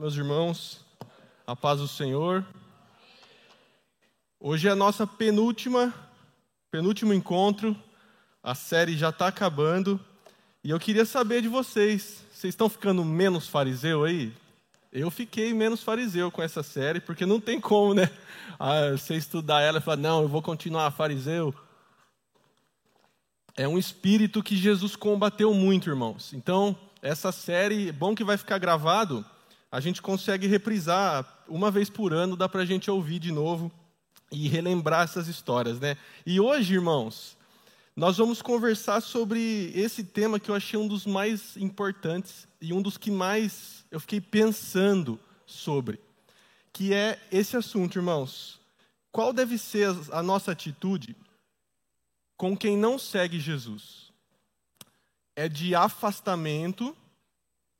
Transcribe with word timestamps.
meus 0.00 0.16
irmãos, 0.16 0.80
a 1.46 1.54
paz 1.54 1.78
do 1.78 1.86
Senhor. 1.86 2.42
Hoje 4.40 4.66
é 4.66 4.70
a 4.70 4.74
nossa 4.74 5.06
penúltima, 5.06 5.92
penúltimo 6.70 7.12
encontro. 7.12 7.76
A 8.42 8.54
série 8.54 8.96
já 8.96 9.10
está 9.10 9.26
acabando 9.26 10.00
e 10.64 10.70
eu 10.70 10.80
queria 10.80 11.04
saber 11.04 11.42
de 11.42 11.48
vocês. 11.48 12.24
Vocês 12.32 12.54
estão 12.54 12.70
ficando 12.70 13.04
menos 13.04 13.46
fariseu 13.46 14.04
aí? 14.04 14.32
Eu 14.90 15.10
fiquei 15.10 15.52
menos 15.52 15.82
fariseu 15.82 16.30
com 16.30 16.42
essa 16.42 16.62
série 16.62 16.98
porque 16.98 17.26
não 17.26 17.38
tem 17.38 17.60
como, 17.60 17.92
né? 17.92 18.10
Ah, 18.58 18.92
você 18.92 19.16
estudar 19.16 19.60
ela 19.60 19.78
e 19.78 19.82
falar 19.82 19.98
não, 19.98 20.22
eu 20.22 20.28
vou 20.28 20.40
continuar 20.40 20.90
fariseu. 20.92 21.54
É 23.54 23.68
um 23.68 23.76
espírito 23.76 24.42
que 24.42 24.56
Jesus 24.56 24.96
combateu 24.96 25.52
muito, 25.52 25.90
irmãos. 25.90 26.32
Então, 26.32 26.74
essa 27.02 27.32
série, 27.32 27.92
bom 27.92 28.14
que 28.14 28.24
vai 28.24 28.38
ficar 28.38 28.56
gravado 28.56 29.24
a 29.70 29.80
gente 29.80 30.02
consegue 30.02 30.46
reprisar 30.46 31.44
uma 31.48 31.70
vez 31.70 31.88
por 31.88 32.12
ano, 32.12 32.36
dá 32.36 32.48
para 32.48 32.62
a 32.62 32.66
gente 32.66 32.90
ouvir 32.90 33.18
de 33.18 33.30
novo 33.30 33.70
e 34.32 34.48
relembrar 34.48 35.04
essas 35.04 35.28
histórias, 35.28 35.78
né? 35.78 35.96
E 36.26 36.40
hoje, 36.40 36.74
irmãos, 36.74 37.36
nós 37.94 38.16
vamos 38.16 38.42
conversar 38.42 39.00
sobre 39.00 39.72
esse 39.74 40.02
tema 40.02 40.40
que 40.40 40.50
eu 40.50 40.54
achei 40.54 40.78
um 40.78 40.88
dos 40.88 41.06
mais 41.06 41.56
importantes 41.56 42.48
e 42.60 42.72
um 42.72 42.82
dos 42.82 42.96
que 42.96 43.10
mais 43.10 43.84
eu 43.90 44.00
fiquei 44.00 44.20
pensando 44.20 45.18
sobre, 45.46 46.00
que 46.72 46.94
é 46.94 47.20
esse 47.30 47.56
assunto, 47.56 47.98
irmãos. 47.98 48.60
Qual 49.12 49.32
deve 49.32 49.58
ser 49.58 49.88
a 50.12 50.22
nossa 50.22 50.52
atitude 50.52 51.16
com 52.36 52.56
quem 52.56 52.76
não 52.76 52.98
segue 52.98 53.38
Jesus? 53.40 54.12
É 55.34 55.48
de 55.48 55.74
afastamento 55.74 56.96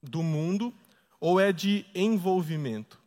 do 0.03 0.23
mundo 0.23 0.75
ou 1.21 1.39
é 1.39 1.53
de 1.53 1.85
envolvimento? 1.95 2.99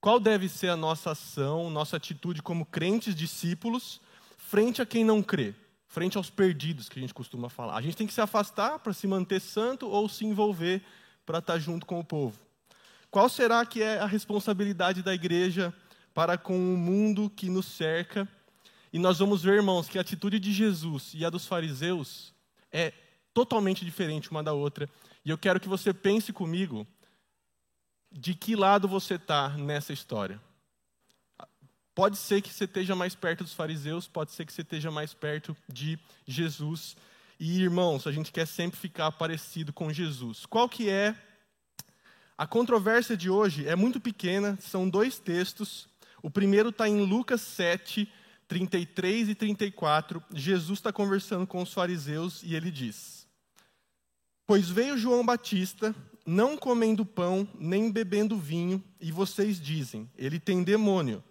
Qual 0.00 0.18
deve 0.18 0.48
ser 0.48 0.68
a 0.68 0.76
nossa 0.76 1.12
ação, 1.12 1.70
nossa 1.70 1.96
atitude 1.96 2.42
como 2.42 2.66
crentes 2.66 3.14
discípulos 3.14 4.00
frente 4.36 4.82
a 4.82 4.86
quem 4.86 5.04
não 5.04 5.22
crê, 5.22 5.54
frente 5.86 6.16
aos 6.16 6.28
perdidos 6.28 6.88
que 6.88 6.98
a 6.98 7.02
gente 7.02 7.14
costuma 7.14 7.48
falar? 7.48 7.76
A 7.76 7.82
gente 7.82 7.96
tem 7.96 8.06
que 8.06 8.12
se 8.12 8.20
afastar 8.20 8.80
para 8.80 8.92
se 8.92 9.06
manter 9.06 9.40
santo 9.40 9.88
ou 9.88 10.08
se 10.08 10.24
envolver 10.24 10.82
para 11.24 11.38
estar 11.38 11.58
junto 11.58 11.86
com 11.86 12.00
o 12.00 12.04
povo? 12.04 12.36
Qual 13.10 13.28
será 13.28 13.64
que 13.64 13.82
é 13.82 13.98
a 13.98 14.06
responsabilidade 14.06 15.02
da 15.02 15.14
igreja 15.14 15.72
para 16.14 16.36
com 16.38 16.56
o 16.56 16.76
mundo 16.76 17.30
que 17.30 17.48
nos 17.48 17.66
cerca? 17.66 18.26
E 18.92 18.98
nós 18.98 19.18
vamos 19.18 19.42
ver, 19.42 19.56
irmãos, 19.56 19.88
que 19.88 19.98
a 19.98 20.00
atitude 20.00 20.40
de 20.40 20.52
Jesus 20.52 21.12
e 21.14 21.24
a 21.24 21.30
dos 21.30 21.46
fariseus 21.46 22.34
é 22.72 22.92
totalmente 23.32 23.84
diferente 23.84 24.30
uma 24.30 24.42
da 24.42 24.52
outra. 24.52 24.88
E 25.24 25.30
eu 25.30 25.38
quero 25.38 25.60
que 25.60 25.68
você 25.68 25.94
pense 25.94 26.32
comigo 26.32 26.86
de 28.12 28.34
que 28.34 28.54
lado 28.54 28.86
você 28.86 29.14
está 29.14 29.50
nessa 29.50 29.92
história. 29.92 30.40
Pode 31.94 32.16
ser 32.16 32.40
que 32.40 32.52
você 32.52 32.64
esteja 32.64 32.94
mais 32.94 33.14
perto 33.14 33.44
dos 33.44 33.52
fariseus, 33.52 34.08
pode 34.08 34.32
ser 34.32 34.46
que 34.46 34.52
você 34.52 34.62
esteja 34.62 34.90
mais 34.90 35.12
perto 35.12 35.56
de 35.68 35.98
Jesus. 36.26 36.96
E 37.38 37.60
irmãos, 37.60 38.06
a 38.06 38.12
gente 38.12 38.32
quer 38.32 38.46
sempre 38.46 38.78
ficar 38.78 39.12
parecido 39.12 39.72
com 39.72 39.92
Jesus. 39.92 40.46
Qual 40.46 40.68
que 40.68 40.88
é 40.88 41.14
a 42.36 42.46
controvérsia 42.46 43.16
de 43.16 43.28
hoje? 43.28 43.66
É 43.68 43.76
muito 43.76 44.00
pequena, 44.00 44.56
são 44.60 44.88
dois 44.88 45.18
textos. 45.18 45.88
O 46.22 46.30
primeiro 46.30 46.70
está 46.70 46.88
em 46.88 47.04
Lucas 47.04 47.40
7, 47.42 48.10
33 48.48 49.30
e 49.30 49.34
34. 49.34 50.22
Jesus 50.32 50.78
está 50.78 50.92
conversando 50.92 51.46
com 51.46 51.60
os 51.60 51.72
fariseus 51.72 52.42
e 52.42 52.54
ele 52.54 52.70
diz: 52.70 53.26
Pois 54.46 54.70
veio 54.70 54.96
João 54.96 55.26
Batista 55.26 55.94
não 56.24 56.56
comendo 56.56 57.04
pão, 57.04 57.48
nem 57.58 57.90
bebendo 57.90 58.36
vinho, 58.36 58.82
e 59.00 59.10
vocês 59.10 59.60
dizem: 59.60 60.10
ele 60.16 60.38
tem 60.38 60.62
demônio. 60.62 61.22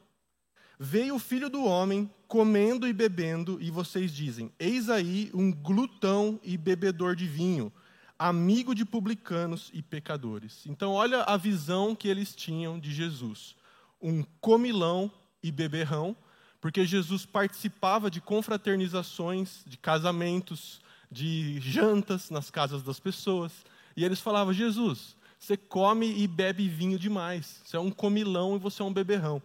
Veio 0.79 1.15
o 1.15 1.19
filho 1.19 1.49
do 1.49 1.63
homem, 1.63 2.09
comendo 2.27 2.87
e 2.87 2.93
bebendo, 2.93 3.61
e 3.61 3.69
vocês 3.69 4.11
dizem: 4.13 4.51
eis 4.59 4.89
aí 4.89 5.29
um 5.33 5.51
glutão 5.51 6.39
e 6.43 6.57
bebedor 6.57 7.15
de 7.15 7.27
vinho, 7.27 7.71
amigo 8.17 8.73
de 8.73 8.85
publicanos 8.85 9.69
e 9.73 9.81
pecadores. 9.81 10.63
Então, 10.65 10.91
olha 10.91 11.23
a 11.23 11.37
visão 11.37 11.95
que 11.95 12.07
eles 12.07 12.35
tinham 12.35 12.79
de 12.79 12.91
Jesus: 12.93 13.55
um 14.01 14.23
comilão 14.39 15.11
e 15.43 15.51
beberrão, 15.51 16.15
porque 16.59 16.85
Jesus 16.85 17.25
participava 17.25 18.09
de 18.09 18.21
confraternizações, 18.21 19.63
de 19.65 19.77
casamentos, 19.77 20.81
de 21.11 21.59
jantas 21.59 22.29
nas 22.29 22.49
casas 22.49 22.83
das 22.83 22.99
pessoas. 22.99 23.51
E 23.95 24.03
eles 24.03 24.19
falavam: 24.19 24.53
Jesus, 24.53 25.15
você 25.39 25.57
come 25.57 26.07
e 26.21 26.27
bebe 26.27 26.67
vinho 26.67 26.99
demais. 26.99 27.61
Você 27.63 27.75
é 27.75 27.79
um 27.79 27.91
comilão 27.91 28.55
e 28.55 28.59
você 28.59 28.81
é 28.81 28.85
um 28.85 28.93
beberrão. 28.93 29.41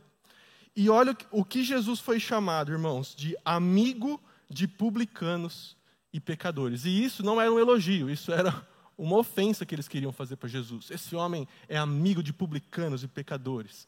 E 0.77 0.91
olha 0.91 1.17
o 1.31 1.43
que 1.45 1.65
Jesus 1.65 2.01
foi 2.01 2.21
chamado, 2.21 2.71
irmãos, 2.71 3.15
de 3.17 3.35
amigo 3.45 4.21
de 4.49 4.69
publicanos 4.69 5.75
e 6.13 6.21
pecadores. 6.21 6.85
E 6.85 7.03
isso 7.03 7.23
não 7.23 7.41
era 7.41 7.51
um 7.51 7.59
elogio, 7.59 8.11
isso 8.11 8.31
era 8.31 8.67
uma 8.99 9.17
ofensa 9.17 9.65
que 9.65 9.75
eles 9.75 9.89
queriam 9.89 10.13
fazer 10.13 10.37
para 10.37 10.49
Jesus. 10.49 10.91
Esse 10.91 11.17
homem 11.17 11.49
é 11.69 11.77
amigo 11.77 12.23
de 12.23 12.33
publicanos 12.33 13.03
e 13.03 13.09
pecadores. 13.09 13.87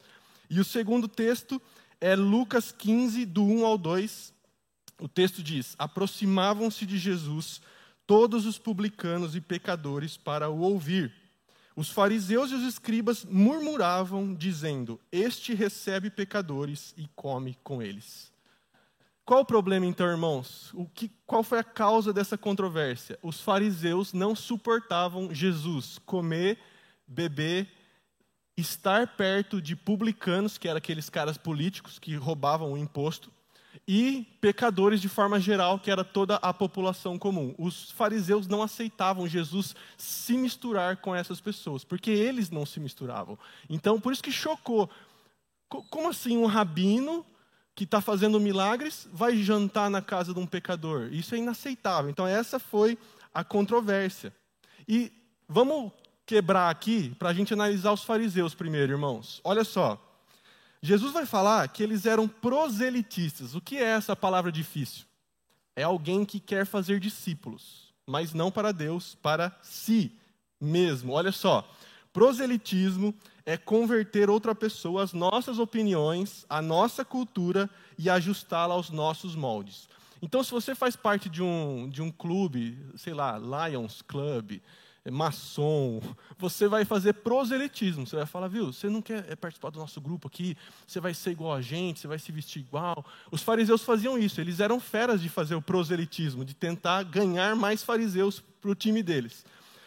E 0.48 0.58
o 0.58 0.64
segundo 0.64 1.08
texto 1.08 1.60
é 2.00 2.16
Lucas 2.16 2.72
15, 2.72 3.26
do 3.26 3.44
1 3.44 3.66
ao 3.66 3.76
2. 3.76 4.32
O 5.00 5.08
texto 5.08 5.42
diz: 5.42 5.74
Aproximavam-se 5.78 6.86
de 6.86 6.98
Jesus 6.98 7.60
todos 8.08 8.46
os 8.46 8.58
publicanos 8.58 9.36
e 9.36 9.40
pecadores 9.40 10.16
para 10.16 10.48
o 10.48 10.60
ouvir. 10.60 11.12
Os 11.76 11.90
fariseus 11.90 12.50
e 12.50 12.54
os 12.54 12.64
escribas 12.64 13.22
murmuravam, 13.22 14.34
dizendo: 14.34 14.98
Este 15.12 15.54
recebe 15.54 16.10
pecadores 16.10 16.94
e 16.96 17.06
come 17.14 17.56
com 17.62 17.82
eles. 17.82 18.32
Qual 19.26 19.42
o 19.42 19.44
problema, 19.44 19.84
então, 19.84 20.06
irmãos? 20.06 20.72
O 20.72 20.86
que, 20.86 21.10
qual 21.26 21.42
foi 21.42 21.58
a 21.58 21.64
causa 21.64 22.10
dessa 22.10 22.38
controvérsia? 22.38 23.18
Os 23.22 23.42
fariseus 23.42 24.14
não 24.14 24.34
suportavam 24.34 25.34
Jesus 25.34 25.98
comer, 26.06 26.58
beber, 27.06 27.68
estar 28.56 29.06
perto 29.18 29.60
de 29.60 29.76
publicanos, 29.76 30.56
que 30.56 30.66
eram 30.66 30.78
aqueles 30.78 31.10
caras 31.10 31.36
políticos 31.36 31.98
que 31.98 32.16
roubavam 32.16 32.72
o 32.72 32.78
imposto, 32.78 33.30
e 33.90 34.26
pecadores 34.38 35.00
de 35.00 35.08
forma 35.08 35.40
geral, 35.40 35.78
que 35.78 35.90
era 35.90 36.04
toda 36.04 36.36
a 36.36 36.52
população 36.52 37.18
comum. 37.18 37.54
Os 37.56 37.90
fariseus 37.90 38.46
não 38.46 38.62
aceitavam 38.62 39.26
Jesus 39.26 39.74
se 39.96 40.36
misturar 40.36 40.98
com 40.98 41.16
essas 41.16 41.40
pessoas, 41.40 41.84
porque 41.84 42.10
eles 42.10 42.50
não 42.50 42.66
se 42.66 42.78
misturavam. 42.78 43.38
Então, 43.66 43.98
por 43.98 44.12
isso 44.12 44.22
que 44.22 44.30
chocou. 44.30 44.90
Como 45.68 46.10
assim 46.10 46.36
um 46.36 46.44
rabino 46.44 47.24
que 47.74 47.84
está 47.84 48.02
fazendo 48.02 48.38
milagres 48.38 49.08
vai 49.10 49.38
jantar 49.38 49.88
na 49.88 50.02
casa 50.02 50.34
de 50.34 50.38
um 50.38 50.46
pecador? 50.46 51.08
Isso 51.10 51.34
é 51.34 51.38
inaceitável. 51.38 52.10
Então, 52.10 52.26
essa 52.26 52.58
foi 52.58 52.98
a 53.32 53.42
controvérsia. 53.42 54.34
E 54.86 55.10
vamos 55.48 55.92
quebrar 56.26 56.68
aqui 56.68 57.14
para 57.18 57.30
a 57.30 57.34
gente 57.34 57.54
analisar 57.54 57.92
os 57.92 58.04
fariseus 58.04 58.54
primeiro, 58.54 58.92
irmãos. 58.92 59.40
Olha 59.42 59.64
só. 59.64 60.07
Jesus 60.82 61.12
vai 61.12 61.26
falar 61.26 61.68
que 61.68 61.82
eles 61.82 62.06
eram 62.06 62.28
proselitistas. 62.28 63.54
O 63.54 63.60
que 63.60 63.76
é 63.76 63.84
essa 63.84 64.14
palavra 64.14 64.52
difícil? 64.52 65.04
É 65.74 65.82
alguém 65.82 66.24
que 66.24 66.40
quer 66.40 66.66
fazer 66.66 67.00
discípulos, 67.00 67.92
mas 68.06 68.32
não 68.32 68.50
para 68.50 68.72
Deus, 68.72 69.16
para 69.16 69.56
si 69.62 70.12
mesmo. 70.60 71.12
Olha 71.12 71.32
só, 71.32 71.68
proselitismo 72.12 73.14
é 73.46 73.56
converter 73.56 74.28
outra 74.28 74.54
pessoa 74.54 75.02
às 75.02 75.12
nossas 75.12 75.58
opiniões, 75.58 76.44
à 76.48 76.60
nossa 76.60 77.04
cultura 77.04 77.68
e 77.96 78.10
ajustá-la 78.10 78.74
aos 78.74 78.90
nossos 78.90 79.34
moldes. 79.34 79.88
Então, 80.20 80.42
se 80.42 80.50
você 80.50 80.74
faz 80.74 80.96
parte 80.96 81.28
de 81.28 81.42
um, 81.42 81.88
de 81.88 82.02
um 82.02 82.10
clube, 82.10 82.78
sei 82.96 83.14
lá, 83.14 83.38
Lions 83.38 84.02
Club, 84.02 84.60
maçom, 85.10 86.00
você 86.38 86.68
vai 86.68 86.84
fazer 86.84 87.14
proselitismo. 87.14 88.06
Você 88.06 88.16
vai 88.16 88.26
falar, 88.26 88.48
viu, 88.48 88.72
você 88.72 88.88
não 88.88 89.02
quer 89.02 89.36
participar 89.36 89.70
do 89.70 89.78
nosso 89.78 90.00
grupo 90.00 90.28
aqui, 90.28 90.56
você 90.86 91.00
vai 91.00 91.14
ser 91.14 91.30
igual 91.30 91.54
a 91.54 91.60
gente, 91.60 92.00
você 92.00 92.08
vai 92.08 92.18
se 92.18 92.30
vestir 92.32 92.60
igual. 92.60 93.04
Os 93.30 93.42
fariseus 93.42 93.82
faziam 93.82 94.18
isso, 94.18 94.40
eles 94.40 94.60
eram 94.60 94.80
feras 94.80 95.20
de 95.20 95.28
fazer 95.28 95.54
o 95.54 95.62
proselitismo, 95.62 96.44
de 96.44 96.54
tentar 96.54 97.02
ganhar 97.02 97.56
mais 97.56 97.82
fariseus 97.82 98.42
para 98.60 98.70
o 98.70 98.74
time 98.74 99.02
deles. 99.02 99.44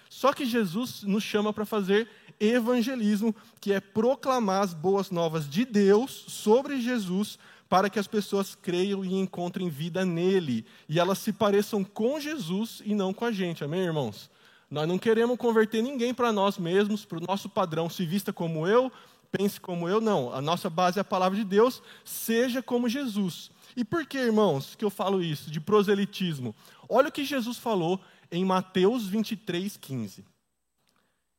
Só 0.10 0.34
que 0.34 0.46
Jesus 0.46 1.04
nos 1.04 1.24
chama 1.24 1.54
para 1.54 1.66
fazer 1.66 2.08
evangelismo, 2.40 3.36
que 3.60 3.72
é 3.72 3.80
proclamar 3.80 4.64
as 4.64 4.74
boas 4.74 5.10
novas 5.10 5.50
de 5.50 5.64
Deus 5.64 6.12
sobre 6.28 6.82
Jesus, 6.82 7.40
para 7.70 7.90
que 7.90 7.98
as 7.98 8.08
pessoas 8.08 8.54
creiam 8.54 9.06
e 9.06 9.14
encontrem 9.14 9.70
vida 9.70 10.04
nele, 10.04 10.66
e 10.90 11.00
elas 11.00 11.20
se 11.20 11.32
pareçam 11.32 11.86
com 11.86 12.20
Jesus 12.20 12.82
e 12.84 12.94
não 12.94 13.14
com 13.14 13.24
a 13.24 13.32
gente. 13.32 13.64
Amém, 13.64 13.80
irmãos? 13.80 14.30
Nós 14.72 14.88
não 14.88 14.98
queremos 14.98 15.38
converter 15.38 15.84
ninguém 15.84 16.14
para 16.14 16.32
nós 16.32 16.58
mesmos, 16.58 17.04
para 17.04 17.18
o 17.18 17.28
nosso 17.28 17.50
padrão, 17.50 17.90
se 17.90 18.06
vista 18.06 18.32
como 18.32 18.66
eu, 18.66 18.90
pense 19.30 19.60
como 19.60 19.90
eu, 19.90 20.00
não. 20.00 20.34
A 20.34 20.42
nossa 20.42 20.70
base 20.70 20.98
é 20.98 21.02
a 21.02 21.04
palavra 21.04 21.38
de 21.38 21.44
Deus, 21.44 21.84
seja 22.06 22.64
como 22.64 22.88
Jesus. 22.88 23.52
E 23.76 23.84
por 23.84 24.06
que, 24.06 24.18
irmãos, 24.18 24.74
que 24.74 24.86
eu 24.86 24.90
falo 24.90 25.22
isso, 25.22 25.52
de 25.52 25.60
proselitismo? 25.60 26.56
Olha 26.88 27.10
o 27.10 27.12
que 27.12 27.26
Jesus 27.26 27.58
falou 27.58 28.00
em 28.32 28.46
Mateus 28.46 29.08
23, 29.08 29.76
15. 29.76 30.26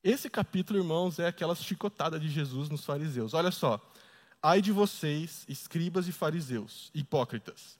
Esse 0.04 0.28
capítulo, 0.28 0.78
irmãos, 0.78 1.18
é 1.18 1.26
aquela 1.26 1.54
chicotada 1.54 2.20
de 2.20 2.28
Jesus 2.28 2.68
nos 2.68 2.84
fariseus. 2.84 3.32
Olha 3.32 3.50
só. 3.50 3.80
Ai 4.42 4.60
de 4.60 4.72
vocês, 4.72 5.46
escribas 5.48 6.06
e 6.08 6.12
fariseus, 6.12 6.90
hipócritas, 6.92 7.78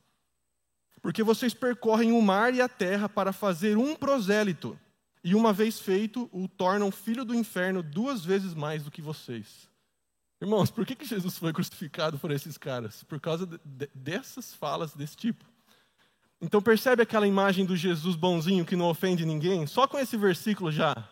porque 1.02 1.20
vocês 1.24 1.52
percorrem 1.52 2.12
o 2.12 2.22
mar 2.22 2.54
e 2.54 2.62
a 2.62 2.68
terra 2.68 3.08
para 3.08 3.32
fazer 3.32 3.76
um 3.76 3.96
prosélito, 3.96 4.78
e 5.24 5.34
uma 5.34 5.52
vez 5.52 5.78
feito, 5.78 6.28
o 6.32 6.48
tornam 6.48 6.90
filho 6.90 7.24
do 7.24 7.34
inferno 7.34 7.82
duas 7.82 8.24
vezes 8.24 8.54
mais 8.54 8.82
do 8.82 8.90
que 8.90 9.00
vocês. 9.00 9.68
Irmãos, 10.40 10.70
por 10.70 10.84
que, 10.84 10.96
que 10.96 11.06
Jesus 11.06 11.38
foi 11.38 11.52
crucificado 11.52 12.18
por 12.18 12.30
esses 12.32 12.58
caras? 12.58 13.04
Por 13.04 13.20
causa 13.20 13.46
de, 13.46 13.60
de, 13.64 13.88
dessas 13.94 14.52
falas 14.52 14.94
desse 14.94 15.16
tipo. 15.16 15.44
Então 16.40 16.60
percebe 16.60 17.02
aquela 17.02 17.28
imagem 17.28 17.64
do 17.64 17.76
Jesus 17.76 18.16
bonzinho 18.16 18.64
que 18.64 18.74
não 18.74 18.86
ofende 18.86 19.24
ninguém? 19.24 19.66
Só 19.66 19.86
com 19.86 19.98
esse 19.98 20.16
versículo 20.16 20.72
já 20.72 21.08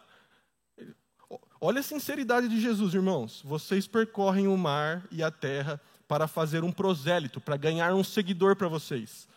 Olha 1.62 1.80
a 1.80 1.82
sinceridade 1.82 2.48
de 2.48 2.58
Jesus, 2.58 2.94
irmãos. 2.94 3.42
Vocês 3.44 3.86
percorrem 3.86 4.48
o 4.48 4.56
mar 4.56 5.06
e 5.10 5.22
a 5.22 5.30
terra 5.30 5.78
para 6.08 6.26
fazer 6.26 6.64
um 6.64 6.72
prosélito, 6.72 7.38
para 7.38 7.58
ganhar 7.58 7.92
um 7.92 8.02
seguidor 8.02 8.56
para 8.56 8.66
vocês. 8.66 9.28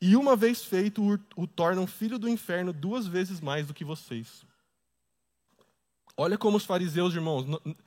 E 0.00 0.14
uma 0.14 0.36
vez 0.36 0.64
feito, 0.64 1.20
o, 1.36 1.46
tornam 1.46 1.86
filho 1.86 2.18
do 2.18 2.28
inferno 2.28 2.72
duas 2.72 3.06
vezes 3.06 3.40
mais 3.40 3.66
do 3.66 3.74
que 3.74 3.84
vocês. 3.84 4.46
Olha 6.16 6.38
como 6.38 6.56
os 6.56 6.64
fariseus, 6.64 7.14
irmãos, 7.14 7.46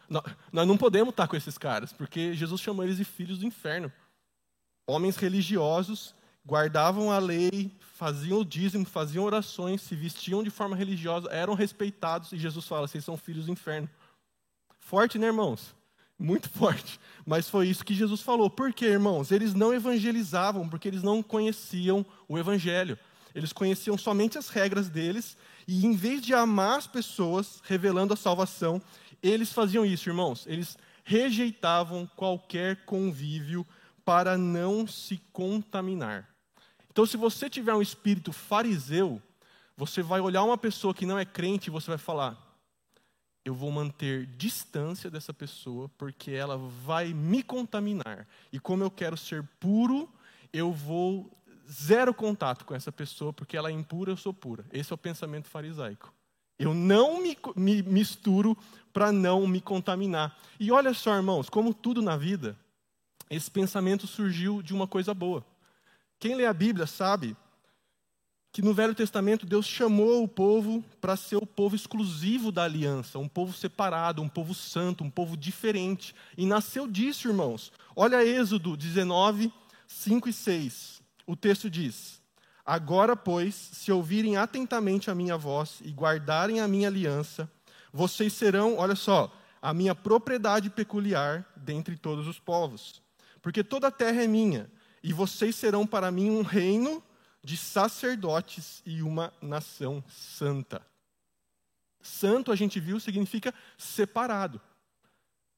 nós 0.09 0.67
não 0.67 0.77
podemos 0.77 1.11
estar 1.11 1.27
com 1.27 1.35
esses 1.35 1.57
caras, 1.57 1.91
porque 1.91 2.33
Jesus 2.33 2.61
chamou 2.61 2.83
eles 2.83 2.97
de 2.97 3.03
filhos 3.03 3.39
do 3.39 3.45
inferno. 3.45 3.91
Homens 4.87 5.17
religiosos 5.17 6.15
guardavam 6.45 7.11
a 7.11 7.19
lei, 7.19 7.71
faziam 7.79 8.39
o 8.39 8.45
dízimo, 8.45 8.85
faziam 8.85 9.23
orações, 9.23 9.81
se 9.81 9.95
vestiam 9.95 10.43
de 10.43 10.49
forma 10.49 10.75
religiosa, 10.75 11.29
eram 11.29 11.53
respeitados, 11.53 12.31
e 12.31 12.37
Jesus 12.37 12.65
fala: 12.65 12.87
vocês 12.87 13.03
são 13.03 13.17
filhos 13.17 13.45
do 13.45 13.51
inferno. 13.51 13.89
Forte, 14.79 15.19
né, 15.19 15.27
irmãos? 15.27 15.75
Muito 16.21 16.49
forte. 16.49 16.99
Mas 17.25 17.49
foi 17.49 17.67
isso 17.67 17.83
que 17.83 17.95
Jesus 17.95 18.21
falou. 18.21 18.47
Por 18.47 18.71
quê, 18.71 18.85
irmãos? 18.85 19.31
Eles 19.31 19.55
não 19.55 19.73
evangelizavam, 19.73 20.69
porque 20.69 20.87
eles 20.87 21.01
não 21.01 21.23
conheciam 21.23 22.05
o 22.29 22.37
evangelho. 22.37 22.97
Eles 23.33 23.51
conheciam 23.51 23.97
somente 23.97 24.37
as 24.37 24.47
regras 24.47 24.87
deles, 24.87 25.35
e 25.67 25.83
em 25.83 25.93
vez 25.95 26.21
de 26.21 26.33
amar 26.33 26.77
as 26.77 26.85
pessoas, 26.85 27.59
revelando 27.63 28.13
a 28.13 28.17
salvação, 28.17 28.79
eles 29.23 29.51
faziam 29.51 29.83
isso, 29.83 30.09
irmãos. 30.09 30.45
Eles 30.47 30.77
rejeitavam 31.03 32.07
qualquer 32.15 32.85
convívio 32.85 33.65
para 34.05 34.37
não 34.37 34.85
se 34.85 35.17
contaminar. 35.33 36.29
Então, 36.91 37.05
se 37.05 37.17
você 37.17 37.49
tiver 37.49 37.73
um 37.73 37.81
espírito 37.81 38.31
fariseu, 38.31 39.19
você 39.75 40.03
vai 40.03 40.19
olhar 40.19 40.43
uma 40.43 40.57
pessoa 40.57 40.93
que 40.93 41.05
não 41.05 41.17
é 41.17 41.25
crente 41.25 41.69
e 41.69 41.71
você 41.71 41.87
vai 41.87 41.97
falar: 41.97 42.37
eu 43.43 43.55
vou 43.55 43.71
manter 43.71 44.25
distância 44.37 45.09
dessa 45.09 45.33
pessoa 45.33 45.89
porque 45.97 46.31
ela 46.31 46.57
vai 46.57 47.13
me 47.13 47.41
contaminar. 47.41 48.27
E 48.51 48.59
como 48.59 48.83
eu 48.83 48.91
quero 48.91 49.17
ser 49.17 49.43
puro, 49.59 50.07
eu 50.53 50.71
vou 50.71 51.29
zero 51.71 52.13
contato 52.13 52.65
com 52.65 52.75
essa 52.75 52.91
pessoa 52.91 53.33
porque 53.33 53.57
ela 53.57 53.69
é 53.69 53.71
impura, 53.71 54.11
eu 54.11 54.17
sou 54.17 54.33
pura. 54.33 54.65
Esse 54.71 54.93
é 54.93 54.95
o 54.95 54.97
pensamento 54.97 55.47
farisaico. 55.47 56.13
Eu 56.59 56.73
não 56.73 57.21
me, 57.21 57.35
me 57.55 57.81
misturo 57.81 58.55
para 58.93 59.11
não 59.11 59.47
me 59.47 59.59
contaminar. 59.59 60.37
E 60.59 60.71
olha 60.71 60.93
só, 60.93 61.15
irmãos, 61.15 61.49
como 61.49 61.73
tudo 61.73 62.01
na 62.01 62.15
vida, 62.15 62.55
esse 63.29 63.49
pensamento 63.49 64.05
surgiu 64.05 64.61
de 64.61 64.73
uma 64.73 64.85
coisa 64.85 65.13
boa. 65.13 65.43
Quem 66.19 66.35
lê 66.35 66.45
a 66.45 66.53
Bíblia 66.53 66.85
sabe 66.85 67.35
que 68.51 68.61
no 68.61 68.73
Velho 68.73 68.93
Testamento 68.93 69.45
Deus 69.45 69.65
chamou 69.65 70.23
o 70.23 70.27
povo 70.27 70.83
para 70.99 71.15
ser 71.15 71.37
o 71.37 71.45
povo 71.45 71.75
exclusivo 71.75 72.51
da 72.51 72.63
aliança, 72.63 73.17
um 73.17 73.27
povo 73.27 73.53
separado, 73.53 74.21
um 74.21 74.27
povo 74.27 74.53
santo, 74.53 75.03
um 75.03 75.09
povo 75.09 75.37
diferente. 75.37 76.13
E 76.37 76.45
nasceu 76.45 76.85
disso, 76.85 77.29
irmãos. 77.29 77.71
Olha 77.95 78.25
Êxodo 78.25 78.75
19, 78.75 79.51
5 79.87 80.27
e 80.29 80.33
6. 80.33 81.01
O 81.25 81.35
texto 81.35 81.69
diz: 81.69 82.21
Agora, 82.65 83.15
pois, 83.15 83.55
se 83.55 83.91
ouvirem 83.91 84.35
atentamente 84.35 85.09
a 85.09 85.15
minha 85.15 85.37
voz 85.37 85.79
e 85.81 85.91
guardarem 85.91 86.59
a 86.59 86.67
minha 86.67 86.89
aliança, 86.89 87.49
vocês 87.93 88.33
serão, 88.33 88.77
olha 88.77 88.95
só, 88.95 89.33
a 89.61 89.73
minha 89.73 89.95
propriedade 89.95 90.69
peculiar 90.69 91.45
dentre 91.55 91.95
todos 91.95 92.27
os 92.27 92.39
povos. 92.39 93.01
Porque 93.41 93.63
toda 93.63 93.87
a 93.87 93.91
terra 93.91 94.23
é 94.23 94.27
minha 94.27 94.69
e 95.01 95.13
vocês 95.13 95.55
serão 95.55 95.87
para 95.87 96.11
mim 96.11 96.29
um 96.29 96.41
reino 96.41 97.01
de 97.43 97.57
sacerdotes 97.57 98.81
e 98.85 99.01
uma 99.01 99.33
nação 99.41 100.03
santa. 100.07 100.85
Santo, 102.01 102.51
a 102.51 102.55
gente 102.55 102.79
viu, 102.79 102.99
significa 102.99 103.53
separado. 103.77 104.61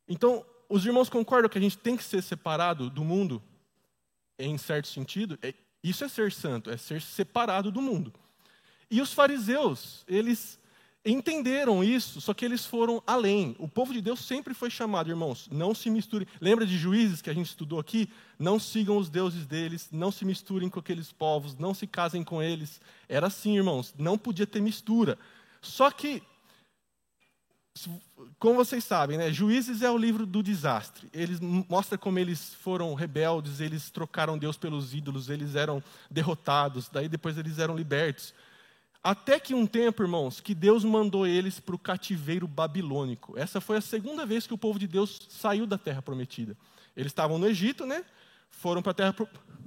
Então, 0.07 0.45
os 0.69 0.85
irmãos 0.85 1.09
concordam 1.09 1.49
que 1.49 1.57
a 1.57 1.61
gente 1.61 1.77
tem 1.77 1.95
que 1.95 2.03
ser 2.03 2.21
separado 2.21 2.89
do 2.89 3.03
mundo, 3.03 3.41
em 4.37 4.57
certo 4.57 4.87
sentido? 4.87 5.37
É, 5.41 5.53
isso 5.83 6.03
é 6.03 6.09
ser 6.09 6.31
santo, 6.31 6.69
é 6.69 6.77
ser 6.77 7.01
separado 7.01 7.71
do 7.71 7.81
mundo. 7.81 8.13
E 8.89 9.01
os 9.01 9.13
fariseus, 9.13 10.03
eles 10.07 10.59
entenderam 11.05 11.83
isso, 11.83 12.21
só 12.21 12.33
que 12.33 12.45
eles 12.45 12.65
foram 12.65 13.03
além. 13.05 13.55
O 13.59 13.67
povo 13.67 13.93
de 13.93 14.01
Deus 14.01 14.21
sempre 14.21 14.53
foi 14.53 14.69
chamado, 14.69 15.09
irmãos, 15.09 15.49
não 15.51 15.75
se 15.75 15.89
misturem. 15.89 16.27
Lembra 16.39 16.65
de 16.65 16.77
juízes 16.77 17.21
que 17.21 17.29
a 17.29 17.33
gente 17.33 17.47
estudou 17.47 17.79
aqui? 17.79 18.09
Não 18.39 18.57
sigam 18.57 18.97
os 18.97 19.09
deuses 19.09 19.45
deles, 19.45 19.89
não 19.91 20.11
se 20.11 20.23
misturem 20.23 20.69
com 20.69 20.79
aqueles 20.79 21.11
povos, 21.11 21.57
não 21.57 21.73
se 21.73 21.85
casem 21.85 22.23
com 22.23 22.41
eles. 22.41 22.79
Era 23.09 23.27
assim, 23.27 23.57
irmãos, 23.57 23.93
não 23.97 24.17
podia 24.17 24.47
ter 24.47 24.61
mistura. 24.61 25.17
Só 25.61 25.91
que, 25.91 26.23
como 28.39 28.55
vocês 28.55 28.83
sabem, 28.83 29.17
né, 29.17 29.31
Juízes 29.31 29.81
é 29.81 29.91
o 29.91 29.97
livro 29.97 30.25
do 30.25 30.41
desastre. 30.41 31.09
Eles 31.11 31.39
mostra 31.41 31.97
como 31.97 32.17
eles 32.17 32.53
foram 32.55 32.93
rebeldes, 32.93 33.59
eles 33.59 33.89
trocaram 33.89 34.37
Deus 34.37 34.55
pelos 34.55 34.93
ídolos, 34.93 35.29
eles 35.29 35.55
eram 35.55 35.83
derrotados, 36.09 36.87
daí 36.87 37.09
depois 37.09 37.37
eles 37.37 37.59
eram 37.59 37.75
libertos. 37.75 38.33
Até 39.03 39.37
que 39.37 39.53
um 39.53 39.65
tempo, 39.65 40.01
irmãos, 40.01 40.39
que 40.39 40.55
Deus 40.55 40.85
mandou 40.85 41.27
eles 41.27 41.59
para 41.59 41.75
o 41.75 41.79
cativeiro 41.79 42.47
babilônico. 42.47 43.37
Essa 43.37 43.59
foi 43.59 43.75
a 43.75 43.81
segunda 43.81 44.25
vez 44.25 44.47
que 44.47 44.53
o 44.53 44.57
povo 44.57 44.79
de 44.79 44.87
Deus 44.87 45.27
saiu 45.29 45.67
da 45.67 45.77
terra 45.77 46.01
prometida. 46.01 46.55
Eles 46.95 47.11
estavam 47.11 47.37
no 47.37 47.45
Egito, 47.45 47.85
né? 47.85 48.05
Foram 48.49 48.81
para 48.81 48.91
a 48.91 48.95
terra 48.95 49.15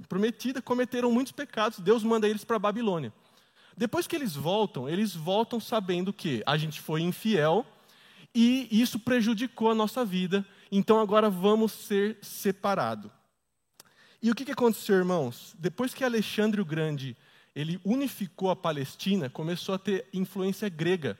prometida, 0.09 0.59
cometeram 0.59 1.11
muitos 1.11 1.31
pecados. 1.31 1.79
Deus 1.79 2.03
manda 2.03 2.27
eles 2.27 2.43
para 2.43 2.55
a 2.55 2.59
Babilônia. 2.59 3.13
Depois 3.75 4.07
que 4.07 4.15
eles 4.15 4.33
voltam, 4.35 4.89
eles 4.89 5.13
voltam 5.13 5.59
sabendo 5.59 6.11
que 6.11 6.41
a 6.43 6.57
gente 6.57 6.81
foi 6.81 7.01
infiel 7.01 7.63
e 8.33 8.67
isso 8.71 8.97
prejudicou 8.97 9.69
a 9.69 9.75
nossa 9.75 10.03
vida. 10.03 10.43
Então 10.71 10.99
agora 10.99 11.29
vamos 11.29 11.73
ser 11.73 12.17
separados. 12.23 13.11
E 14.19 14.31
o 14.31 14.35
que, 14.35 14.45
que 14.45 14.51
aconteceu, 14.51 14.95
irmãos? 14.95 15.55
Depois 15.59 15.93
que 15.93 16.03
Alexandre 16.03 16.59
o 16.59 16.65
Grande 16.65 17.15
ele 17.57 17.81
unificou 17.83 18.51
a 18.51 18.55
Palestina, 18.55 19.31
começou 19.31 19.73
a 19.73 19.79
ter 19.79 20.07
influência 20.13 20.69
grega 20.69 21.17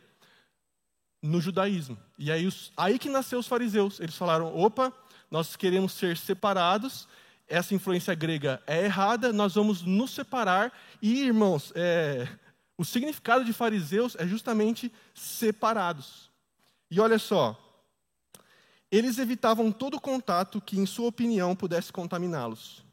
no 1.19 1.41
judaísmo. 1.41 1.97
E 2.15 2.31
aí, 2.31 2.45
os, 2.45 2.71
aí 2.77 2.99
que 2.99 3.09
nasceu 3.09 3.39
os 3.39 3.47
fariseus. 3.47 3.99
Eles 3.99 4.15
falaram: 4.15 4.55
opa, 4.55 4.93
nós 5.31 5.55
queremos 5.55 5.93
ser 5.93 6.15
separados, 6.15 7.07
essa 7.47 7.73
influência 7.73 8.13
grega 8.13 8.61
é 8.67 8.85
errada, 8.85 9.33
nós 9.33 9.55
vamos 9.55 9.81
nos 9.81 10.11
separar. 10.11 10.71
E, 11.01 11.23
irmãos, 11.23 11.73
é, 11.73 12.27
o 12.77 12.85
significado 12.85 13.43
de 13.43 13.51
fariseus 13.51 14.15
é 14.19 14.27
justamente 14.27 14.93
separados. 15.15 16.29
E 16.91 16.99
olha 16.99 17.17
só, 17.17 17.59
eles 18.91 19.17
evitavam 19.17 19.71
todo 19.71 19.99
contato 19.99 20.61
que, 20.61 20.79
em 20.79 20.85
sua 20.85 21.07
opinião, 21.07 21.55
pudesse 21.55 21.91
contaminá-los. 21.91 22.85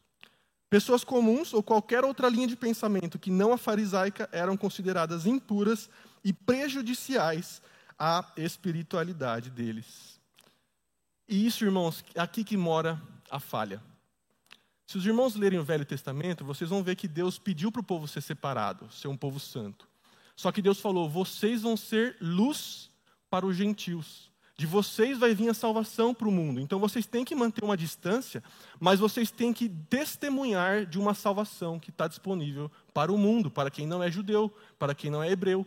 Pessoas 0.75 1.05
comuns 1.05 1.55
ou 1.55 1.63
qualquer 1.63 2.03
outra 2.03 2.29
linha 2.29 2.49
de 2.49 2.57
pensamento 2.57 3.17
que 3.17 3.31
não 3.31 3.53
a 3.53 3.57
farisaica 3.57 4.29
eram 4.33 4.57
consideradas 4.57 5.25
impuras 5.25 5.89
e 6.25 6.33
prejudiciais 6.33 7.63
à 7.97 8.33
espiritualidade 8.37 9.51
deles. 9.51 10.19
E 11.29 11.47
isso, 11.47 11.65
irmãos, 11.65 12.05
aqui 12.17 12.43
que 12.43 12.57
mora 12.57 13.01
a 13.31 13.39
falha. 13.39 13.81
Se 14.85 14.99
os 14.99 15.07
irmãos 15.07 15.37
lerem 15.37 15.61
o 15.61 15.65
Velho 15.65 15.85
Testamento, 15.85 16.45
vocês 16.45 16.69
vão 16.69 16.83
ver 16.83 16.97
que 16.97 17.07
Deus 17.07 17.39
pediu 17.39 17.71
para 17.71 17.81
o 17.81 17.85
povo 17.85 18.09
ser 18.09 18.23
separado, 18.23 18.91
ser 18.91 19.07
um 19.07 19.17
povo 19.17 19.39
santo. 19.39 19.87
Só 20.35 20.51
que 20.51 20.61
Deus 20.61 20.81
falou: 20.81 21.09
vocês 21.09 21.63
vão 21.63 21.77
ser 21.77 22.17
luz 22.21 22.91
para 23.31 23.47
os 23.47 23.55
gentios. 23.55 24.29
De 24.57 24.67
vocês 24.67 25.19
vai 25.19 25.35
vir 25.35 25.49
a 25.49 25.55
salvação 25.55 26.15
para 26.15 26.29
o 26.29 26.33
mundo. 26.33 26.61
Então 26.61 26.79
vocês 26.79 27.07
têm 27.07 27.25
que 27.25 27.35
manter 27.35 27.65
uma 27.65 27.77
distância, 27.77 28.43
mas 28.79 29.01
vocês 29.01 29.31
têm 29.31 29.53
que 29.53 29.69
testemunhar 29.69 30.87
de 30.87 30.99
uma 30.99 31.13
salvação 31.13 31.79
que 31.79 31.91
está 31.91 32.07
disponível 32.07 32.71
para 32.93 33.13
o 33.13 33.19
mundo, 33.19 33.51
para 33.51 33.71
quem 33.71 33.87
não 33.87 34.03
é 34.03 34.11
judeu, 34.11 34.53
para 34.79 34.95
quem 34.95 35.11
não 35.11 35.23
é 35.23 35.31
hebreu. 35.31 35.67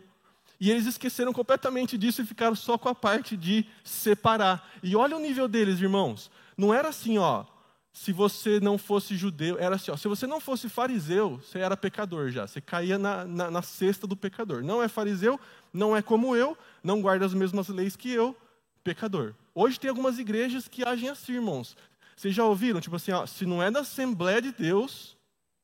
E 0.60 0.70
eles 0.70 0.86
esqueceram 0.86 1.32
completamente 1.32 1.96
disso 1.96 2.22
e 2.22 2.26
ficaram 2.26 2.54
só 2.56 2.76
com 2.76 2.88
a 2.88 2.94
parte 2.94 3.36
de 3.36 3.64
separar. 3.84 4.68
E 4.82 4.96
olha 4.96 5.16
o 5.16 5.20
nível 5.20 5.46
deles, 5.46 5.80
irmãos. 5.80 6.30
Não 6.56 6.74
era 6.74 6.88
assim, 6.88 7.18
ó, 7.18 7.44
se 7.92 8.12
você 8.12 8.58
não 8.58 8.78
fosse 8.78 9.16
judeu, 9.16 9.56
era 9.58 9.76
assim, 9.76 9.90
ó, 9.90 9.96
se 9.96 10.08
você 10.08 10.26
não 10.26 10.40
fosse 10.40 10.68
fariseu, 10.68 11.38
você 11.38 11.58
era 11.58 11.76
pecador 11.76 12.30
já, 12.30 12.46
você 12.46 12.60
caía 12.60 12.98
na, 12.98 13.24
na, 13.24 13.50
na 13.50 13.62
cesta 13.62 14.06
do 14.06 14.16
pecador. 14.16 14.64
Não 14.64 14.82
é 14.82 14.88
fariseu, 14.88 15.38
não 15.72 15.96
é 15.96 16.02
como 16.02 16.34
eu, 16.34 16.56
não 16.82 17.00
guarda 17.00 17.26
as 17.26 17.34
mesmas 17.34 17.68
leis 17.68 17.94
que 17.94 18.10
eu, 18.10 18.36
pecador. 18.84 19.34
Hoje 19.54 19.78
tem 19.78 19.90
algumas 19.90 20.18
igrejas 20.18 20.68
que 20.68 20.86
agem 20.86 21.08
assim, 21.08 21.34
irmãos. 21.34 21.76
Vocês 22.16 22.34
já 22.34 22.44
ouviram? 22.44 22.80
Tipo 22.80 22.96
assim, 22.96 23.12
ó, 23.12 23.26
se 23.26 23.46
não 23.46 23.62
é 23.62 23.70
da 23.70 23.80
Assembleia 23.80 24.42
de 24.42 24.52
Deus, 24.52 25.16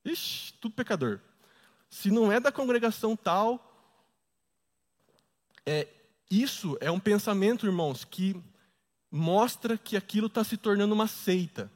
ixi, 0.03 0.53
tudo 0.53 0.75
pecador. 0.75 1.19
Se 1.89 2.09
não 2.09 2.31
é 2.31 2.39
da 2.39 2.51
congregação 2.51 3.15
tal, 3.15 3.75
é, 5.65 5.87
isso 6.29 6.77
é 6.79 6.89
um 6.91 6.99
pensamento, 6.99 7.65
irmãos, 7.65 8.05
que 8.05 8.41
mostra 9.11 9.77
que 9.77 9.95
aquilo 9.95 10.27
está 10.27 10.43
se 10.43 10.57
tornando 10.57 10.93
uma 10.93 11.07
seita. 11.07 11.71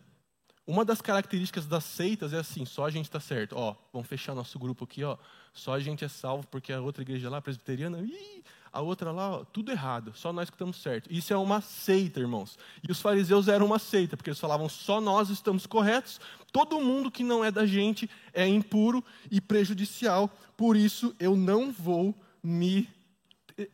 Uma 0.68 0.86
das 0.86 1.02
características 1.02 1.66
das 1.66 1.84
seitas 1.84 2.32
é 2.32 2.38
assim, 2.38 2.64
só 2.64 2.86
a 2.86 2.92
gente 2.92 3.06
está 3.06 3.20
certo. 3.20 3.56
Ó, 3.56 3.76
vamos 3.92 4.08
fechar 4.08 4.36
nosso 4.36 4.60
grupo 4.60 4.84
aqui, 4.84 5.04
ó. 5.04 5.18
Só 5.52 5.74
a 5.74 5.80
gente 5.80 6.06
é 6.06 6.08
salvo 6.08 6.46
porque 6.48 6.72
a 6.72 6.80
outra 6.80 7.02
igreja 7.02 7.30
lá, 7.30 7.38
a 7.38 7.42
presbiteriana, 7.42 8.02
ih, 8.02 8.44
a 8.72 8.82
outra 8.82 9.12
lá, 9.12 9.38
ó, 9.38 9.44
tudo 9.44 9.72
errado. 9.72 10.14
Só 10.16 10.32
nós 10.32 10.50
que 10.50 10.56
estamos 10.56 10.82
certo. 10.82 11.12
Isso 11.12 11.34
é 11.34 11.38
uma 11.38 11.62
seita, 11.62 12.20
irmãos. 12.20 12.58
E 12.88 12.92
os 12.92 13.02
fariseus 13.02 13.48
eram 13.48 13.66
uma 13.66 13.80
seita, 13.80 14.16
porque 14.16 14.30
eles 14.30 14.40
falavam 14.40 14.70
só 14.70 15.00
nós 15.02 15.30
estamos 15.30 15.66
corretos. 15.66 16.20
Todo 16.52 16.80
mundo 16.80 17.12
que 17.12 17.24
não 17.24 17.44
é 17.44 17.52
da 17.52 17.66
gente 17.66 18.10
é 18.34 18.48
impuro 18.48 19.04
e 19.30 19.40
prejudicial. 19.42 20.30
Por 20.56 20.76
isso 20.76 21.16
eu 21.20 21.36
não 21.36 21.72
vou 21.72 22.16
me 22.44 22.90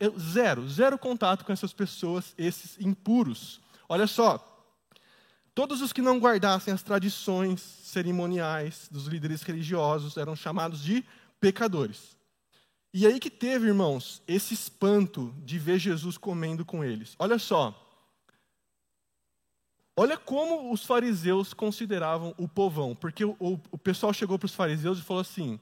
eu, 0.00 0.18
zero, 0.18 0.68
zero 0.68 0.98
contato 0.98 1.44
com 1.44 1.52
essas 1.52 1.72
pessoas, 1.72 2.34
esses 2.36 2.76
impuros. 2.80 3.60
Olha 3.88 4.06
só, 4.08 4.56
Todos 5.56 5.80
os 5.80 5.90
que 5.90 6.02
não 6.02 6.18
guardassem 6.18 6.74
as 6.74 6.82
tradições 6.82 7.62
cerimoniais 7.62 8.88
dos 8.90 9.06
líderes 9.06 9.40
religiosos 9.40 10.18
eram 10.18 10.36
chamados 10.36 10.82
de 10.82 11.02
pecadores. 11.40 12.14
E 12.98 13.06
aí 13.06 13.20
que 13.20 13.28
teve, 13.28 13.66
irmãos, 13.66 14.22
esse 14.26 14.54
espanto 14.54 15.30
de 15.44 15.58
ver 15.58 15.78
Jesus 15.78 16.16
comendo 16.16 16.64
com 16.64 16.82
eles. 16.82 17.14
Olha 17.18 17.38
só. 17.38 17.78
Olha 19.94 20.16
como 20.16 20.72
os 20.72 20.82
fariseus 20.82 21.52
consideravam 21.52 22.34
o 22.38 22.48
povão. 22.48 22.94
Porque 22.94 23.22
o, 23.22 23.36
o, 23.38 23.60
o 23.70 23.76
pessoal 23.76 24.14
chegou 24.14 24.38
para 24.38 24.46
os 24.46 24.54
fariseus 24.54 24.98
e 24.98 25.02
falou 25.02 25.20
assim: 25.20 25.60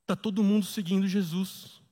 está 0.00 0.16
todo 0.16 0.42
mundo 0.42 0.64
seguindo 0.64 1.06
Jesus. 1.06 1.82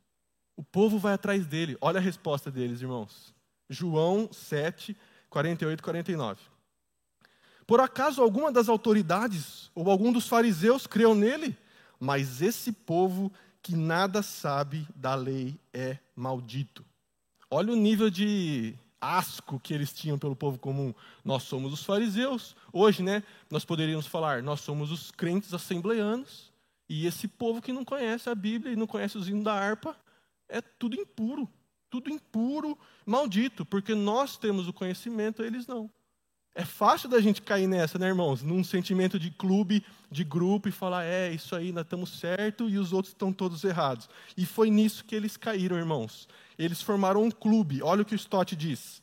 O 0.56 0.64
povo 0.64 0.98
vai 0.98 1.12
atrás 1.12 1.46
dele. 1.46 1.76
Olha 1.78 1.98
a 1.98 2.02
resposta 2.02 2.50
deles, 2.50 2.80
irmãos. 2.80 3.34
João 3.68 4.30
7, 4.32 4.96
48 5.28 5.80
e 5.80 5.82
49. 5.82 6.40
Por 7.66 7.78
acaso 7.78 8.22
alguma 8.22 8.50
das 8.50 8.70
autoridades 8.70 9.70
ou 9.74 9.90
algum 9.90 10.10
dos 10.10 10.26
fariseus 10.26 10.86
creu 10.86 11.14
nele? 11.14 11.54
Mas 12.00 12.40
esse 12.40 12.72
povo 12.72 13.30
que 13.64 13.74
nada 13.74 14.22
sabe 14.22 14.86
da 14.94 15.14
lei 15.14 15.58
é 15.72 15.96
maldito. 16.14 16.84
Olha 17.50 17.72
o 17.72 17.76
nível 17.76 18.10
de 18.10 18.74
asco 19.00 19.58
que 19.58 19.72
eles 19.72 19.90
tinham 19.90 20.18
pelo 20.18 20.36
povo 20.36 20.58
comum. 20.58 20.92
Nós 21.24 21.44
somos 21.44 21.72
os 21.72 21.82
fariseus. 21.82 22.54
Hoje, 22.70 23.02
né, 23.02 23.22
nós 23.50 23.64
poderíamos 23.64 24.06
falar, 24.06 24.42
nós 24.42 24.60
somos 24.60 24.92
os 24.92 25.10
crentes 25.10 25.54
assembleanos. 25.54 26.52
E 26.86 27.06
esse 27.06 27.26
povo 27.26 27.62
que 27.62 27.72
não 27.72 27.86
conhece 27.86 28.28
a 28.28 28.34
Bíblia 28.34 28.74
e 28.74 28.76
não 28.76 28.86
conhece 28.86 29.16
os 29.16 29.30
hinos 29.30 29.44
da 29.44 29.54
harpa, 29.54 29.96
é 30.46 30.60
tudo 30.60 30.94
impuro. 30.94 31.48
Tudo 31.88 32.10
impuro, 32.10 32.78
maldito, 33.06 33.64
porque 33.64 33.94
nós 33.94 34.36
temos 34.36 34.68
o 34.68 34.74
conhecimento, 34.74 35.42
eles 35.42 35.66
não. 35.66 35.90
É 36.54 36.64
fácil 36.64 37.08
da 37.08 37.20
gente 37.20 37.42
cair 37.42 37.66
nessa, 37.66 37.98
né, 37.98 38.06
irmãos? 38.06 38.40
Num 38.40 38.62
sentimento 38.62 39.18
de 39.18 39.28
clube, 39.28 39.84
de 40.08 40.22
grupo 40.22 40.68
e 40.68 40.72
falar, 40.72 41.02
é, 41.04 41.32
isso 41.32 41.56
aí, 41.56 41.72
nós 41.72 41.82
estamos 41.82 42.20
certo 42.20 42.70
e 42.70 42.78
os 42.78 42.92
outros 42.92 43.12
estão 43.12 43.32
todos 43.32 43.64
errados. 43.64 44.08
E 44.36 44.46
foi 44.46 44.70
nisso 44.70 45.04
que 45.04 45.16
eles 45.16 45.36
caíram, 45.36 45.76
irmãos. 45.76 46.28
Eles 46.56 46.80
formaram 46.80 47.24
um 47.24 47.30
clube. 47.30 47.82
Olha 47.82 48.02
o 48.02 48.04
que 48.04 48.14
o 48.14 48.16
Stott 48.16 48.54
diz. 48.54 49.02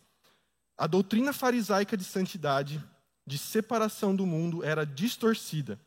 A 0.77 0.87
doutrina 0.87 1.33
farisaica 1.33 1.97
de 1.97 2.05
santidade, 2.05 2.81
de 3.27 3.37
separação 3.37 4.15
do 4.15 4.25
mundo, 4.25 4.63
era 4.63 4.85
distorcida. 4.85 5.77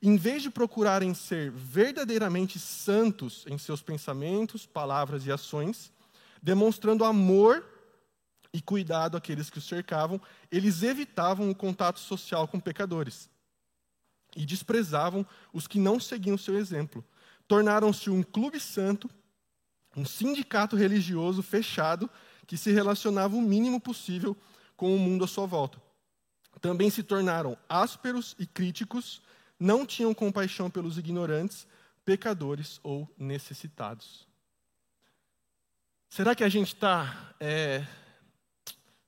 Em 0.00 0.16
vez 0.16 0.42
de 0.42 0.50
procurarem 0.50 1.12
ser 1.12 1.50
verdadeiramente 1.50 2.58
santos 2.58 3.44
em 3.46 3.58
seus 3.58 3.82
pensamentos, 3.82 4.64
palavras 4.64 5.26
e 5.26 5.32
ações, 5.32 5.92
demonstrando 6.42 7.04
amor 7.04 7.64
e 8.54 8.62
cuidado 8.62 9.16
àqueles 9.16 9.50
que 9.50 9.58
os 9.58 9.66
cercavam, 9.66 10.20
eles 10.48 10.84
evitavam 10.84 11.50
o 11.50 11.54
contato 11.56 11.98
social 11.98 12.46
com 12.46 12.60
pecadores 12.60 13.28
e 14.36 14.46
desprezavam 14.46 15.26
os 15.52 15.66
que 15.66 15.76
não 15.76 15.98
seguiam 15.98 16.38
seu 16.38 16.56
exemplo. 16.56 17.04
Tornaram-se 17.48 18.08
um 18.10 18.22
clube 18.22 18.60
santo, 18.60 19.10
um 19.96 20.04
sindicato 20.04 20.76
religioso 20.76 21.42
fechado 21.42 22.08
que 22.46 22.56
se 22.56 22.70
relacionava 22.70 23.34
o 23.34 23.42
mínimo 23.42 23.80
possível 23.80 24.36
com 24.76 24.94
o 24.94 24.98
mundo 25.00 25.24
à 25.24 25.26
sua 25.26 25.46
volta. 25.46 25.82
Também 26.60 26.88
se 26.90 27.02
tornaram 27.02 27.58
ásperos 27.68 28.36
e 28.38 28.46
críticos, 28.46 29.20
não 29.58 29.84
tinham 29.84 30.14
compaixão 30.14 30.70
pelos 30.70 30.96
ignorantes, 30.96 31.66
pecadores 32.04 32.78
ou 32.84 33.12
necessitados. 33.18 34.28
Será 36.08 36.36
que 36.36 36.44
a 36.44 36.48
gente 36.48 36.68
está 36.68 37.34
é, 37.40 37.84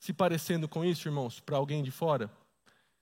se 0.06 0.12
parecendo 0.12 0.68
com 0.68 0.84
isso, 0.84 1.08
irmãos, 1.08 1.40
para 1.40 1.56
alguém 1.56 1.82
de 1.82 1.90
fora? 1.90 2.30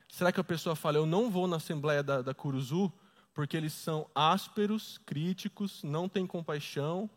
Será 0.09 0.33
que 0.33 0.41
a 0.41 0.45
pessoa 0.45 0.75
fala, 0.75 0.97
eu 0.97 1.05
não 1.05 1.31
vou 1.31 1.47
na 1.47 1.57
Assembleia 1.57 2.03
da, 2.03 2.23
da 2.23 2.33
Curuzu 2.33 2.91
porque 3.35 3.59
eles 3.59 3.75
são 3.75 4.09
ásperos, 4.15 4.99
críticos, 5.05 5.83
não 5.83 6.09
têm 6.09 6.27
compaixão, 6.27 7.11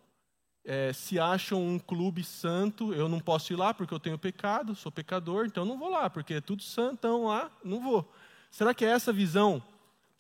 é, 0.66 0.92
se 0.92 1.18
acham 1.18 1.66
um 1.66 1.80
clube 1.80 2.22
santo, 2.22 2.94
eu 2.94 3.08
não 3.08 3.22
posso 3.22 3.54
ir 3.54 3.56
lá 3.56 3.74
porque 3.74 3.94
eu 3.94 4.00
tenho 4.00 4.20
pecado, 4.20 4.76
sou 4.76 4.92
pecador, 4.92 5.46
então 5.46 5.64
não 5.64 5.80
vou 5.80 5.90
lá, 5.90 6.10
porque 6.10 6.34
é 6.34 6.42
tudo 6.42 6.64
santão 6.64 7.28
lá, 7.28 7.50
não 7.64 7.80
vou. 7.82 8.14
Será 8.52 8.74
que 8.74 8.84
é 8.84 8.90
essa 8.90 9.14
visão 9.14 9.64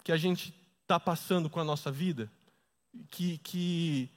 que 0.01 0.13
a 0.13 0.17
gente 0.17 0.55
está 0.83 0.97
passando 0.97 1.49
com 1.49 1.59
a 1.59 1.65
nossa 1.65 1.91
vida? 1.91 2.31
Que, 3.09 3.37
que 3.39 4.09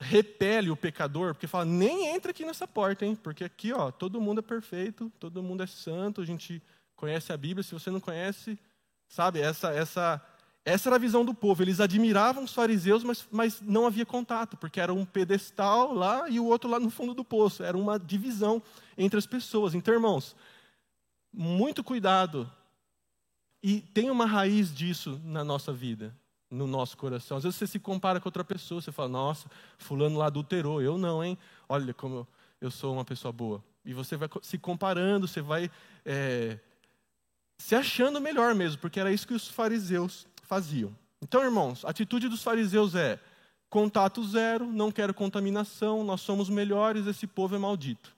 repele 0.00 0.70
o 0.70 0.76
pecador, 0.76 1.34
porque 1.34 1.46
fala, 1.46 1.64
nem 1.64 2.14
entra 2.14 2.30
aqui 2.30 2.44
nessa 2.44 2.66
porta, 2.66 3.04
hein? 3.04 3.16
Porque 3.16 3.44
aqui, 3.44 3.72
ó, 3.72 3.90
todo 3.90 4.20
mundo 4.20 4.38
é 4.38 4.42
perfeito, 4.42 5.12
todo 5.18 5.42
mundo 5.42 5.62
é 5.62 5.66
santo, 5.66 6.20
a 6.20 6.24
gente 6.24 6.62
conhece 6.94 7.32
a 7.32 7.36
Bíblia, 7.36 7.62
se 7.62 7.74
você 7.74 7.90
não 7.90 8.00
conhece, 8.00 8.58
sabe, 9.08 9.40
essa 9.40 9.70
essa 9.72 10.22
essa 10.64 10.88
era 10.90 10.96
a 10.96 10.98
visão 10.98 11.24
do 11.24 11.32
povo. 11.32 11.62
Eles 11.62 11.80
admiravam 11.80 12.44
os 12.44 12.52
fariseus, 12.52 13.02
mas, 13.02 13.26
mas 13.30 13.60
não 13.62 13.86
havia 13.86 14.04
contato, 14.04 14.54
porque 14.54 14.78
era 14.78 14.92
um 14.92 15.04
pedestal 15.04 15.94
lá 15.94 16.28
e 16.28 16.38
o 16.38 16.44
outro 16.44 16.68
lá 16.68 16.78
no 16.78 16.90
fundo 16.90 17.14
do 17.14 17.24
poço. 17.24 17.62
Era 17.62 17.76
uma 17.76 17.98
divisão 17.98 18.62
entre 18.96 19.18
as 19.18 19.24
pessoas. 19.24 19.74
Então, 19.74 19.94
irmãos, 19.94 20.36
muito 21.32 21.82
cuidado. 21.82 22.50
E 23.62 23.80
tem 23.80 24.10
uma 24.10 24.26
raiz 24.26 24.74
disso 24.74 25.18
na 25.24 25.42
nossa 25.42 25.72
vida 25.72 26.14
no 26.50 26.66
nosso 26.66 26.96
coração. 26.96 27.36
Às 27.36 27.44
vezes 27.44 27.58
você 27.58 27.66
se 27.66 27.78
compara 27.78 28.20
com 28.20 28.28
outra 28.28 28.44
pessoa, 28.44 28.80
você 28.80 28.92
fala, 28.92 29.08
nossa, 29.08 29.50
fulano 29.76 30.18
lá 30.18 30.26
adulterou, 30.26 30.80
eu 30.80 30.96
não, 30.96 31.22
hein? 31.22 31.36
Olha 31.68 31.92
como 31.92 32.26
eu 32.60 32.70
sou 32.70 32.94
uma 32.94 33.04
pessoa 33.04 33.32
boa. 33.32 33.62
E 33.84 33.92
você 33.92 34.16
vai 34.16 34.28
se 34.42 34.58
comparando, 34.58 35.28
você 35.28 35.40
vai 35.40 35.70
é, 36.04 36.58
se 37.56 37.74
achando 37.74 38.20
melhor 38.20 38.54
mesmo, 38.54 38.80
porque 38.80 39.00
era 39.00 39.12
isso 39.12 39.26
que 39.26 39.34
os 39.34 39.48
fariseus 39.48 40.26
faziam. 40.42 40.94
Então, 41.20 41.42
irmãos, 41.42 41.84
a 41.84 41.90
atitude 41.90 42.28
dos 42.28 42.42
fariseus 42.42 42.94
é 42.94 43.18
contato 43.68 44.26
zero, 44.26 44.66
não 44.66 44.90
quero 44.90 45.12
contaminação, 45.12 46.02
nós 46.04 46.20
somos 46.20 46.48
melhores, 46.48 47.06
esse 47.06 47.26
povo 47.26 47.54
é 47.54 47.58
maldito. 47.58 48.16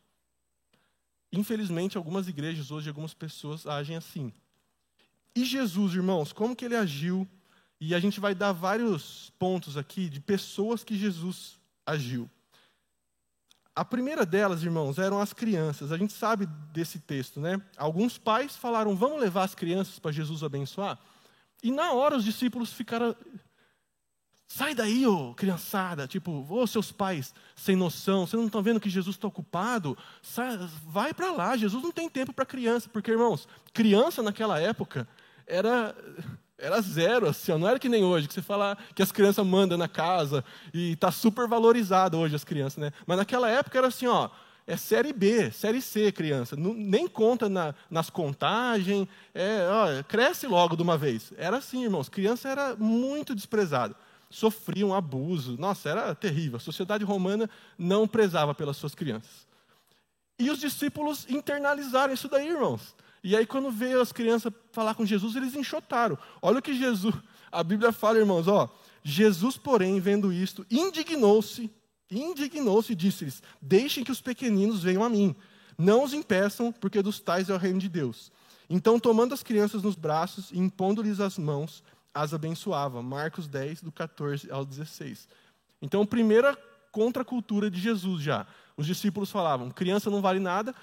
Infelizmente, 1.32 1.96
algumas 1.96 2.28
igrejas 2.28 2.70
hoje, 2.70 2.88
algumas 2.88 3.14
pessoas 3.14 3.66
agem 3.66 3.96
assim. 3.96 4.32
E 5.34 5.44
Jesus, 5.44 5.94
irmãos, 5.94 6.32
como 6.32 6.56
que 6.56 6.64
ele 6.64 6.76
agiu 6.76 7.26
e 7.80 7.94
a 7.94 7.98
gente 7.98 8.20
vai 8.20 8.34
dar 8.34 8.52
vários 8.52 9.32
pontos 9.38 9.76
aqui 9.76 10.10
de 10.10 10.20
pessoas 10.20 10.84
que 10.84 10.96
Jesus 10.96 11.58
agiu. 11.86 12.28
A 13.74 13.84
primeira 13.84 14.26
delas, 14.26 14.62
irmãos, 14.62 14.98
eram 14.98 15.18
as 15.18 15.32
crianças. 15.32 15.90
A 15.90 15.96
gente 15.96 16.12
sabe 16.12 16.44
desse 16.72 16.98
texto, 16.98 17.40
né? 17.40 17.60
Alguns 17.78 18.18
pais 18.18 18.54
falaram: 18.54 18.94
vamos 18.94 19.18
levar 19.20 19.44
as 19.44 19.54
crianças 19.54 19.98
para 19.98 20.12
Jesus 20.12 20.42
abençoar. 20.42 20.98
E 21.62 21.70
na 21.70 21.92
hora 21.92 22.16
os 22.16 22.24
discípulos 22.24 22.72
ficaram. 22.72 23.16
Sai 24.46 24.74
daí, 24.74 25.06
ô 25.06 25.32
criançada. 25.34 26.06
Tipo, 26.06 26.44
ô 26.50 26.66
seus 26.66 26.92
pais 26.92 27.32
sem 27.54 27.76
noção, 27.76 28.26
vocês 28.26 28.38
não 28.38 28.48
estão 28.48 28.62
vendo 28.62 28.80
que 28.80 28.90
Jesus 28.90 29.16
está 29.16 29.28
ocupado? 29.28 29.96
Sai, 30.20 30.58
vai 30.84 31.14
para 31.14 31.30
lá, 31.32 31.56
Jesus 31.56 31.82
não 31.82 31.92
tem 31.92 32.10
tempo 32.10 32.32
para 32.34 32.44
criança. 32.44 32.88
Porque, 32.90 33.12
irmãos, 33.12 33.48
criança 33.72 34.22
naquela 34.22 34.60
época 34.60 35.08
era 35.46 35.94
era 36.60 36.80
zero, 36.80 37.28
assim, 37.28 37.52
ó. 37.52 37.58
não 37.58 37.68
era 37.68 37.78
que 37.78 37.88
nem 37.88 38.04
hoje, 38.04 38.28
que 38.28 38.34
você 38.34 38.42
fala 38.42 38.76
que 38.94 39.02
as 39.02 39.10
crianças 39.10 39.44
mandam 39.46 39.78
na 39.78 39.88
casa 39.88 40.44
e 40.72 40.92
está 40.92 41.10
super 41.10 41.48
valorizado 41.48 42.18
hoje 42.18 42.36
as 42.36 42.44
crianças, 42.44 42.78
né? 42.78 42.92
Mas 43.06 43.16
naquela 43.16 43.50
época 43.50 43.78
era 43.78 43.88
assim, 43.88 44.06
ó, 44.06 44.28
é 44.66 44.76
série 44.76 45.12
B, 45.12 45.50
série 45.50 45.80
C, 45.80 46.12
criança. 46.12 46.54
Não, 46.54 46.72
nem 46.72 47.08
conta 47.08 47.48
na, 47.48 47.74
nas 47.90 48.08
contagens, 48.08 49.08
é, 49.34 49.66
ó, 49.68 50.02
cresce 50.04 50.46
logo 50.46 50.76
de 50.76 50.82
uma 50.82 50.96
vez. 50.96 51.32
Era 51.36 51.56
assim, 51.56 51.82
irmãos. 51.82 52.08
Criança 52.08 52.48
era 52.48 52.76
muito 52.76 53.34
desprezada. 53.34 53.96
Sofriam 54.30 54.94
abuso. 54.94 55.56
Nossa, 55.58 55.88
era 55.88 56.14
terrível. 56.14 56.58
A 56.58 56.60
sociedade 56.60 57.04
romana 57.04 57.50
não 57.76 58.06
prezava 58.06 58.54
pelas 58.54 58.76
suas 58.76 58.94
crianças. 58.94 59.48
E 60.38 60.50
os 60.50 60.60
discípulos 60.60 61.26
internalizaram 61.28 62.14
isso 62.14 62.28
daí, 62.28 62.48
irmãos. 62.48 62.94
E 63.22 63.36
aí, 63.36 63.46
quando 63.46 63.70
veio 63.70 64.00
as 64.00 64.12
crianças 64.12 64.52
falar 64.72 64.94
com 64.94 65.04
Jesus, 65.04 65.36
eles 65.36 65.54
enxotaram. 65.54 66.16
Olha 66.40 66.58
o 66.58 66.62
que 66.62 66.74
Jesus, 66.74 67.14
a 67.52 67.62
Bíblia 67.62 67.92
fala, 67.92 68.18
irmãos, 68.18 68.48
ó. 68.48 68.68
Jesus, 69.02 69.56
porém, 69.56 69.98
vendo 70.00 70.32
isto, 70.32 70.66
indignou-se 70.70 71.70
indignou-se 72.10 72.92
e 72.92 72.96
disse-lhes: 72.96 73.42
Deixem 73.60 74.02
que 74.02 74.12
os 74.12 74.20
pequeninos 74.20 74.82
venham 74.82 75.04
a 75.04 75.08
mim. 75.08 75.34
Não 75.78 76.04
os 76.04 76.12
impeçam, 76.12 76.72
porque 76.72 77.00
dos 77.02 77.20
tais 77.20 77.48
é 77.48 77.54
o 77.54 77.58
reino 77.58 77.78
de 77.78 77.88
Deus. 77.88 78.30
Então, 78.68 79.00
tomando 79.00 79.32
as 79.32 79.42
crianças 79.42 79.82
nos 79.82 79.96
braços 79.96 80.50
e 80.50 80.58
impondo-lhes 80.58 81.20
as 81.20 81.38
mãos, 81.38 81.82
as 82.12 82.34
abençoava. 82.34 83.02
Marcos 83.02 83.48
10, 83.48 83.82
do 83.82 83.90
14 83.90 84.50
ao 84.50 84.64
16. 84.64 85.28
Então, 85.80 86.04
primeira 86.04 86.56
contracultura 86.92 87.70
de 87.70 87.80
Jesus 87.80 88.22
já. 88.22 88.46
Os 88.76 88.86
discípulos 88.86 89.30
falavam: 89.30 89.70
criança 89.70 90.10
não 90.10 90.20
vale 90.20 90.40
nada. 90.40 90.74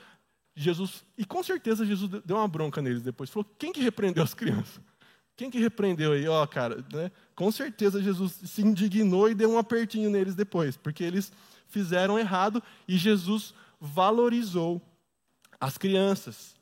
Jesus, 0.60 1.06
e 1.16 1.24
com 1.24 1.44
certeza 1.44 1.86
Jesus 1.86 2.10
deu 2.26 2.36
uma 2.36 2.48
bronca 2.48 2.82
neles 2.82 3.04
depois. 3.04 3.30
Falou: 3.30 3.48
quem 3.60 3.72
que 3.72 3.80
repreendeu 3.80 4.24
as 4.24 4.34
crianças? 4.34 4.82
Quem 5.36 5.52
que 5.52 5.60
repreendeu 5.60 6.14
aí? 6.14 6.28
Ó, 6.28 6.44
oh, 6.44 6.48
cara, 6.48 6.84
né? 6.92 7.12
com 7.36 7.52
certeza 7.52 8.02
Jesus 8.02 8.40
se 8.44 8.64
indignou 8.64 9.30
e 9.30 9.36
deu 9.36 9.52
um 9.52 9.60
apertinho 9.60 10.10
neles 10.10 10.34
depois, 10.34 10.76
porque 10.76 11.04
eles 11.04 11.32
fizeram 11.68 12.18
errado 12.18 12.62
e 12.88 12.98
Jesus 12.98 13.54
valorizou 13.80 14.82
as 15.60 15.78
crianças. 15.78 16.56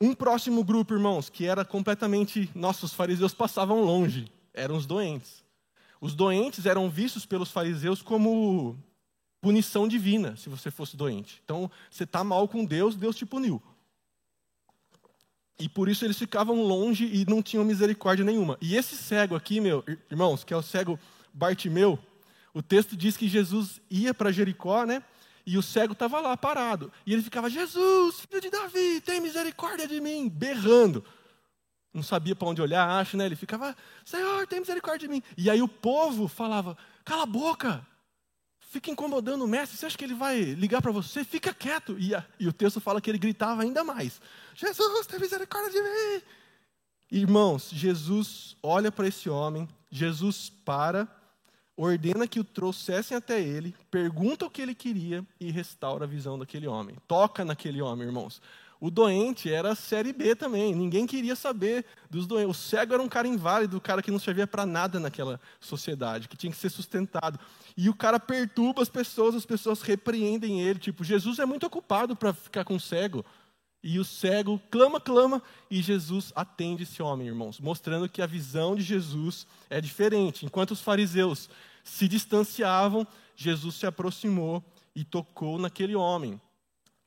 Um 0.00 0.14
próximo 0.14 0.64
grupo, 0.64 0.94
irmãos, 0.94 1.30
que 1.30 1.46
era 1.46 1.64
completamente. 1.64 2.50
Nossa, 2.56 2.86
os 2.86 2.92
fariseus 2.92 3.32
passavam 3.32 3.84
longe, 3.84 4.26
eram 4.52 4.76
os 4.76 4.84
doentes. 4.84 5.44
Os 6.00 6.12
doentes 6.12 6.66
eram 6.66 6.90
vistos 6.90 7.24
pelos 7.24 7.52
fariseus 7.52 8.02
como 8.02 8.76
punição 9.42 9.88
divina, 9.88 10.36
se 10.36 10.48
você 10.48 10.70
fosse 10.70 10.96
doente. 10.96 11.42
Então, 11.44 11.68
você 11.90 12.04
está 12.04 12.22
mal 12.22 12.46
com 12.46 12.64
Deus, 12.64 12.94
Deus 12.94 13.16
te 13.16 13.26
puniu. 13.26 13.60
E 15.58 15.68
por 15.68 15.88
isso 15.88 16.04
eles 16.04 16.16
ficavam 16.16 16.62
longe 16.62 17.04
e 17.04 17.26
não 17.28 17.42
tinham 17.42 17.64
misericórdia 17.64 18.24
nenhuma. 18.24 18.56
E 18.60 18.76
esse 18.76 18.96
cego 18.96 19.34
aqui, 19.34 19.60
meu, 19.60 19.84
irmãos, 20.10 20.44
que 20.44 20.54
é 20.54 20.56
o 20.56 20.62
cego 20.62 20.98
Bartimeu, 21.34 21.98
o 22.54 22.62
texto 22.62 22.96
diz 22.96 23.16
que 23.16 23.28
Jesus 23.28 23.80
ia 23.90 24.14
para 24.14 24.32
Jericó, 24.32 24.84
né? 24.84 25.02
E 25.44 25.58
o 25.58 25.62
cego 25.62 25.92
estava 25.92 26.20
lá 26.20 26.36
parado. 26.36 26.92
E 27.04 27.12
ele 27.12 27.22
ficava: 27.22 27.50
Jesus, 27.50 28.20
filho 28.20 28.40
de 28.40 28.50
Davi, 28.50 29.00
tem 29.00 29.20
misericórdia 29.20 29.88
de 29.88 30.00
mim, 30.00 30.28
berrando. 30.28 31.04
Não 31.92 32.02
sabia 32.02 32.34
para 32.34 32.48
onde 32.48 32.62
olhar, 32.62 32.88
acho, 32.88 33.16
né? 33.16 33.26
Ele 33.26 33.36
ficava: 33.36 33.76
Senhor, 34.04 34.46
tem 34.46 34.60
misericórdia 34.60 35.08
de 35.08 35.12
mim. 35.12 35.22
E 35.36 35.50
aí 35.50 35.60
o 35.60 35.68
povo 35.68 36.28
falava: 36.28 36.76
Cala 37.04 37.24
a 37.24 37.26
boca, 37.26 37.86
fica 38.72 38.90
incomodando 38.90 39.44
o 39.44 39.46
mestre, 39.46 39.76
você 39.76 39.84
acha 39.84 39.98
que 39.98 40.04
ele 40.04 40.14
vai 40.14 40.40
ligar 40.40 40.80
para 40.80 40.90
você? 40.90 41.22
Fica 41.22 41.52
quieto. 41.52 41.94
E, 41.98 42.14
a, 42.14 42.24
e, 42.40 42.48
o 42.48 42.52
texto 42.52 42.80
fala 42.80 43.00
que 43.02 43.10
ele 43.10 43.18
gritava 43.18 43.62
ainda 43.62 43.84
mais: 43.84 44.20
Jesus, 44.54 45.06
tem 45.06 45.20
misericórdia 45.20 45.70
de 45.70 45.82
mim. 45.82 46.22
Irmãos, 47.10 47.68
Jesus 47.70 48.56
olha 48.62 48.90
para 48.90 49.06
esse 49.06 49.28
homem, 49.28 49.68
Jesus 49.90 50.48
para, 50.48 51.06
ordena 51.76 52.26
que 52.26 52.40
o 52.40 52.44
trouxessem 52.44 53.14
até 53.14 53.38
ele, 53.38 53.74
pergunta 53.90 54.46
o 54.46 54.50
que 54.50 54.62
ele 54.62 54.74
queria 54.74 55.22
e 55.38 55.50
restaura 55.50 56.06
a 56.06 56.08
visão 56.08 56.38
daquele 56.38 56.66
homem. 56.66 56.96
Toca 57.06 57.44
naquele 57.44 57.82
homem, 57.82 58.06
irmãos. 58.06 58.40
O 58.82 58.90
doente 58.90 59.48
era 59.48 59.76
série 59.76 60.12
B 60.12 60.34
também, 60.34 60.74
ninguém 60.74 61.06
queria 61.06 61.36
saber 61.36 61.86
dos 62.10 62.26
doentes. 62.26 62.50
O 62.50 62.60
cego 62.60 62.94
era 62.94 63.00
um 63.00 63.08
cara 63.08 63.28
inválido, 63.28 63.76
o 63.76 63.80
cara 63.80 64.02
que 64.02 64.10
não 64.10 64.18
servia 64.18 64.44
para 64.44 64.66
nada 64.66 64.98
naquela 64.98 65.40
sociedade, 65.60 66.26
que 66.26 66.36
tinha 66.36 66.50
que 66.50 66.58
ser 66.58 66.68
sustentado. 66.68 67.38
E 67.76 67.88
o 67.88 67.94
cara 67.94 68.18
perturba 68.18 68.82
as 68.82 68.88
pessoas, 68.88 69.36
as 69.36 69.46
pessoas 69.46 69.82
repreendem 69.82 70.62
ele. 70.62 70.80
Tipo, 70.80 71.04
Jesus 71.04 71.38
é 71.38 71.46
muito 71.46 71.64
ocupado 71.64 72.16
para 72.16 72.32
ficar 72.32 72.64
com 72.64 72.74
o 72.74 72.80
cego. 72.80 73.24
E 73.84 74.00
o 74.00 74.04
cego 74.04 74.60
clama, 74.68 75.00
clama, 75.00 75.40
e 75.70 75.80
Jesus 75.80 76.32
atende 76.34 76.82
esse 76.82 77.00
homem, 77.00 77.28
irmãos, 77.28 77.60
mostrando 77.60 78.08
que 78.08 78.20
a 78.20 78.26
visão 78.26 78.74
de 78.74 78.82
Jesus 78.82 79.46
é 79.70 79.80
diferente. 79.80 80.44
Enquanto 80.44 80.72
os 80.72 80.80
fariseus 80.80 81.48
se 81.84 82.08
distanciavam, 82.08 83.06
Jesus 83.36 83.76
se 83.76 83.86
aproximou 83.86 84.60
e 84.92 85.04
tocou 85.04 85.56
naquele 85.56 85.94
homem. 85.94 86.40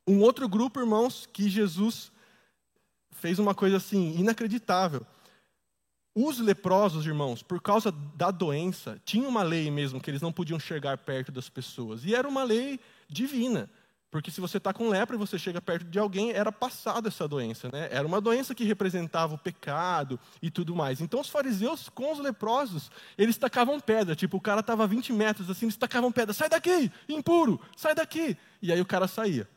Um 0.08 0.22
outro 0.22 0.48
grupo, 0.48 0.80
irmãos, 0.80 1.28
que 1.32 1.50
Jesus 1.50 2.12
fez 3.12 3.40
uma 3.40 3.56
coisa 3.56 3.78
assim 3.78 4.16
inacreditável. 4.20 5.06
Os 6.14 6.40
leprosos, 6.40 7.06
irmãos, 7.06 7.44
por 7.44 7.62
causa 7.62 7.92
da 7.92 8.32
doença, 8.32 9.02
tinha 9.04 9.28
uma 9.28 9.44
lei 9.44 9.70
mesmo 9.70 10.00
que 10.00 10.10
eles 10.10 10.22
não 10.22 10.32
podiam 10.32 10.60
chegar 10.60 10.98
perto 10.98 11.32
das 11.32 11.50
pessoas. 11.50 12.06
E 12.06 12.16
era 12.16 12.28
uma 12.28 12.44
lei 12.44 12.80
divina. 13.10 13.70
Porque 14.16 14.32
se 14.32 14.40
você 14.40 14.56
está 14.56 14.72
com 14.72 14.88
lepra 14.88 15.18
e 15.18 15.20
você 15.20 15.38
chega 15.38 15.62
perto 15.62 15.84
de 15.84 16.00
alguém, 16.00 16.32
era 16.32 16.50
passada 16.50 17.10
essa 17.10 17.28
doença. 17.28 17.70
Né? 17.70 17.90
Era 17.92 18.08
uma 18.08 18.22
doença 18.22 18.56
que 18.56 18.64
representava 18.64 19.34
o 19.34 19.38
pecado 19.38 20.18
e 20.42 20.50
tudo 20.50 20.74
mais. 20.74 21.02
Então 21.02 21.20
os 21.20 21.28
fariseus, 21.28 21.90
com 21.90 22.14
os 22.14 22.20
leprosos, 22.20 22.90
eles 23.18 23.38
tacavam 23.38 23.78
pedra. 23.78 24.16
Tipo, 24.16 24.38
o 24.38 24.42
cara 24.42 24.62
estava 24.62 24.86
a 24.86 24.88
20 24.88 25.12
metros 25.12 25.50
assim, 25.50 25.66
eles 25.66 25.76
tacavam 25.76 26.14
pedra. 26.14 26.34
Sai 26.34 26.48
daqui, 26.48 26.90
impuro, 27.10 27.60
sai 27.76 27.94
daqui. 27.94 28.38
E 28.62 28.72
aí 28.72 28.80
o 28.80 28.86
cara 28.86 29.06
saía. 29.06 29.50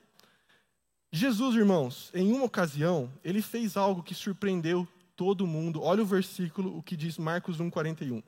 Jesus, 1.10 1.56
irmãos, 1.56 2.10
em 2.14 2.32
uma 2.32 2.44
ocasião, 2.44 3.10
ele 3.24 3.40
fez 3.40 3.76
algo 3.76 4.02
que 4.02 4.14
surpreendeu 4.14 4.86
todo 5.16 5.46
mundo. 5.46 5.82
Olha 5.82 6.02
o 6.02 6.06
versículo, 6.06 6.76
o 6.76 6.82
que 6.82 6.96
diz 6.96 7.16
Marcos 7.16 7.58
1,41. 7.58 8.22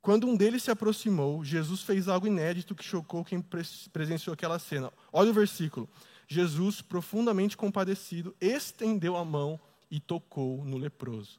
Quando 0.00 0.26
um 0.26 0.34
deles 0.34 0.64
se 0.64 0.70
aproximou, 0.70 1.44
Jesus 1.44 1.82
fez 1.82 2.08
algo 2.08 2.26
inédito 2.26 2.74
que 2.74 2.82
chocou 2.82 3.24
quem 3.24 3.44
presenciou 3.92 4.34
aquela 4.34 4.58
cena. 4.58 4.92
Olha 5.12 5.30
o 5.30 5.34
versículo. 5.34 5.88
Jesus, 6.26 6.80
profundamente 6.80 7.56
compadecido, 7.56 8.34
estendeu 8.40 9.16
a 9.16 9.24
mão 9.24 9.60
e 9.90 10.00
tocou 10.00 10.64
no 10.64 10.78
leproso. 10.78 11.38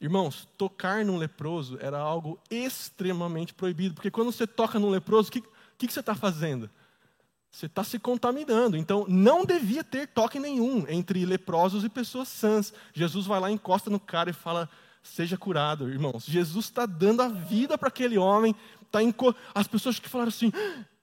Irmãos, 0.00 0.46
tocar 0.56 1.04
num 1.04 1.16
leproso 1.16 1.78
era 1.80 1.98
algo 1.98 2.38
extremamente 2.50 3.52
proibido, 3.52 3.94
porque 3.94 4.10
quando 4.10 4.30
você 4.30 4.46
toca 4.46 4.78
num 4.78 4.90
leproso, 4.90 5.28
o 5.28 5.32
que, 5.32 5.40
que, 5.76 5.86
que 5.86 5.92
você 5.92 6.00
está 6.00 6.14
fazendo? 6.14 6.70
Você 7.50 7.66
está 7.66 7.82
se 7.82 7.98
contaminando. 7.98 8.76
Então, 8.76 9.06
não 9.08 9.44
devia 9.44 9.82
ter 9.82 10.06
toque 10.06 10.38
nenhum 10.38 10.84
entre 10.88 11.24
leprosos 11.24 11.84
e 11.84 11.88
pessoas 11.88 12.28
sãs. 12.28 12.72
Jesus 12.92 13.26
vai 13.26 13.40
lá, 13.40 13.50
encosta 13.50 13.90
no 13.90 13.98
cara 13.98 14.30
e 14.30 14.34
fala: 14.34 14.68
Seja 15.02 15.36
curado, 15.36 15.88
irmãos. 15.88 16.24
Jesus 16.26 16.66
está 16.66 16.86
dando 16.86 17.22
a 17.22 17.28
vida 17.28 17.78
para 17.78 17.88
aquele 17.88 18.18
homem. 18.18 18.54
Tá 18.90 19.02
enco... 19.02 19.34
As 19.54 19.66
pessoas 19.66 19.98
que 19.98 20.08
falaram 20.08 20.28
assim: 20.28 20.52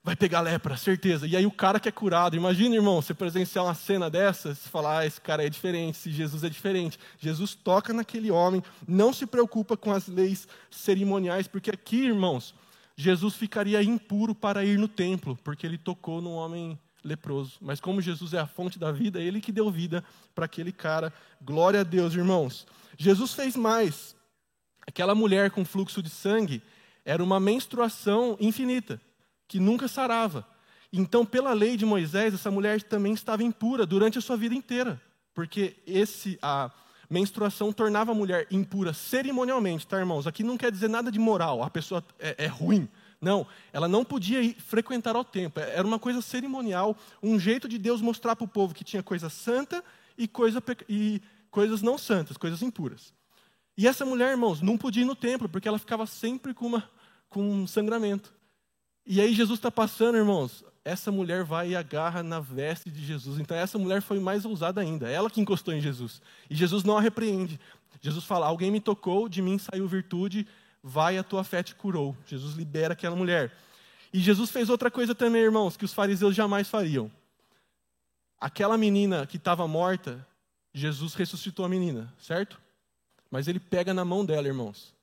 vai 0.06 0.14
pegar 0.14 0.40
lepra, 0.40 0.76
certeza. 0.76 1.26
E 1.26 1.36
aí 1.36 1.44
o 1.44 1.50
cara 1.50 1.80
que 1.80 1.88
é 1.88 1.92
curado. 1.92 2.36
Imagina, 2.36 2.76
irmão, 2.76 3.02
você 3.02 3.12
presenciar 3.12 3.64
uma 3.64 3.74
cena 3.74 4.08
dessas, 4.08 4.64
falar, 4.68 5.00
ah, 5.00 5.06
esse 5.06 5.20
cara 5.20 5.44
é 5.44 5.50
diferente, 5.50 5.98
se 5.98 6.12
Jesus 6.12 6.44
é 6.44 6.48
diferente. 6.48 6.96
Jesus 7.18 7.56
toca 7.56 7.92
naquele 7.92 8.30
homem, 8.30 8.62
não 8.86 9.12
se 9.12 9.26
preocupa 9.26 9.76
com 9.76 9.90
as 9.92 10.06
leis 10.06 10.46
cerimoniais, 10.70 11.48
porque 11.48 11.72
aqui, 11.72 12.04
irmãos, 12.04 12.54
Jesus 12.96 13.34
ficaria 13.34 13.82
impuro 13.82 14.34
para 14.34 14.64
ir 14.64 14.78
no 14.78 14.88
templo, 14.88 15.38
porque 15.44 15.66
ele 15.66 15.76
tocou 15.76 16.22
num 16.22 16.32
homem 16.32 16.78
leproso. 17.04 17.58
Mas 17.60 17.78
como 17.78 18.00
Jesus 18.00 18.32
é 18.32 18.38
a 18.38 18.46
fonte 18.46 18.78
da 18.78 18.90
vida, 18.90 19.20
ele 19.20 19.40
que 19.40 19.52
deu 19.52 19.70
vida 19.70 20.02
para 20.34 20.46
aquele 20.46 20.72
cara. 20.72 21.12
Glória 21.40 21.80
a 21.80 21.84
Deus, 21.84 22.14
irmãos. 22.14 22.66
Jesus 22.96 23.34
fez 23.34 23.54
mais. 23.54 24.16
Aquela 24.86 25.14
mulher 25.14 25.50
com 25.50 25.64
fluxo 25.64 26.02
de 26.02 26.08
sangue 26.08 26.62
era 27.04 27.22
uma 27.22 27.38
menstruação 27.38 28.36
infinita, 28.40 29.00
que 29.46 29.60
nunca 29.60 29.88
sarava. 29.88 30.46
Então, 30.92 31.26
pela 31.26 31.52
lei 31.52 31.76
de 31.76 31.84
Moisés, 31.84 32.32
essa 32.32 32.50
mulher 32.50 32.82
também 32.82 33.12
estava 33.12 33.42
impura 33.42 33.84
durante 33.84 34.18
a 34.18 34.20
sua 34.22 34.36
vida 34.36 34.54
inteira, 34.54 35.00
porque 35.34 35.76
esse 35.86 36.38
a 36.40 36.70
menstruação 37.08 37.72
tornava 37.72 38.12
a 38.12 38.14
mulher 38.14 38.46
impura 38.50 38.92
cerimonialmente, 38.92 39.86
tá, 39.86 39.98
irmãos? 39.98 40.26
Aqui 40.26 40.42
não 40.42 40.56
quer 40.56 40.70
dizer 40.70 40.88
nada 40.88 41.10
de 41.10 41.18
moral, 41.18 41.62
a 41.62 41.70
pessoa 41.70 42.04
é, 42.18 42.44
é 42.44 42.46
ruim. 42.46 42.88
Não, 43.20 43.46
ela 43.72 43.88
não 43.88 44.04
podia 44.04 44.42
ir 44.42 44.54
frequentar 44.60 45.16
ao 45.16 45.24
templo. 45.24 45.62
Era 45.62 45.86
uma 45.86 45.98
coisa 45.98 46.20
cerimonial, 46.20 46.96
um 47.22 47.38
jeito 47.38 47.68
de 47.68 47.78
Deus 47.78 48.00
mostrar 48.00 48.36
para 48.36 48.44
o 48.44 48.48
povo 48.48 48.74
que 48.74 48.84
tinha 48.84 49.02
coisa 49.02 49.30
santa 49.30 49.82
e, 50.18 50.28
coisa, 50.28 50.62
e 50.88 51.22
coisas 51.50 51.82
não 51.82 51.96
santas, 51.96 52.36
coisas 52.36 52.62
impuras. 52.62 53.14
E 53.76 53.86
essa 53.86 54.04
mulher, 54.04 54.30
irmãos, 54.30 54.60
não 54.60 54.76
podia 54.78 55.02
ir 55.02 55.06
no 55.06 55.14
templo, 55.16 55.48
porque 55.48 55.68
ela 55.68 55.78
ficava 55.78 56.06
sempre 56.06 56.54
com, 56.54 56.66
uma, 56.66 56.90
com 57.28 57.42
um 57.42 57.66
sangramento. 57.66 58.32
E 59.04 59.20
aí 59.20 59.34
Jesus 59.34 59.58
está 59.58 59.70
passando, 59.70 60.16
irmãos, 60.16 60.64
essa 60.86 61.10
mulher 61.10 61.42
vai 61.42 61.70
e 61.70 61.76
agarra 61.76 62.22
na 62.22 62.38
veste 62.38 62.92
de 62.92 63.04
Jesus. 63.04 63.40
Então 63.40 63.56
essa 63.56 63.76
mulher 63.76 64.00
foi 64.00 64.20
mais 64.20 64.44
ousada 64.44 64.80
ainda, 64.80 65.10
ela 65.10 65.28
que 65.28 65.40
encostou 65.40 65.74
em 65.74 65.80
Jesus. 65.80 66.22
E 66.48 66.54
Jesus 66.54 66.84
não 66.84 66.96
a 66.96 67.00
repreende. 67.00 67.58
Jesus 68.00 68.24
fala: 68.24 68.46
Alguém 68.46 68.70
me 68.70 68.80
tocou, 68.80 69.28
de 69.28 69.42
mim 69.42 69.58
saiu 69.58 69.88
virtude, 69.88 70.46
vai, 70.80 71.18
a 71.18 71.24
tua 71.24 71.42
fé 71.42 71.60
te 71.60 71.74
curou. 71.74 72.16
Jesus 72.24 72.54
libera 72.54 72.92
aquela 72.92 73.16
mulher. 73.16 73.52
E 74.12 74.20
Jesus 74.20 74.48
fez 74.48 74.70
outra 74.70 74.88
coisa 74.88 75.12
também, 75.12 75.42
irmãos, 75.42 75.76
que 75.76 75.84
os 75.84 75.92
fariseus 75.92 76.36
jamais 76.36 76.68
fariam. 76.68 77.10
aquela 78.40 78.78
menina 78.78 79.26
que 79.26 79.38
estava 79.38 79.66
morta, 79.66 80.24
Jesus 80.72 81.14
ressuscitou 81.14 81.64
a 81.64 81.68
menina, 81.68 82.14
certo? 82.16 82.60
Mas 83.28 83.48
ele 83.48 83.58
pega 83.58 83.92
na 83.92 84.04
mão 84.04 84.24
dela, 84.24 84.46
irmãos. 84.46 84.94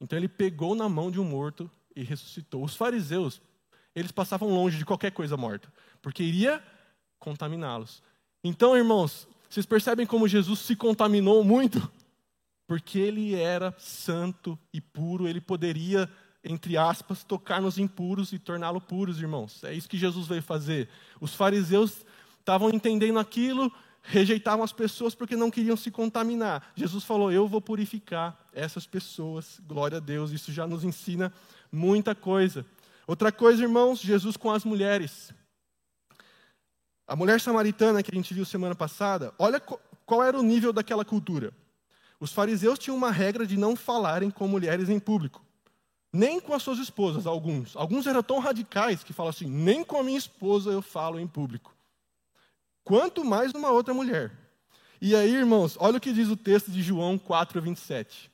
Então 0.00 0.18
ele 0.18 0.28
pegou 0.28 0.74
na 0.74 0.88
mão 0.88 1.10
de 1.10 1.20
um 1.20 1.24
morto 1.24 1.70
e 1.94 2.02
ressuscitou. 2.02 2.64
Os 2.64 2.74
fariseus, 2.74 3.42
eles 3.94 4.12
passavam 4.12 4.48
longe 4.48 4.78
de 4.78 4.84
qualquer 4.84 5.10
coisa 5.10 5.36
morta, 5.36 5.72
porque 6.00 6.22
iria 6.22 6.62
contaminá-los. 7.18 8.02
Então, 8.42 8.76
irmãos, 8.76 9.28
vocês 9.48 9.66
percebem 9.66 10.06
como 10.06 10.26
Jesus 10.26 10.60
se 10.60 10.74
contaminou 10.74 11.44
muito? 11.44 11.90
Porque 12.66 12.98
ele 12.98 13.34
era 13.34 13.74
santo 13.78 14.58
e 14.72 14.80
puro, 14.80 15.28
ele 15.28 15.40
poderia, 15.40 16.08
entre 16.42 16.76
aspas, 16.76 17.22
tocar 17.22 17.60
nos 17.60 17.76
impuros 17.78 18.32
e 18.32 18.38
torná-lo 18.38 18.80
puros, 18.80 19.20
irmãos. 19.20 19.62
É 19.62 19.74
isso 19.74 19.88
que 19.88 19.98
Jesus 19.98 20.26
veio 20.26 20.42
fazer. 20.42 20.88
Os 21.20 21.34
fariseus 21.34 22.04
estavam 22.40 22.70
entendendo 22.70 23.18
aquilo, 23.18 23.70
rejeitavam 24.02 24.64
as 24.64 24.72
pessoas 24.72 25.14
porque 25.14 25.36
não 25.36 25.50
queriam 25.50 25.76
se 25.76 25.90
contaminar. 25.90 26.72
Jesus 26.74 27.04
falou: 27.04 27.30
Eu 27.30 27.46
vou 27.46 27.60
purificar 27.60 28.38
essas 28.52 28.86
pessoas. 28.86 29.60
Glória 29.66 29.98
a 29.98 30.00
Deus, 30.00 30.30
isso 30.30 30.50
já 30.50 30.66
nos 30.66 30.82
ensina 30.82 31.32
muita 31.70 32.14
coisa. 32.14 32.66
Outra 33.06 33.32
coisa, 33.32 33.62
irmãos, 33.62 34.00
Jesus 34.00 34.36
com 34.36 34.50
as 34.50 34.64
mulheres. 34.64 35.32
A 37.06 37.16
mulher 37.16 37.40
samaritana 37.40 38.02
que 38.02 38.10
a 38.10 38.14
gente 38.14 38.32
viu 38.32 38.44
semana 38.44 38.74
passada, 38.74 39.34
olha 39.38 39.60
qual 39.60 40.22
era 40.22 40.38
o 40.38 40.42
nível 40.42 40.72
daquela 40.72 41.04
cultura. 41.04 41.52
Os 42.20 42.32
fariseus 42.32 42.78
tinham 42.78 42.96
uma 42.96 43.10
regra 43.10 43.46
de 43.46 43.56
não 43.56 43.74
falarem 43.74 44.30
com 44.30 44.46
mulheres 44.46 44.88
em 44.88 45.00
público. 45.00 45.44
Nem 46.12 46.40
com 46.40 46.54
as 46.54 46.62
suas 46.62 46.78
esposas, 46.78 47.26
alguns. 47.26 47.74
Alguns 47.74 48.06
eram 48.06 48.22
tão 48.22 48.38
radicais 48.38 49.02
que 49.02 49.12
falam 49.12 49.30
assim: 49.30 49.46
nem 49.46 49.82
com 49.82 49.98
a 49.98 50.04
minha 50.04 50.18
esposa 50.18 50.70
eu 50.70 50.80
falo 50.82 51.18
em 51.18 51.26
público. 51.26 51.74
Quanto 52.84 53.24
mais 53.24 53.52
uma 53.52 53.70
outra 53.70 53.92
mulher. 53.92 54.30
E 55.00 55.16
aí, 55.16 55.34
irmãos, 55.34 55.76
olha 55.80 55.98
o 55.98 56.00
que 56.00 56.12
diz 56.12 56.28
o 56.28 56.36
texto 56.36 56.70
de 56.70 56.82
João 56.82 57.18
4, 57.18 57.60
27. 57.60 58.31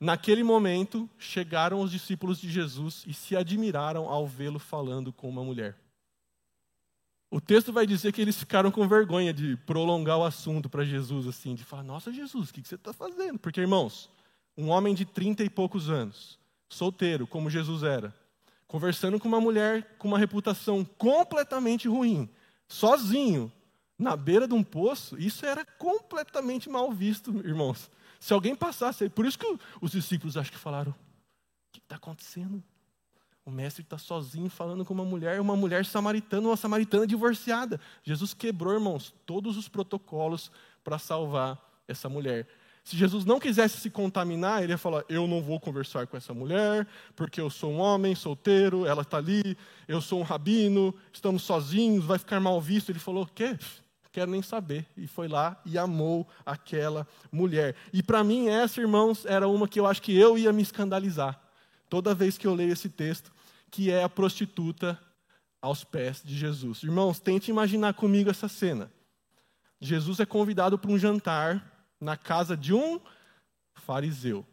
Naquele 0.00 0.42
momento, 0.42 1.08
chegaram 1.18 1.82
os 1.82 1.90
discípulos 1.90 2.40
de 2.40 2.50
Jesus 2.50 3.04
e 3.06 3.12
se 3.12 3.36
admiraram 3.36 4.08
ao 4.08 4.26
vê-lo 4.26 4.58
falando 4.58 5.12
com 5.12 5.28
uma 5.28 5.44
mulher. 5.44 5.76
O 7.30 7.38
texto 7.38 7.70
vai 7.70 7.86
dizer 7.86 8.10
que 8.10 8.22
eles 8.22 8.38
ficaram 8.38 8.70
com 8.70 8.88
vergonha 8.88 9.32
de 9.32 9.56
prolongar 9.58 10.16
o 10.18 10.24
assunto 10.24 10.70
para 10.70 10.84
Jesus, 10.84 11.28
assim, 11.28 11.54
de 11.54 11.64
falar: 11.64 11.82
Nossa, 11.82 12.10
Jesus, 12.10 12.48
o 12.48 12.52
que 12.52 12.66
você 12.66 12.76
está 12.76 12.94
fazendo? 12.94 13.38
Porque, 13.38 13.60
irmãos, 13.60 14.10
um 14.56 14.70
homem 14.70 14.94
de 14.94 15.04
trinta 15.04 15.44
e 15.44 15.50
poucos 15.50 15.90
anos, 15.90 16.38
solteiro, 16.66 17.26
como 17.26 17.50
Jesus 17.50 17.82
era, 17.82 18.12
conversando 18.66 19.20
com 19.20 19.28
uma 19.28 19.40
mulher 19.40 19.96
com 19.98 20.08
uma 20.08 20.18
reputação 20.18 20.82
completamente 20.82 21.86
ruim, 21.86 22.28
sozinho, 22.66 23.52
na 23.98 24.16
beira 24.16 24.48
de 24.48 24.54
um 24.54 24.62
poço, 24.62 25.18
isso 25.18 25.44
era 25.44 25.62
completamente 25.62 26.70
mal 26.70 26.90
visto, 26.90 27.30
irmãos. 27.46 27.90
Se 28.20 28.34
alguém 28.34 28.54
passasse, 28.54 29.08
por 29.08 29.24
isso 29.24 29.38
que 29.38 29.58
os 29.80 29.90
discípulos 29.90 30.36
acho 30.36 30.52
que 30.52 30.58
falaram: 30.58 30.92
O 30.92 30.94
que 31.72 31.78
está 31.78 31.96
acontecendo? 31.96 32.62
O 33.44 33.50
mestre 33.50 33.82
está 33.82 33.96
sozinho 33.96 34.50
falando 34.50 34.84
com 34.84 34.92
uma 34.92 35.04
mulher, 35.04 35.40
uma 35.40 35.56
mulher 35.56 35.84
samaritana, 35.86 36.46
uma 36.46 36.56
samaritana 36.56 37.06
divorciada. 37.06 37.80
Jesus 38.04 38.34
quebrou, 38.34 38.74
irmãos, 38.74 39.14
todos 39.24 39.56
os 39.56 39.66
protocolos 39.66 40.52
para 40.84 40.98
salvar 40.98 41.58
essa 41.88 42.08
mulher. 42.08 42.46
Se 42.84 42.96
Jesus 42.96 43.24
não 43.24 43.40
quisesse 43.40 43.78
se 43.78 43.88
contaminar, 43.88 44.62
ele 44.62 44.72
ia 44.72 44.78
falar: 44.78 45.02
Eu 45.08 45.26
não 45.26 45.42
vou 45.42 45.58
conversar 45.58 46.06
com 46.06 46.16
essa 46.16 46.34
mulher, 46.34 46.86
porque 47.16 47.40
eu 47.40 47.48
sou 47.48 47.72
um 47.72 47.78
homem 47.78 48.14
solteiro, 48.14 48.84
ela 48.84 49.02
está 49.02 49.16
ali, 49.16 49.56
eu 49.88 50.00
sou 50.02 50.20
um 50.20 50.24
rabino, 50.24 50.94
estamos 51.10 51.42
sozinhos, 51.42 52.04
vai 52.04 52.18
ficar 52.18 52.38
mal 52.38 52.60
visto. 52.60 52.90
Ele 52.90 52.98
falou: 52.98 53.26
Quê? 53.26 53.58
Quero 54.12 54.30
nem 54.30 54.42
saber. 54.42 54.86
E 54.96 55.06
foi 55.06 55.28
lá 55.28 55.60
e 55.64 55.78
amou 55.78 56.28
aquela 56.44 57.06
mulher. 57.30 57.76
E 57.92 58.02
para 58.02 58.24
mim, 58.24 58.48
essa, 58.48 58.80
irmãos, 58.80 59.24
era 59.24 59.46
uma 59.46 59.68
que 59.68 59.78
eu 59.78 59.86
acho 59.86 60.02
que 60.02 60.16
eu 60.16 60.36
ia 60.36 60.52
me 60.52 60.62
escandalizar 60.62 61.40
toda 61.90 62.14
vez 62.14 62.38
que 62.38 62.46
eu 62.46 62.54
leio 62.54 62.72
esse 62.72 62.88
texto, 62.88 63.32
que 63.68 63.90
é 63.90 64.04
a 64.04 64.08
prostituta 64.08 64.98
aos 65.60 65.84
pés 65.84 66.22
de 66.24 66.38
Jesus. 66.38 66.82
Irmãos, 66.84 67.18
tente 67.18 67.50
imaginar 67.50 67.92
comigo 67.94 68.30
essa 68.30 68.48
cena. 68.48 68.90
Jesus 69.80 70.20
é 70.20 70.24
convidado 70.24 70.78
para 70.78 70.90
um 70.90 70.98
jantar 70.98 71.88
na 72.00 72.16
casa 72.16 72.56
de 72.56 72.72
um 72.72 73.00
fariseu. 73.74 74.46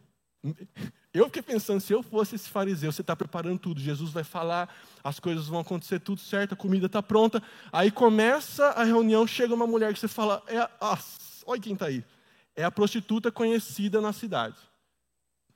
Eu 1.18 1.26
fiquei 1.26 1.42
pensando, 1.42 1.82
se 1.82 1.92
eu 1.92 2.04
fosse 2.04 2.36
esse 2.36 2.48
fariseu, 2.48 2.92
você 2.92 3.02
está 3.02 3.16
preparando 3.16 3.58
tudo, 3.58 3.80
Jesus 3.80 4.12
vai 4.12 4.24
falar, 4.24 4.70
as 5.04 5.20
coisas 5.20 5.48
vão 5.48 5.62
acontecer 5.62 6.00
tudo 6.00 6.22
certo, 6.22 6.54
a 6.54 6.56
comida 6.56 6.86
está 6.86 7.02
pronta. 7.02 7.42
Aí 7.72 7.90
começa 7.90 8.68
a 8.68 8.84
reunião, 8.84 9.26
chega 9.26 9.52
uma 9.52 9.66
mulher 9.66 9.92
que 9.94 10.00
você 10.00 10.08
fala, 10.08 10.44
é, 10.46 10.60
ah, 10.80 11.00
olha 11.48 11.60
quem 11.60 11.74
está 11.74 11.88
aí. 11.88 12.06
É 12.56 12.64
a 12.64 12.70
prostituta 12.70 13.32
conhecida 13.32 14.00
na 14.00 14.14
cidade. 14.14 14.58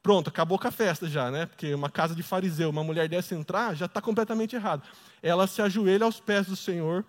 Pronto, 0.01 0.29
acabou 0.29 0.57
com 0.57 0.67
a 0.67 0.71
festa 0.71 1.07
já, 1.07 1.29
né? 1.29 1.45
Porque 1.45 1.75
uma 1.75 1.91
casa 1.91 2.15
de 2.15 2.23
fariseu, 2.23 2.71
uma 2.71 2.83
mulher 2.83 3.07
dessa 3.07 3.35
entrar, 3.35 3.75
já 3.75 3.85
está 3.85 4.01
completamente 4.01 4.55
errado. 4.55 4.81
Ela 5.21 5.45
se 5.45 5.61
ajoelha 5.61 6.05
aos 6.05 6.19
pés 6.19 6.47
do 6.47 6.55
Senhor, 6.55 7.05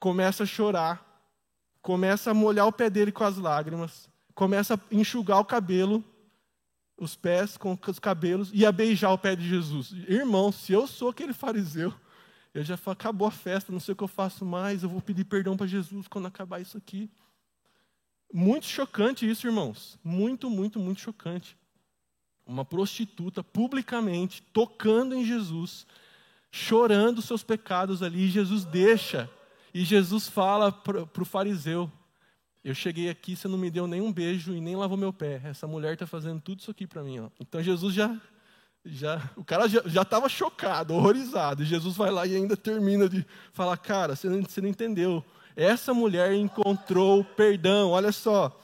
começa 0.00 0.44
a 0.44 0.46
chorar, 0.46 1.04
começa 1.82 2.30
a 2.30 2.34
molhar 2.34 2.66
o 2.66 2.72
pé 2.72 2.88
dele 2.88 3.12
com 3.12 3.24
as 3.24 3.36
lágrimas, 3.36 4.08
começa 4.34 4.74
a 4.74 4.78
enxugar 4.90 5.38
o 5.38 5.44
cabelo, 5.44 6.02
os 6.96 7.16
pés 7.16 7.56
com 7.56 7.78
os 7.86 7.98
cabelos 7.98 8.50
e 8.52 8.64
a 8.64 8.72
beijar 8.72 9.10
o 9.12 9.18
pé 9.18 9.34
de 9.34 9.48
Jesus. 9.48 9.92
Irmão, 10.08 10.52
se 10.52 10.72
eu 10.72 10.86
sou 10.86 11.08
aquele 11.08 11.32
fariseu, 11.32 11.92
eu 12.52 12.62
já 12.62 12.76
falo, 12.76 12.92
acabou 12.92 13.26
a 13.26 13.32
festa, 13.32 13.72
não 13.72 13.80
sei 13.80 13.92
o 13.92 13.96
que 13.96 14.04
eu 14.04 14.08
faço 14.08 14.44
mais, 14.44 14.82
eu 14.82 14.88
vou 14.88 15.00
pedir 15.00 15.24
perdão 15.24 15.56
para 15.56 15.66
Jesus 15.66 16.06
quando 16.06 16.26
acabar 16.26 16.60
isso 16.60 16.76
aqui. 16.76 17.10
Muito 18.32 18.66
chocante 18.66 19.28
isso, 19.28 19.46
irmãos. 19.46 19.98
Muito, 20.04 20.48
muito, 20.48 20.78
muito 20.78 21.00
chocante 21.00 21.56
uma 22.46 22.64
prostituta 22.64 23.42
publicamente 23.42 24.42
tocando 24.52 25.14
em 25.14 25.24
Jesus, 25.24 25.86
chorando 26.50 27.22
seus 27.22 27.42
pecados 27.42 28.02
ali, 28.02 28.24
e 28.24 28.30
Jesus 28.30 28.64
deixa. 28.64 29.30
E 29.72 29.84
Jesus 29.84 30.28
fala 30.28 30.70
para 30.70 31.02
o 31.02 31.24
fariseu: 31.24 31.90
Eu 32.64 32.74
cheguei 32.74 33.10
aqui, 33.10 33.36
você 33.36 33.46
não 33.46 33.58
me 33.58 33.70
deu 33.70 33.86
nenhum 33.86 34.10
beijo 34.10 34.54
e 34.54 34.60
nem 34.60 34.74
lavou 34.74 34.96
meu 34.96 35.12
pé. 35.12 35.38
Essa 35.44 35.66
mulher 35.66 35.92
está 35.92 36.06
fazendo 36.06 36.40
tudo 36.40 36.60
isso 36.60 36.70
aqui 36.70 36.86
para 36.86 37.02
mim. 37.02 37.18
Ó. 37.18 37.28
Então 37.38 37.62
Jesus 37.62 37.94
já. 37.94 38.18
já 38.82 39.30
o 39.36 39.44
cara 39.44 39.68
já 39.68 40.00
estava 40.00 40.30
chocado, 40.30 40.94
horrorizado. 40.94 41.62
E 41.62 41.66
Jesus 41.66 41.94
vai 41.94 42.10
lá 42.10 42.26
e 42.26 42.34
ainda 42.34 42.56
termina 42.56 43.06
de 43.06 43.26
falar: 43.52 43.76
Cara, 43.76 44.16
você 44.16 44.30
não, 44.30 44.42
você 44.42 44.62
não 44.62 44.68
entendeu. 44.68 45.22
Essa 45.54 45.92
mulher 45.92 46.32
encontrou 46.32 47.22
perdão, 47.22 47.90
olha 47.90 48.10
só. 48.10 48.58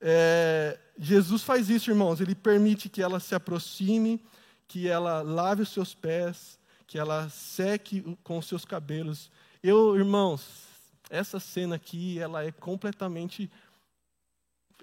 É, 0.00 0.78
Jesus 0.98 1.42
faz 1.42 1.68
isso, 1.68 1.90
irmãos. 1.90 2.22
Ele 2.22 2.34
permite 2.34 2.88
que 2.88 3.02
ela 3.02 3.20
se 3.20 3.34
aproxime, 3.34 4.24
que 4.66 4.88
ela 4.88 5.20
lave 5.20 5.62
os 5.62 5.68
seus 5.68 5.94
pés, 5.94 6.58
que 6.86 6.98
ela 6.98 7.28
seque 7.28 8.16
com 8.24 8.38
os 8.38 8.46
seus 8.46 8.64
cabelos. 8.64 9.30
Eu, 9.62 9.96
irmãos, 9.96 10.64
essa 11.10 11.38
cena 11.38 11.76
aqui, 11.76 12.18
ela 12.18 12.44
é 12.44 12.52
completamente 12.52 13.50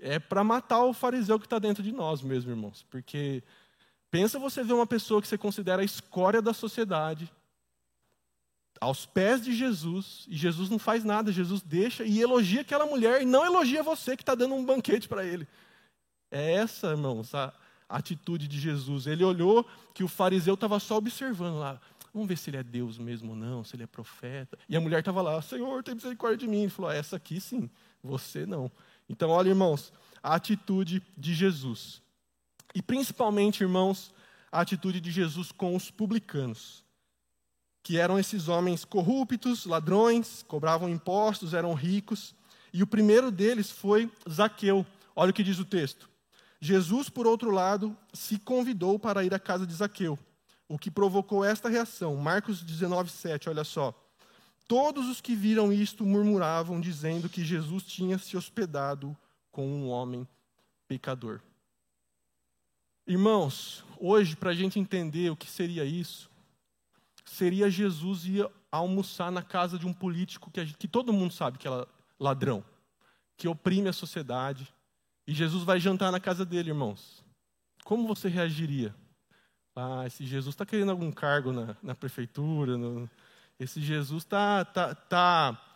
é 0.01 0.17
para 0.17 0.43
matar 0.43 0.84
o 0.84 0.93
fariseu 0.93 1.39
que 1.39 1.45
está 1.45 1.60
dentro 1.60 1.84
de 1.84 1.91
nós 1.91 2.21
mesmo, 2.21 2.51
irmãos. 2.51 2.86
Porque 2.89 3.43
pensa 4.10 4.39
você 4.39 4.63
ver 4.63 4.73
uma 4.73 4.88
pessoa 4.88 5.21
que 5.21 5.27
você 5.27 5.38
considera 5.38 5.81
a 5.81 5.86
escória 5.86 6.41
da 6.41 6.53
sociedade, 6.53 7.31
aos 8.79 9.05
pés 9.05 9.43
de 9.43 9.53
Jesus, 9.53 10.25
e 10.27 10.36
Jesus 10.36 10.69
não 10.69 10.79
faz 10.79 11.03
nada, 11.03 11.31
Jesus 11.31 11.62
deixa 11.62 12.03
e 12.03 12.19
elogia 12.19 12.62
aquela 12.62 12.88
mulher, 12.88 13.21
e 13.21 13.25
não 13.25 13.45
elogia 13.45 13.84
você 13.84 14.17
que 14.17 14.23
está 14.23 14.34
dando 14.34 14.55
um 14.55 14.65
banquete 14.65 15.07
para 15.07 15.23
ele. 15.23 15.47
É 16.31 16.53
essa, 16.53 16.88
irmãos, 16.88 17.36
a 17.36 17.53
atitude 17.88 18.47
de 18.47 18.60
Jesus. 18.60 19.05
Ele 19.05 19.23
olhou 19.23 19.67
que 19.93 20.03
o 20.03 20.07
fariseu 20.07 20.55
estava 20.55 20.79
só 20.79 20.97
observando 20.97 21.60
lá. 21.60 21.79
Vamos 22.13 22.28
ver 22.28 22.38
se 22.38 22.50
ele 22.50 22.58
é 22.58 22.63
Deus 22.63 22.97
mesmo 22.97 23.32
ou 23.32 23.36
não, 23.36 23.63
se 23.63 23.76
ele 23.76 23.84
é 23.84 23.88
profeta. 23.88 24.58
E 24.67 24.76
a 24.76 24.82
mulher 24.82 25.00
estava 25.00 25.21
lá, 25.21 25.41
Senhor, 25.41 25.84
tem 25.84 25.95
misericórdia 25.95 26.38
de 26.38 26.47
mim. 26.47 26.63
Ele 26.63 26.69
falou, 26.69 26.91
ah, 26.91 26.95
essa 26.95 27.15
aqui 27.15 27.39
sim, 27.39 27.69
você 28.04 28.45
não. 28.45 28.71
Então, 29.10 29.30
olha, 29.30 29.50
irmãos, 29.50 29.93
a 30.21 30.36
atitude 30.36 31.02
de 31.17 31.34
Jesus. 31.34 32.02
E 32.76 32.82
principalmente, 32.82 33.62
irmãos, 33.62 34.13
a 34.52 34.62
atitude 34.62 35.00
de 35.00 35.12
Jesus 35.12 35.52
com 35.52 35.76
os 35.76 35.89
publicanos 35.89 36.84
que 37.84 37.97
eram 37.97 38.19
esses 38.19 38.47
homens 38.47 38.86
corruptos, 38.86 39.65
ladrões, 39.65 40.43
cobravam 40.47 40.89
impostos, 40.89 41.54
eram 41.54 41.74
ricos. 41.74 42.36
E 42.71 42.84
o 42.84 42.88
primeiro 42.88 43.32
deles 43.32 43.71
foi 43.71 44.10
Zaqueu. 44.30 44.86
Olha 45.15 45.32
o 45.32 45.34
que 45.34 45.43
diz 45.43 45.60
o 45.60 45.65
texto. 45.65 46.10
Jesus, 46.60 47.10
por 47.10 47.26
outro 47.26 47.50
lado, 47.50 47.97
se 48.13 48.38
convidou 48.38 49.00
para 49.00 49.24
ir 49.24 49.34
à 49.34 49.39
casa 49.39 49.65
de 49.65 49.74
Zaqueu, 49.74 50.17
o 50.71 50.79
que 50.79 50.89
provocou 50.89 51.43
esta 51.43 51.67
reação. 51.67 52.15
Marcos 52.15 52.63
19, 52.63 53.12
7, 53.12 53.49
olha 53.49 53.65
só. 53.65 53.93
Todos 54.69 55.10
os 55.10 55.19
que 55.19 55.36
viram 55.36 55.73
isto 55.73 56.05
murmuravam, 56.05 56.79
dizendo 56.79 57.27
que 57.27 57.43
Jesus 57.43 57.84
tinha 57.84 58.17
se 58.17 58.38
hospedado 58.38 59.15
com 59.51 59.67
um 59.67 59.89
homem 59.89 60.25
pecador. 60.88 61.41
Irmãos, 63.05 63.84
hoje, 63.99 64.34
para 64.38 64.51
a 64.51 64.53
gente 64.53 64.79
entender 64.79 65.29
o 65.29 65.36
que 65.36 65.51
seria 65.51 65.84
isso, 65.84 66.31
seria 67.25 67.69
Jesus 67.69 68.23
ir 68.23 68.49
almoçar 68.71 69.29
na 69.29 69.41
casa 69.41 69.77
de 69.77 69.86
um 69.86 69.91
político 69.91 70.49
que, 70.49 70.63
gente, 70.63 70.77
que 70.77 70.88
todo 70.88 71.12
mundo 71.12 71.34
sabe 71.34 71.57
que 71.57 71.67
é 71.67 71.88
ladrão, 72.17 72.63
que 73.36 73.45
oprime 73.45 73.89
a 73.89 73.93
sociedade, 73.93 74.73
e 75.27 75.34
Jesus 75.34 75.65
vai 75.65 75.81
jantar 75.81 76.13
na 76.13 76.19
casa 76.19 76.45
dele, 76.45 76.69
irmãos. 76.69 77.25
Como 77.84 78.07
você 78.07 78.29
reagiria? 78.29 78.95
Ah, 79.75 80.03
esse 80.05 80.25
Jesus 80.25 80.53
está 80.53 80.65
querendo 80.65 80.91
algum 80.91 81.12
cargo 81.12 81.51
na, 81.51 81.75
na 81.81 81.95
prefeitura. 81.95 82.77
No, 82.77 83.10
esse 83.60 83.81
Jesus 83.81 84.23
está. 84.23 84.65
Tá, 84.65 84.95
tá... 84.95 85.67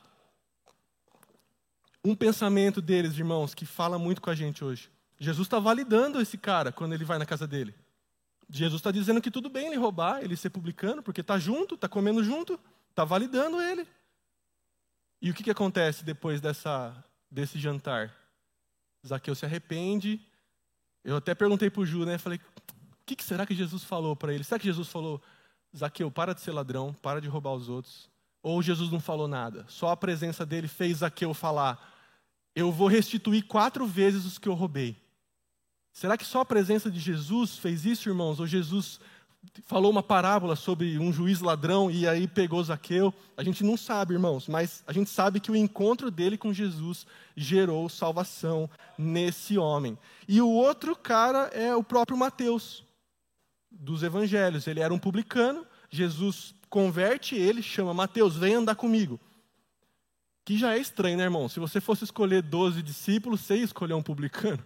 Um 2.04 2.16
pensamento 2.16 2.82
deles, 2.82 3.18
irmãos, 3.18 3.56
que 3.56 3.66
fala 3.66 3.98
muito 3.98 4.22
com 4.22 4.30
a 4.30 4.36
gente 4.36 4.64
hoje. 4.64 4.90
Jesus 5.18 5.48
está 5.48 5.60
validando 5.60 6.22
esse 6.22 6.38
cara 6.38 6.72
quando 6.72 6.94
ele 6.94 7.06
vai 7.06 7.18
na 7.18 7.26
casa 7.26 7.48
dele. 7.48 7.74
Jesus 8.50 8.80
está 8.80 8.92
dizendo 8.92 9.22
que 9.22 9.32
tudo 9.32 9.50
bem 9.50 9.68
ele 9.68 9.76
roubar, 9.76 10.24
ele 10.24 10.36
ser 10.36 10.52
publicano, 10.52 11.02
porque 11.02 11.22
está 11.22 11.40
junto, 11.40 11.76
está 11.76 11.90
comendo 11.90 12.24
junto, 12.24 12.60
está 12.90 13.04
validando 13.04 13.60
ele. 13.60 13.88
E 15.22 15.32
o 15.32 15.34
que, 15.34 15.42
que 15.42 15.50
acontece 15.50 16.04
depois 16.04 16.40
dessa, 16.42 17.04
desse 17.32 17.58
jantar? 17.58 18.14
Zaqueu 19.08 19.34
se 19.34 19.46
arrepende. 19.46 20.22
Eu 21.04 21.18
até 21.18 21.34
perguntei 21.34 21.70
para 21.70 21.82
o 21.82 21.86
Ju, 21.86 22.06
né? 22.06 22.18
Falei, 22.18 22.40
que, 23.06 23.16
que 23.16 23.24
será 23.24 23.46
que 23.46 23.54
Jesus 23.54 23.84
falou 23.84 24.16
para 24.16 24.34
ele? 24.34 24.44
Será 24.44 24.58
que 24.60 24.66
Jesus 24.66 24.88
falou, 24.88 25.22
Zaqueu, 25.76 26.10
para 26.10 26.34
de 26.34 26.42
ser 26.42 26.52
ladrão, 26.52 26.94
para 27.02 27.22
de 27.22 27.28
roubar 27.28 27.54
os 27.54 27.70
outros? 27.70 28.10
Ou 28.42 28.62
Jesus 28.62 28.92
não 28.92 29.00
falou 29.00 29.28
nada? 29.28 29.66
Só 29.68 29.90
a 29.90 29.98
presença 29.98 30.46
dele 30.46 30.68
fez 30.68 30.98
Zaqueu 30.98 31.34
falar, 31.34 31.94
eu 32.56 32.72
vou 32.72 32.88
restituir 32.88 33.44
quatro 33.44 33.86
vezes 33.86 34.26
os 34.26 34.38
que 34.38 34.48
eu 34.48 34.54
roubei. 34.54 34.96
Será 35.92 36.18
que 36.18 36.26
só 36.26 36.42
a 36.42 36.46
presença 36.46 36.90
de 36.90 37.00
Jesus 37.00 37.58
fez 37.58 37.86
isso, 37.86 38.10
irmãos? 38.10 38.40
Ou 38.40 38.48
Jesus 38.48 39.00
falou 39.66 39.92
uma 39.92 40.04
parábola 40.04 40.56
sobre 40.56 40.98
um 40.98 41.14
juiz 41.14 41.42
ladrão 41.42 41.92
e 41.92 42.08
aí 42.08 42.28
pegou 42.28 42.64
Zaqueu? 42.64 43.14
A 43.38 43.44
gente 43.44 43.64
não 43.64 43.78
sabe, 43.78 44.14
irmãos, 44.14 44.48
mas 44.48 44.84
a 44.88 44.94
gente 44.94 45.10
sabe 45.10 45.40
que 45.40 45.52
o 45.52 45.56
encontro 45.56 46.10
dele 46.10 46.38
com 46.38 46.54
Jesus 46.54 47.06
gerou 47.36 47.88
salvação 47.88 48.70
nesse 48.98 49.58
homem. 49.58 49.98
E 50.28 50.42
o 50.42 50.50
outro 50.50 50.96
cara 50.96 51.50
é 51.54 51.76
o 51.76 51.84
próprio 51.84 52.18
Mateus 52.18 52.85
dos 53.76 54.04
evangelhos. 54.04 54.68
Ele 54.68 54.80
era 54.80 54.94
um 54.94 55.00
publicano, 55.00 55.66
Jesus 55.90 56.56
converte 56.70 57.36
ele, 57.36 57.62
chama 57.62 57.94
Mateus, 57.94 58.36
vem 58.36 58.56
andar 58.56 58.76
comigo. 58.76 59.20
Que 60.44 60.58
já 60.58 60.76
é 60.76 60.80
estranho, 60.80 61.18
né, 61.18 61.24
irmão? 61.24 61.50
Se 61.50 61.60
você 61.60 61.82
fosse 61.82 62.04
escolher 62.04 62.42
12 62.42 62.82
discípulos, 62.82 63.42
você 63.42 63.58
ia 63.58 63.64
escolher 63.64 63.94
um 63.94 64.04
publicano. 64.04 64.64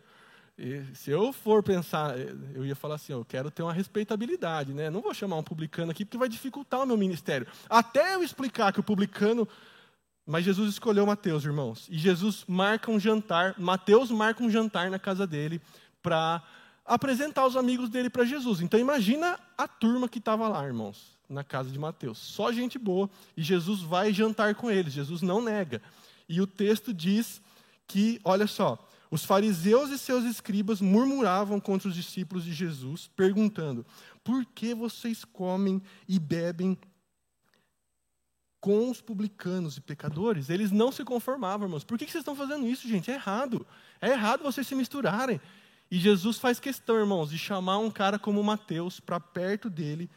E 0.58 0.84
se 0.94 1.10
eu 1.10 1.32
for 1.32 1.64
pensar, 1.64 2.18
eu 2.54 2.66
ia 2.66 2.76
falar 2.76 2.96
assim, 2.96 3.14
eu 3.14 3.24
quero 3.24 3.50
ter 3.50 3.64
uma 3.64 3.72
respeitabilidade, 3.72 4.74
né? 4.74 4.90
Não 4.90 5.02
vou 5.02 5.14
chamar 5.14 5.38
um 5.38 5.44
publicano 5.44 5.92
aqui 5.92 6.04
porque 6.04 6.18
vai 6.18 6.28
dificultar 6.28 6.82
o 6.82 6.86
meu 6.86 6.98
ministério. 6.98 7.48
Até 7.70 8.16
eu 8.16 8.24
explicar 8.24 8.74
que 8.74 8.80
o 8.80 8.84
publicano 8.84 9.48
mas 10.30 10.46
Jesus 10.46 10.70
escolheu 10.70 11.08
Mateus, 11.08 11.44
irmãos. 11.44 11.88
E 11.90 11.98
Jesus 11.98 12.46
marca 12.48 12.92
um 12.92 13.00
jantar, 13.00 13.56
Mateus 13.58 14.12
marca 14.12 14.44
um 14.44 14.50
jantar 14.50 14.92
na 14.92 15.00
casa 15.00 15.26
dele 15.26 15.60
para 16.04 16.44
apresentar 16.90 17.46
os 17.46 17.56
amigos 17.56 17.88
dele 17.88 18.10
para 18.10 18.26
Jesus. 18.26 18.62
Então 18.62 18.80
imagina 18.80 19.40
a 19.56 19.68
turma 19.68 20.10
que 20.10 20.18
estava 20.18 20.48
lá, 20.50 20.66
irmãos, 20.66 21.16
na 21.30 21.44
casa 21.44 21.70
de 21.70 21.78
Mateus. 21.78 22.18
Só 22.18 22.52
gente 22.52 22.80
boa. 22.80 23.08
E 23.38 23.44
Jesus 23.44 23.82
vai 23.82 24.12
jantar 24.12 24.56
com 24.56 24.72
eles. 24.72 24.92
Jesus 24.92 25.22
não 25.22 25.40
nega. 25.40 25.82
E 26.28 26.42
o 26.42 26.48
texto 26.48 26.92
diz 26.92 27.42
que, 27.88 28.20
olha 28.24 28.48
só, 28.48 28.90
os 29.12 29.24
fariseus 29.24 29.92
e 29.92 30.00
seus 30.00 30.26
escribas 30.26 30.82
murmuravam 30.82 31.60
contra 31.60 31.88
os 31.88 31.96
discípulos 31.96 32.44
de 32.44 32.54
Jesus, 32.54 33.08
perguntando: 33.16 33.86
por 34.24 34.44
que 34.44 34.74
vocês 34.74 35.24
comem 35.24 35.82
e 36.08 36.18
bebem 36.20 36.76
com 38.60 38.90
os 38.90 39.00
publicanos 39.00 39.78
e 39.78 39.82
pecadores? 39.82 40.50
Eles 40.50 40.72
não 40.72 40.92
se 40.92 41.04
conformavam, 41.04 41.68
irmãos. 41.68 41.84
Por 41.84 42.00
que 42.00 42.06
vocês 42.06 42.22
estão 42.22 42.36
fazendo 42.36 42.68
isso, 42.68 42.88
gente? 42.88 43.12
É 43.12 43.14
errado. 43.14 43.66
É 44.02 44.10
errado 44.10 44.42
vocês 44.42 44.66
se 44.66 44.74
misturarem. 44.74 45.40
E 45.92 45.98
Jesus 45.98 46.38
faz 46.38 46.60
questão, 46.60 46.98
irmãos, 46.98 47.30
de 47.30 47.38
chamar 47.38 47.80
um 47.80 47.90
cara 47.90 48.20
como 48.20 48.44
Mateus 48.44 49.00
para 49.00 49.20
perto 49.20 49.70
dele. 49.70 50.10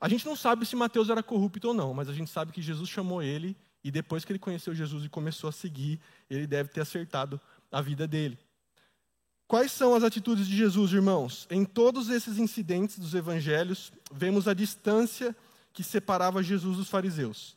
A 0.00 0.08
gente 0.08 0.24
não 0.24 0.34
sabe 0.34 0.64
se 0.64 0.74
Mateus 0.74 1.10
era 1.10 1.22
corrupto 1.22 1.68
ou 1.68 1.74
não, 1.74 1.92
mas 1.92 2.08
a 2.08 2.14
gente 2.14 2.30
sabe 2.30 2.52
que 2.52 2.62
Jesus 2.62 2.88
chamou 2.88 3.22
ele 3.22 3.56
e 3.84 3.90
depois 3.90 4.24
que 4.24 4.32
ele 4.32 4.38
conheceu 4.38 4.74
Jesus 4.74 5.04
e 5.04 5.08
começou 5.08 5.48
a 5.48 5.52
seguir, 5.52 6.00
ele 6.28 6.46
deve 6.46 6.70
ter 6.70 6.80
acertado 6.80 7.40
a 7.70 7.80
vida 7.80 8.06
dele. 8.06 8.38
Quais 9.46 9.72
são 9.72 9.94
as 9.94 10.04
atitudes 10.04 10.46
de 10.46 10.56
Jesus, 10.56 10.92
irmãos? 10.92 11.46
Em 11.50 11.64
todos 11.64 12.08
esses 12.08 12.38
incidentes 12.38 12.98
dos 12.98 13.14
evangelhos, 13.14 13.92
vemos 14.12 14.46
a 14.46 14.54
distância 14.54 15.36
que 15.72 15.82
separava 15.82 16.42
Jesus 16.42 16.76
dos 16.76 16.88
fariseus. 16.88 17.56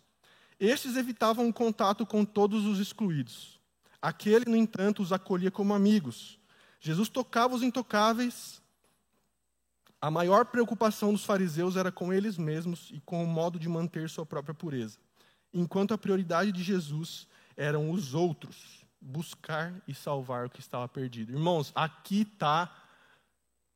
Estes 0.59 0.95
evitavam 0.95 1.47
o 1.47 1.53
contato 1.53 2.05
com 2.05 2.25
todos 2.25 2.65
os 2.65 2.79
excluídos. 2.79 3.52
Aquele, 4.03 4.43
no 4.43 4.57
entanto, 4.57 5.01
os 5.01 5.13
acolhia 5.13 5.49
como 5.49 5.73
amigos. 5.73 6.37
Jesus 6.81 7.07
tocava 7.07 7.55
os 7.55 7.63
intocáveis. 7.63 8.61
A 10.01 10.11
maior 10.11 10.47
preocupação 10.47 11.13
dos 11.13 11.23
fariseus 11.23 11.77
era 11.77 11.89
com 11.89 12.11
eles 12.11 12.37
mesmos 12.37 12.89
e 12.91 12.99
com 12.99 13.23
o 13.23 13.27
modo 13.27 13.57
de 13.57 13.69
manter 13.69 14.09
sua 14.09 14.25
própria 14.25 14.53
pureza. 14.53 14.97
Enquanto 15.53 15.93
a 15.93 15.97
prioridade 15.97 16.51
de 16.51 16.61
Jesus 16.61 17.29
eram 17.55 17.91
os 17.91 18.13
outros, 18.13 18.85
buscar 18.99 19.73
e 19.87 19.95
salvar 19.95 20.47
o 20.47 20.49
que 20.49 20.59
estava 20.59 20.85
perdido. 20.89 21.31
Irmãos, 21.31 21.71
aqui 21.73 22.23
está 22.23 22.75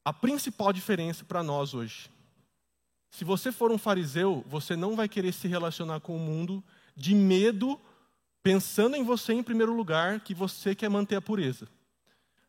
a 0.03 0.11
principal 0.11 0.73
diferença 0.73 1.23
para 1.23 1.41
nós 1.41 1.73
hoje. 1.73 2.11
Se 3.11 3.23
você 3.23 3.49
for 3.49 3.71
um 3.71 3.77
fariseu, 3.77 4.43
você 4.45 4.75
não 4.75 4.93
vai 4.93 5.07
querer 5.07 5.31
se 5.31 5.47
relacionar 5.47 6.01
com 6.01 6.17
o 6.17 6.19
mundo 6.19 6.61
de 6.97 7.15
medo 7.15 7.79
pensando 8.47 8.95
em 8.95 9.03
você 9.03 9.33
em 9.33 9.43
primeiro 9.43 9.75
lugar, 9.75 10.21
que 10.21 10.33
você 10.33 10.73
quer 10.73 10.89
manter 10.89 11.17
a 11.17 11.21
pureza. 11.21 11.67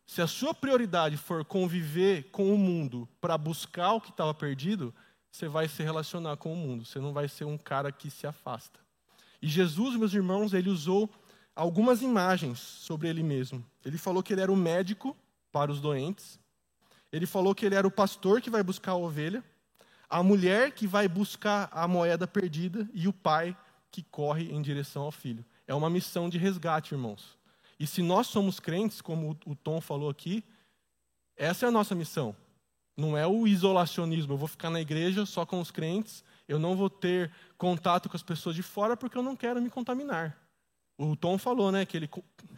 Se 0.05 0.21
a 0.21 0.27
sua 0.27 0.53
prioridade 0.53 1.17
for 1.17 1.43
conviver 1.43 2.29
com 2.31 2.53
o 2.53 2.57
mundo 2.57 3.05
para 3.19 3.37
buscar 3.37 3.91
o 3.91 3.99
que 3.99 4.09
estava 4.09 4.33
perdido, 4.33 4.95
você 5.29 5.49
vai 5.49 5.67
se 5.67 5.83
relacionar 5.83 6.37
com 6.37 6.53
o 6.53 6.55
mundo, 6.55 6.85
você 6.85 6.99
não 6.99 7.11
vai 7.11 7.27
ser 7.27 7.43
um 7.43 7.57
cara 7.57 7.91
que 7.91 8.09
se 8.09 8.25
afasta. 8.25 8.79
E 9.41 9.47
Jesus, 9.49 9.97
meus 9.97 10.13
irmãos, 10.13 10.53
ele 10.53 10.69
usou 10.69 11.09
algumas 11.53 12.01
imagens 12.01 12.59
sobre 12.59 13.09
ele 13.09 13.21
mesmo. 13.21 13.61
Ele 13.83 13.97
falou 13.97 14.23
que 14.23 14.31
ele 14.31 14.41
era 14.41 14.53
o 14.53 14.55
médico 14.55 15.17
para 15.51 15.69
os 15.69 15.81
doentes, 15.81 16.39
ele 17.11 17.25
falou 17.25 17.53
que 17.53 17.65
ele 17.65 17.75
era 17.75 17.85
o 17.85 17.91
pastor 17.91 18.39
que 18.39 18.49
vai 18.49 18.63
buscar 18.63 18.93
a 18.93 18.95
ovelha, 18.95 19.43
a 20.09 20.23
mulher 20.23 20.71
que 20.71 20.87
vai 20.87 21.09
buscar 21.09 21.67
a 21.73 21.85
moeda 21.89 22.25
perdida 22.25 22.87
e 22.93 23.05
o 23.05 23.11
pai 23.11 23.53
que 23.91 24.01
corre 24.01 24.49
em 24.49 24.61
direção 24.61 25.03
ao 25.03 25.11
filho. 25.11 25.43
É 25.69 25.73
uma 25.75 25.87
missão 25.87 26.27
de 26.27 26.39
resgate, 26.39 26.95
irmãos. 26.95 27.37
E 27.79 27.85
se 27.85 28.01
nós 28.01 28.25
somos 28.25 28.59
crentes, 28.59 29.01
como 29.01 29.37
o 29.45 29.55
Tom 29.55 29.79
falou 29.79 30.09
aqui, 30.09 30.43
essa 31.37 31.67
é 31.67 31.69
a 31.69 31.71
nossa 31.71 31.93
missão. 31.93 32.35
Não 32.97 33.15
é 33.15 33.27
o 33.27 33.45
isolacionismo, 33.45 34.33
eu 34.33 34.37
vou 34.37 34.47
ficar 34.47 34.71
na 34.71 34.81
igreja 34.81 35.27
só 35.27 35.45
com 35.45 35.61
os 35.61 35.69
crentes, 35.69 36.23
eu 36.47 36.57
não 36.57 36.75
vou 36.75 36.89
ter 36.89 37.31
contato 37.55 38.09
com 38.09 38.17
as 38.17 38.23
pessoas 38.23 38.55
de 38.55 38.63
fora 38.63 38.97
porque 38.97 39.15
eu 39.15 39.21
não 39.21 39.35
quero 39.35 39.61
me 39.61 39.69
contaminar. 39.69 40.35
O 40.97 41.15
Tom 41.15 41.37
falou, 41.37 41.71
né, 41.71 41.85
que 41.85 41.95
ele 41.95 42.09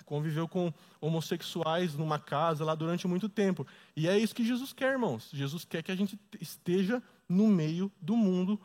conviveu 0.06 0.47
com 0.47 0.74
homossexuais 1.02 1.95
numa 1.95 2.17
casa 2.17 2.63
lá 2.63 2.76
durante 2.76 3.10
muito 3.10 3.28
tempo. 3.28 3.67
E 3.93 4.08
é 4.08 4.17
isso 4.17 4.34
que 4.34 4.45
Jesus 4.45 4.71
quer, 4.71 4.93
irmãos. 4.93 5.30
Jesus 5.34 5.65
quer 5.65 5.84
que 5.84 5.91
a 5.91 5.97
gente 5.97 6.17
esteja 6.39 7.04
no 7.28 7.47
meio 7.47 7.91
do 8.02 8.15
mundo 8.15 8.58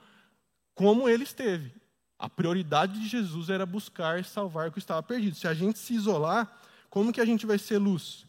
como 0.73 1.09
ele 1.09 1.25
esteve. 1.25 1.75
A 2.19 2.29
prioridade 2.29 2.99
de 3.01 3.09
Jesus 3.09 3.51
era 3.51 3.67
buscar 3.67 4.25
salvar 4.25 4.69
o 4.69 4.73
que 4.73 4.79
estava 4.79 5.03
perdido. 5.03 5.37
Se 5.37 5.47
a 5.47 5.55
gente 5.55 5.79
se 5.79 5.95
isolar, 5.95 6.61
como 6.89 7.13
que 7.13 7.21
a 7.21 7.25
gente 7.25 7.45
vai 7.45 7.59
ser 7.59 7.79
luz? 7.79 8.27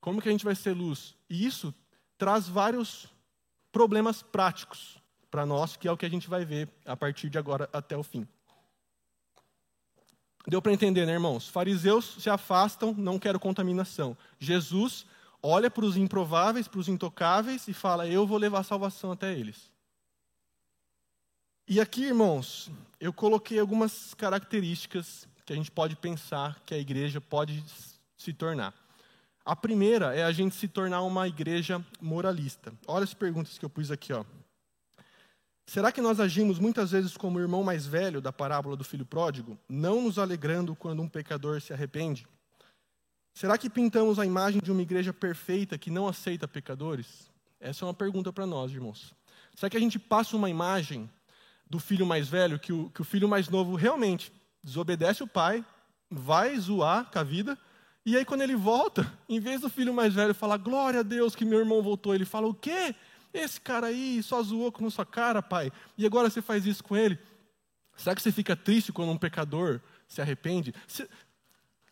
Como 0.00 0.20
que 0.20 0.28
a 0.28 0.32
gente 0.32 0.44
vai 0.44 0.54
ser 0.54 0.72
luz? 0.72 1.14
E 1.30 1.46
isso 1.46 1.72
traz 2.16 2.48
vários 2.48 3.08
problemas 3.70 4.22
práticos 4.22 4.98
para 5.30 5.46
nós, 5.46 5.76
que 5.76 5.86
é 5.86 5.92
o 5.92 5.96
que 5.96 6.06
a 6.06 6.10
gente 6.10 6.28
vai 6.28 6.44
ver 6.44 6.68
a 6.84 6.96
partir 6.96 7.28
de 7.30 7.38
agora 7.38 7.68
até 7.72 7.96
o 7.96 8.02
fim. 8.02 8.26
Deu 10.46 10.62
para 10.62 10.72
entender, 10.72 11.04
né, 11.04 11.12
irmãos? 11.12 11.46
Fariseus 11.46 12.16
se 12.18 12.30
afastam, 12.30 12.94
não 12.96 13.18
quero 13.18 13.38
contaminação. 13.38 14.16
Jesus 14.38 15.04
olha 15.42 15.70
para 15.70 15.84
os 15.84 15.96
improváveis, 15.96 16.66
para 16.66 16.80
os 16.80 16.88
intocáveis 16.88 17.68
e 17.68 17.74
fala: 17.74 18.08
Eu 18.08 18.26
vou 18.26 18.38
levar 18.38 18.62
salvação 18.62 19.12
até 19.12 19.32
eles. 19.32 19.70
E 21.70 21.82
aqui, 21.82 22.04
irmãos, 22.04 22.70
eu 22.98 23.12
coloquei 23.12 23.58
algumas 23.58 24.14
características 24.14 25.28
que 25.44 25.52
a 25.52 25.56
gente 25.56 25.70
pode 25.70 25.96
pensar 25.96 26.58
que 26.64 26.72
a 26.72 26.78
igreja 26.78 27.20
pode 27.20 27.62
se 28.16 28.32
tornar. 28.32 28.72
A 29.44 29.54
primeira 29.54 30.16
é 30.16 30.24
a 30.24 30.32
gente 30.32 30.54
se 30.54 30.66
tornar 30.66 31.02
uma 31.02 31.28
igreja 31.28 31.84
moralista. 32.00 32.72
Olha 32.86 33.04
as 33.04 33.12
perguntas 33.12 33.58
que 33.58 33.66
eu 33.66 33.68
pus 33.68 33.90
aqui, 33.90 34.14
ó. 34.14 34.24
Será 35.66 35.92
que 35.92 36.00
nós 36.00 36.18
agimos 36.20 36.58
muitas 36.58 36.92
vezes 36.92 37.18
como 37.18 37.36
o 37.36 37.42
irmão 37.42 37.62
mais 37.62 37.84
velho 37.84 38.22
da 38.22 38.32
parábola 38.32 38.74
do 38.74 38.82
filho 38.82 39.04
pródigo, 39.04 39.58
não 39.68 40.00
nos 40.00 40.18
alegrando 40.18 40.74
quando 40.74 41.02
um 41.02 41.08
pecador 41.08 41.60
se 41.60 41.74
arrepende? 41.74 42.26
Será 43.34 43.58
que 43.58 43.68
pintamos 43.68 44.18
a 44.18 44.24
imagem 44.24 44.62
de 44.62 44.72
uma 44.72 44.80
igreja 44.80 45.12
perfeita 45.12 45.76
que 45.76 45.90
não 45.90 46.08
aceita 46.08 46.48
pecadores? 46.48 47.30
Essa 47.60 47.84
é 47.84 47.88
uma 47.88 47.92
pergunta 47.92 48.32
para 48.32 48.46
nós, 48.46 48.72
irmãos. 48.72 49.12
Será 49.54 49.68
que 49.68 49.76
a 49.76 49.80
gente 49.80 49.98
passa 49.98 50.34
uma 50.34 50.48
imagem 50.48 51.10
do 51.70 51.78
filho 51.78 52.06
mais 52.06 52.28
velho, 52.28 52.58
que 52.58 52.72
o, 52.72 52.90
que 52.90 53.00
o 53.00 53.04
filho 53.04 53.28
mais 53.28 53.48
novo 53.48 53.76
realmente 53.76 54.32
desobedece 54.62 55.22
o 55.22 55.26
pai, 55.26 55.64
vai 56.10 56.58
zoar 56.58 57.10
com 57.10 57.18
a 57.18 57.22
vida, 57.22 57.58
e 58.04 58.16
aí 58.16 58.24
quando 58.24 58.42
ele 58.42 58.56
volta, 58.56 59.10
em 59.28 59.40
vez 59.40 59.60
do 59.60 59.68
filho 59.68 59.92
mais 59.92 60.14
velho 60.14 60.34
falar, 60.34 60.56
glória 60.56 61.00
a 61.00 61.02
Deus 61.02 61.34
que 61.34 61.44
meu 61.44 61.58
irmão 61.58 61.82
voltou, 61.82 62.14
ele 62.14 62.24
fala, 62.24 62.46
o 62.46 62.54
quê? 62.54 62.94
Esse 63.32 63.60
cara 63.60 63.88
aí 63.88 64.22
só 64.22 64.42
zoou 64.42 64.72
com 64.72 64.86
a 64.86 64.90
sua 64.90 65.04
cara, 65.04 65.42
pai, 65.42 65.70
e 65.96 66.06
agora 66.06 66.30
você 66.30 66.40
faz 66.40 66.66
isso 66.66 66.82
com 66.82 66.96
ele? 66.96 67.18
Será 67.96 68.14
que 68.14 68.22
você 68.22 68.32
fica 68.32 68.54
triste 68.56 68.92
quando 68.92 69.10
um 69.10 69.18
pecador 69.18 69.80
se 70.06 70.22
arrepende? 70.22 70.72
Se, 70.86 71.08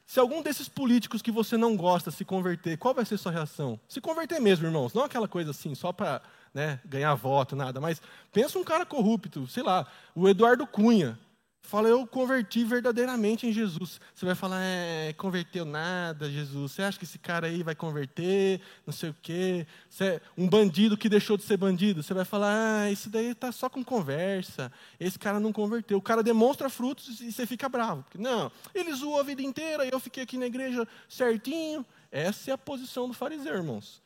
se 0.06 0.20
algum 0.20 0.40
desses 0.40 0.68
políticos 0.68 1.20
que 1.20 1.32
você 1.32 1.56
não 1.56 1.76
gosta 1.76 2.12
se 2.12 2.24
converter, 2.24 2.78
qual 2.78 2.94
vai 2.94 3.04
ser 3.04 3.18
sua 3.18 3.32
reação? 3.32 3.78
Se 3.88 4.00
converter 4.00 4.40
mesmo, 4.40 4.66
irmãos, 4.66 4.94
não 4.94 5.02
aquela 5.02 5.26
coisa 5.26 5.50
assim, 5.50 5.74
só 5.74 5.92
para 5.92 6.22
né, 6.56 6.80
ganhar 6.86 7.14
voto, 7.14 7.54
nada, 7.54 7.82
mas 7.82 8.00
pensa 8.32 8.58
um 8.58 8.64
cara 8.64 8.86
corrupto, 8.86 9.46
sei 9.46 9.62
lá, 9.62 9.86
o 10.14 10.26
Eduardo 10.26 10.66
Cunha. 10.66 11.18
Fala, 11.60 11.88
eu 11.88 12.06
converti 12.06 12.64
verdadeiramente 12.64 13.44
em 13.46 13.52
Jesus. 13.52 14.00
Você 14.14 14.24
vai 14.24 14.36
falar, 14.36 14.62
é, 14.62 15.12
converteu 15.14 15.64
nada, 15.64 16.30
Jesus. 16.30 16.72
Você 16.72 16.82
acha 16.82 16.96
que 16.96 17.04
esse 17.04 17.18
cara 17.18 17.48
aí 17.48 17.62
vai 17.64 17.74
converter? 17.74 18.60
Não 18.86 18.92
sei 18.92 19.10
o 19.10 19.16
quê. 19.20 19.66
Você 19.90 20.04
é 20.04 20.20
um 20.38 20.48
bandido 20.48 20.96
que 20.96 21.08
deixou 21.08 21.36
de 21.36 21.42
ser 21.42 21.56
bandido. 21.56 22.04
Você 22.04 22.14
vai 22.14 22.24
falar, 22.24 22.84
ah, 22.84 22.90
isso 22.90 23.10
daí 23.10 23.32
está 23.32 23.50
só 23.50 23.68
com 23.68 23.84
conversa. 23.84 24.70
Esse 24.98 25.18
cara 25.18 25.40
não 25.40 25.52
converteu. 25.52 25.98
O 25.98 26.02
cara 26.02 26.22
demonstra 26.22 26.70
frutos 26.70 27.20
e 27.20 27.32
você 27.32 27.44
fica 27.44 27.68
bravo. 27.68 28.04
Porque, 28.04 28.16
não, 28.16 28.50
ele 28.72 28.94
zoou 28.94 29.18
a 29.18 29.24
vida 29.24 29.42
inteira 29.42 29.84
e 29.84 29.90
eu 29.92 29.98
fiquei 29.98 30.22
aqui 30.22 30.38
na 30.38 30.46
igreja 30.46 30.86
certinho. 31.08 31.84
Essa 32.12 32.52
é 32.52 32.54
a 32.54 32.58
posição 32.58 33.08
do 33.08 33.12
fariseu, 33.12 33.56
irmãos. 33.56 34.05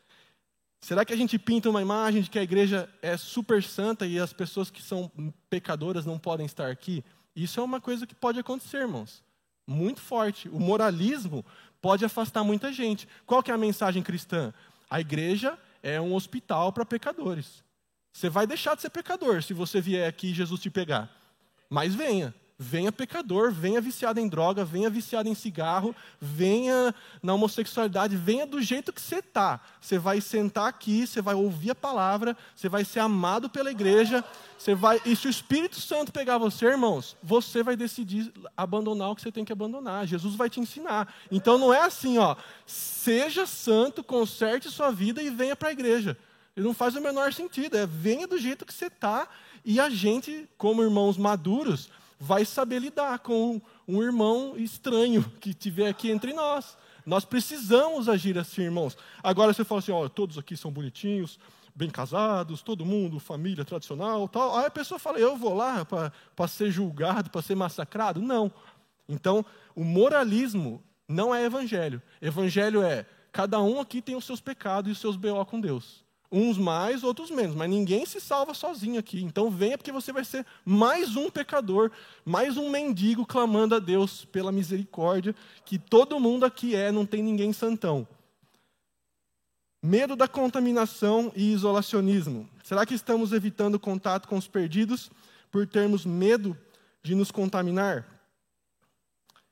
Será 0.81 1.05
que 1.05 1.13
a 1.13 1.17
gente 1.17 1.39
pinta 1.39 1.69
uma 1.69 1.83
imagem 1.83 2.23
de 2.23 2.31
que 2.31 2.39
a 2.39 2.43
igreja 2.43 2.89
é 3.03 3.17
super 3.17 3.63
santa 3.63 4.07
e 4.07 4.19
as 4.19 4.33
pessoas 4.33 4.71
que 4.71 4.83
são 4.83 5.11
pecadoras 5.51 6.07
não 6.07 6.19
podem 6.19 6.47
estar 6.47 6.71
aqui? 6.71 7.05
Isso 7.37 7.61
é 7.61 7.63
uma 7.63 7.81
coisa 7.81 8.07
que 8.07 8.15
pode 8.15 8.39
acontecer, 8.39 8.79
irmãos. 8.79 9.23
Muito 9.67 10.01
forte. 10.01 10.49
O 10.49 10.59
moralismo 10.59 11.45
pode 11.81 12.05
afastar 12.05 12.43
muita 12.43 12.73
gente. 12.73 13.07
Qual 13.27 13.43
que 13.43 13.51
é 13.51 13.55
a 13.55 13.59
mensagem 13.59 14.03
cristã? 14.03 14.55
A 14.89 15.01
igreja 15.01 15.59
é 15.83 16.01
um 16.01 16.15
hospital 16.15 16.73
para 16.73 16.85
pecadores. 16.85 17.63
Você 18.13 18.29
vai 18.29 18.47
deixar 18.47 18.75
de 18.75 18.83
ser 18.83 18.91
pecador 18.91 19.43
se 19.43 19.55
você 19.55 19.81
vier 19.81 20.09
aqui 20.09 20.29
e 20.29 20.35
Jesus 20.35 20.61
te 20.61 20.71
pegar. 20.71 21.09
Mas 21.69 21.95
venha. 21.95 22.35
Venha 22.63 22.93
pecador, 22.93 23.51
venha 23.51 23.81
viciado 23.81 24.21
em 24.21 24.29
droga, 24.29 24.67
venha 24.67 24.91
viciado 24.91 25.27
em 25.27 25.35
cigarro, 25.35 25.97
venha 26.21 26.95
na 27.23 27.33
homossexualidade, 27.33 28.19
venha 28.19 28.47
do 28.47 28.61
jeito 28.61 28.93
que 28.93 29.01
você 29.01 29.21
está. 29.21 29.59
Você 29.81 29.99
vai 29.99 30.21
sentar 30.21 30.69
aqui, 30.69 31.07
você 31.07 31.23
vai 31.23 31.35
ouvir 31.35 31.71
a 31.71 31.75
palavra, 31.75 32.37
você 32.55 32.69
vai 32.69 32.85
ser 32.85 33.01
amado 33.01 33.49
pela 33.49 33.71
igreja, 33.71 34.23
você 34.59 34.75
vai. 34.75 35.01
E 35.07 35.17
se 35.17 35.27
o 35.27 35.31
Espírito 35.31 35.81
Santo 35.81 36.13
pegar 36.13 36.37
você, 36.37 36.67
irmãos, 36.67 37.17
você 37.23 37.63
vai 37.63 37.77
decidir 37.77 38.31
abandonar 38.55 39.13
o 39.13 39.17
que 39.17 39.23
você 39.23 39.33
tem 39.33 39.43
que 39.43 39.55
abandonar. 39.55 40.07
Jesus 40.07 40.35
vai 40.35 40.51
te 40.51 40.61
ensinar. 40.61 41.15
Então 41.33 41.57
não 41.57 41.73
é 41.73 41.81
assim, 41.81 42.19
ó. 42.19 42.37
Seja 42.67 43.47
santo, 43.47 44.05
conserte 44.05 44.71
sua 44.71 44.91
vida 44.91 45.23
e 45.23 45.31
venha 45.31 45.57
para 45.57 45.71
a 45.71 45.73
igreja. 45.73 46.15
Ele 46.55 46.67
não 46.67 46.75
faz 46.75 46.95
o 46.95 47.01
menor 47.01 47.33
sentido. 47.33 47.79
É 47.79 47.87
venha 47.87 48.27
do 48.27 48.37
jeito 48.37 48.67
que 48.67 48.75
você 48.75 48.89
está 48.89 49.27
e 49.65 49.81
a 49.81 49.89
gente, 49.89 50.47
como 50.59 50.83
irmãos 50.83 51.17
maduros, 51.17 51.89
vai 52.23 52.45
saber 52.45 52.81
lidar 52.81 53.21
com 53.21 53.63
um 53.89 54.03
irmão 54.03 54.55
estranho 54.59 55.25
que 55.41 55.55
tiver 55.55 55.89
aqui 55.89 56.11
entre 56.11 56.35
nós. 56.35 56.77
Nós 57.07 57.25
precisamos 57.25 58.11
agir 58.11 58.37
assim, 58.37 58.61
irmãos. 58.63 58.97
Agora 59.23 59.55
você 59.55 59.65
fala 59.65 59.79
assim, 59.79 59.91
ó, 59.91 60.07
todos 60.07 60.37
aqui 60.37 60.55
são 60.55 60.71
bonitinhos, 60.71 61.39
bem 61.75 61.89
casados, 61.89 62.61
todo 62.61 62.85
mundo, 62.85 63.19
família 63.19 63.65
tradicional, 63.65 64.29
tal. 64.29 64.55
Aí 64.55 64.67
a 64.67 64.71
pessoa 64.71 64.99
fala, 64.99 65.19
eu 65.19 65.35
vou 65.35 65.55
lá 65.55 65.87
para 65.87 66.49
ser 66.49 66.71
julgado, 66.71 67.31
para 67.31 67.41
ser 67.41 67.55
massacrado? 67.55 68.21
Não. 68.21 68.53
Então, 69.09 69.43
o 69.75 69.83
moralismo 69.83 70.85
não 71.09 71.35
é 71.35 71.43
evangelho. 71.43 72.03
Evangelho 72.21 72.83
é 72.83 73.07
cada 73.33 73.63
um 73.63 73.81
aqui 73.81 74.03
tem 74.03 74.15
os 74.15 74.27
seus 74.27 74.43
pecados 74.43 74.91
e 74.91 74.93
os 74.93 74.99
seus 74.99 75.17
BO 75.17 75.45
com 75.47 75.59
Deus. 75.59 76.05
Uns 76.33 76.57
mais, 76.57 77.03
outros 77.03 77.29
menos, 77.29 77.57
mas 77.57 77.69
ninguém 77.69 78.07
se 78.07 78.21
salva 78.21 78.55
sozinho 78.55 79.01
aqui. 79.01 79.21
Então 79.21 79.51
venha 79.51 79.77
porque 79.77 79.91
você 79.91 80.13
vai 80.13 80.25
ser 80.25 80.47
mais 80.65 81.17
um 81.17 81.29
pecador, 81.29 81.91
mais 82.25 82.57
um 82.57 82.71
mendigo 82.71 83.27
clamando 83.27 83.75
a 83.75 83.81
Deus 83.81 84.25
pela 84.27 84.53
misericórdia, 84.53 85.35
que 85.65 85.77
todo 85.77 86.21
mundo 86.21 86.47
aqui 86.47 86.77
é, 86.77 86.93
não 86.93 87.05
tem 87.05 87.21
ninguém 87.21 87.53
santão. 87.53 88.07
Medo 89.83 90.15
da 90.15 90.29
contaminação 90.29 91.33
e 91.35 91.53
isolacionismo. 91.53 92.49
Será 92.63 92.87
que 92.87 92.95
estamos 92.95 93.33
evitando 93.33 93.81
contato 93.81 94.29
com 94.29 94.37
os 94.37 94.47
perdidos 94.47 95.11
por 95.51 95.67
termos 95.67 96.07
medo 96.07 96.57
de 97.03 97.17
nos 97.17 97.33
contaminar? 97.33 98.07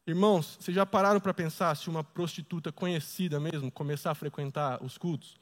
Irmãos, 0.07 0.57
vocês 0.61 0.75
já 0.75 0.87
pararam 0.87 1.19
para 1.19 1.35
pensar 1.35 1.77
se 1.77 1.91
uma 1.91 2.05
prostituta 2.05 2.71
conhecida 2.71 3.41
mesmo 3.41 3.71
começar 3.71 4.13
a 4.13 4.15
frequentar 4.15 4.83
os 4.83 4.97
cultos? 4.97 5.41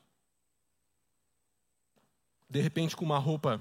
De 2.49 2.61
repente 2.61 2.97
com 2.97 3.05
uma 3.05 3.19
roupa 3.19 3.61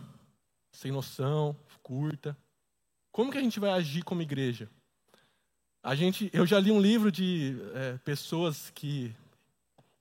sem 0.71 0.91
noção, 0.91 1.55
curta. 1.81 2.37
Como 3.11 3.31
que 3.31 3.37
a 3.37 3.41
gente 3.41 3.59
vai 3.59 3.71
agir 3.71 4.03
como 4.03 4.21
igreja? 4.21 4.69
A 5.81 5.95
gente, 5.95 6.29
eu 6.33 6.45
já 6.45 6.59
li 6.59 6.71
um 6.71 6.81
livro 6.81 7.11
de 7.11 7.57
é, 7.73 7.97
pessoas 8.03 8.71
que, 8.73 9.15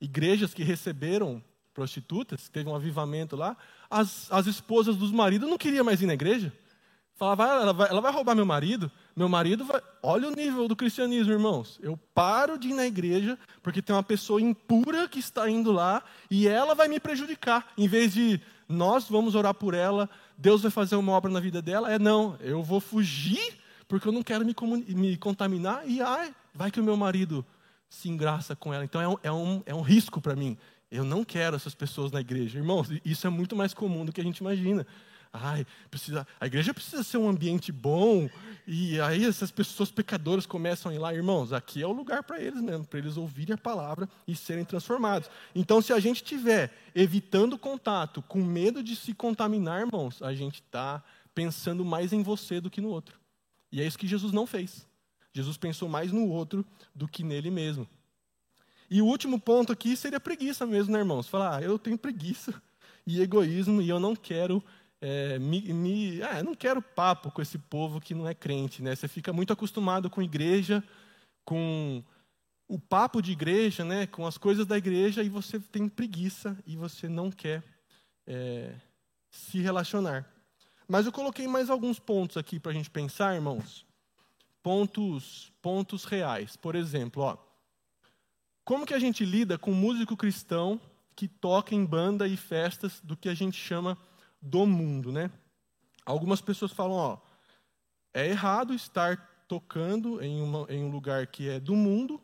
igrejas 0.01 0.55
que 0.55 0.62
receberam 0.62 1.42
prostitutas, 1.75 2.49
teve 2.49 2.68
um 2.68 2.75
avivamento 2.75 3.37
lá, 3.37 3.57
as, 3.90 4.31
as 4.33 4.47
esposas 4.47 4.97
dos 4.97 5.12
maridos 5.12 5.49
não 5.49 5.59
queriam 5.59 5.85
mais 5.85 6.01
ir 6.01 6.07
na 6.07 6.14
igreja. 6.14 6.53
Falava, 7.16 7.44
ah, 7.44 7.62
ela 7.62 7.73
vai, 7.73 7.90
ela 7.90 8.01
vai 8.01 8.12
roubar 8.12 8.35
meu 8.35 8.47
marido, 8.47 8.90
meu 9.14 9.29
marido 9.29 9.64
vai. 9.64 9.81
Olha 10.03 10.29
o 10.29 10.35
nível 10.35 10.66
do 10.66 10.75
cristianismo, 10.75 11.33
irmãos. 11.33 11.79
Eu 11.81 11.97
paro 12.12 12.59
de 12.59 12.68
ir 12.68 12.75
na 12.75 12.87
igreja 12.87 13.38
porque 13.62 13.81
tem 13.81 13.94
uma 13.94 14.03
pessoa 14.03 14.40
impura 14.40 15.09
que 15.09 15.20
está 15.20 15.49
indo 15.49 15.70
lá 15.70 16.03
e 16.29 16.49
ela 16.49 16.75
vai 16.75 16.88
me 16.88 16.99
prejudicar. 16.99 17.73
Em 17.79 17.87
vez 17.87 18.12
de 18.12 18.40
nós 18.68 19.09
vamos 19.09 19.35
orar 19.35 19.55
por 19.55 19.74
ela, 19.74 20.09
Deus 20.37 20.62
vai 20.62 20.70
fazer 20.70 20.96
uma 20.96 21.12
obra 21.12 21.31
na 21.31 21.40
vida 21.40 21.61
dela. 21.61 21.92
É 21.92 21.98
não, 21.98 22.37
eu 22.40 22.62
vou 22.62 22.81
fugir 22.81 23.59
porque 23.87 24.09
eu 24.09 24.12
não 24.12 24.22
quero 24.22 24.44
me, 24.44 24.55
me 24.94 25.16
contaminar 25.16 25.83
e 25.87 26.00
ai, 26.00 26.35
vai 26.55 26.70
que 26.70 26.81
o 26.81 26.85
meu 26.85 26.96
marido 26.96 27.44
se 27.88 28.09
engraça 28.09 28.57
com 28.57 28.72
ela. 28.72 28.85
Então 28.85 29.00
é 29.00 29.09
um, 29.09 29.16
é 29.22 29.33
um, 29.33 29.62
é 29.66 29.74
um 29.74 29.83
risco 29.83 30.20
para 30.20 30.35
mim. 30.35 30.57
Eu 30.90 31.05
não 31.05 31.24
quero 31.24 31.57
essas 31.57 31.74
pessoas 31.74 32.11
na 32.11 32.20
igreja. 32.20 32.59
Irmãos, 32.59 32.88
isso 33.05 33.27
é 33.27 33.31
muito 33.31 33.55
mais 33.55 33.74
comum 33.74 34.05
do 34.05 34.12
que 34.12 34.20
a 34.20 34.24
gente 34.24 34.38
imagina. 34.38 34.87
Ai, 35.37 35.66
precisa, 35.90 36.25
a 36.38 36.47
igreja 36.47 36.73
precisa 36.73 37.03
ser 37.03 37.18
um 37.18 37.29
ambiente 37.29 37.73
bom, 37.73 38.31
e 38.64 39.01
aí 39.01 39.25
essas 39.25 39.51
pessoas 39.51 39.90
pecadoras 39.90 40.47
começam 40.47 40.92
a 40.92 40.94
ir 40.94 40.99
lá, 40.99 41.12
irmãos, 41.12 41.53
aqui 41.53 41.83
é 41.83 41.87
o 41.87 41.92
lugar 41.92 42.23
para 42.23 42.40
eles 42.40 42.62
mesmo, 42.62 42.87
para 42.87 43.01
eles 43.01 43.16
ouvirem 43.16 43.53
a 43.53 43.59
palavra 43.59 44.09
e 44.29 44.37
serem 44.37 44.64
transformados. 44.64 45.29
Então, 45.53 45.83
se 45.83 45.92
a 45.92 45.99
gente 45.99 46.23
estiver 46.23 46.73
evitando 46.94 47.59
contato, 47.59 48.23
com 48.23 48.44
medo 48.44 48.81
de 48.81 48.94
se 48.94 49.12
contaminar, 49.12 49.81
irmãos, 49.81 50.23
a 50.23 50.33
gente 50.33 50.62
está 50.62 51.03
pensando 51.35 51.85
mais 51.85 52.12
em 52.12 52.23
você 52.23 52.61
do 52.61 52.70
que 52.70 52.81
no 52.81 52.88
outro. 52.88 53.18
E 53.73 53.83
é 53.83 53.87
isso 53.87 53.99
que 53.99 54.07
Jesus 54.07 54.33
não 54.33 54.47
fez. 54.47 54.87
Jesus 55.33 55.57
pensou 55.57 55.88
mais 55.88 56.12
no 56.12 56.29
outro 56.29 56.64
do 56.94 57.09
que 57.09 57.25
nele 57.25 57.51
mesmo. 57.51 57.88
E 58.88 59.03
o 59.03 59.07
último 59.07 59.40
ponto 59.40 59.73
aqui 59.73 59.97
seria 59.97 60.20
preguiça 60.20 60.64
mesmo, 60.64 60.92
né, 60.92 61.01
irmãos? 61.01 61.27
Falar, 61.27 61.57
ah, 61.57 61.61
eu 61.61 61.77
tenho 61.77 61.99
preguiça 61.99 62.55
e 63.05 63.20
egoísmo 63.20 63.83
e 63.83 63.88
eu 63.88 63.99
não 63.99 64.14
quero 64.14 64.62
é, 65.07 65.38
me, 65.38 65.61
me 65.61 66.23
ah, 66.23 66.43
não 66.43 66.55
quero 66.55 66.81
papo 66.81 67.31
com 67.31 67.43
esse 67.43 67.59
povo 67.59 68.01
que 68.01 68.14
não 68.14 68.27
é 68.27 68.33
crente, 68.33 68.83
né? 68.83 68.97
Você 68.97 69.07
fica 69.07 69.35
muito 69.35 69.53
acostumado 69.53 70.09
com 70.09 70.23
igreja, 70.23 70.83
com 71.45 72.03
o 72.67 72.79
papo 72.79 73.21
de 73.21 73.31
igreja, 73.33 73.85
né? 73.85 74.07
Com 74.07 74.27
as 74.27 74.38
coisas 74.38 74.64
da 74.64 74.79
igreja 74.79 75.23
e 75.23 75.29
você 75.29 75.61
tem 75.61 75.90
preguiça 75.90 76.57
e 76.67 76.75
você 76.75 77.07
não 77.07 77.31
quer 77.31 77.62
é, 78.27 78.73
se 79.31 79.61
relacionar. 79.61 80.27
Mas 80.88 81.05
eu 81.05 81.12
coloquei 81.12 81.47
mais 81.47 81.69
alguns 81.69 81.99
pontos 81.99 82.38
aqui 82.38 82.59
para 82.59 82.71
a 82.73 82.75
gente 82.75 82.88
pensar, 82.88 83.35
irmãos. 83.35 83.85
Pontos, 84.62 85.53
pontos 85.61 86.07
reais. 86.07 86.57
Por 86.57 86.75
exemplo, 86.75 87.25
ó, 87.25 87.37
como 88.64 88.87
que 88.87 88.95
a 88.95 88.99
gente 88.99 89.23
lida 89.23 89.59
com 89.59 89.71
um 89.71 89.75
músico 89.75 90.17
cristão 90.17 90.81
que 91.14 91.29
toca 91.29 91.75
em 91.75 91.85
banda 91.85 92.27
e 92.27 92.39
festas 92.39 93.03
do 93.05 93.14
que 93.14 93.28
a 93.28 93.35
gente 93.35 93.59
chama 93.59 93.99
do 94.45 94.66
mundo, 94.66 95.11
né? 95.11 95.30
Algumas 96.05 96.40
pessoas 96.42 96.70
falam, 96.70 96.97
ó, 96.97 97.18
é 98.12 98.28
errado 98.28 98.74
estar 98.74 99.16
tocando 99.49 100.22
em, 100.22 100.42
uma, 100.42 100.66
em 100.68 100.84
um 100.84 100.90
lugar 100.90 101.26
que 101.26 101.49
é 101.49 101.59
do 101.59 101.74
mundo, 101.74 102.20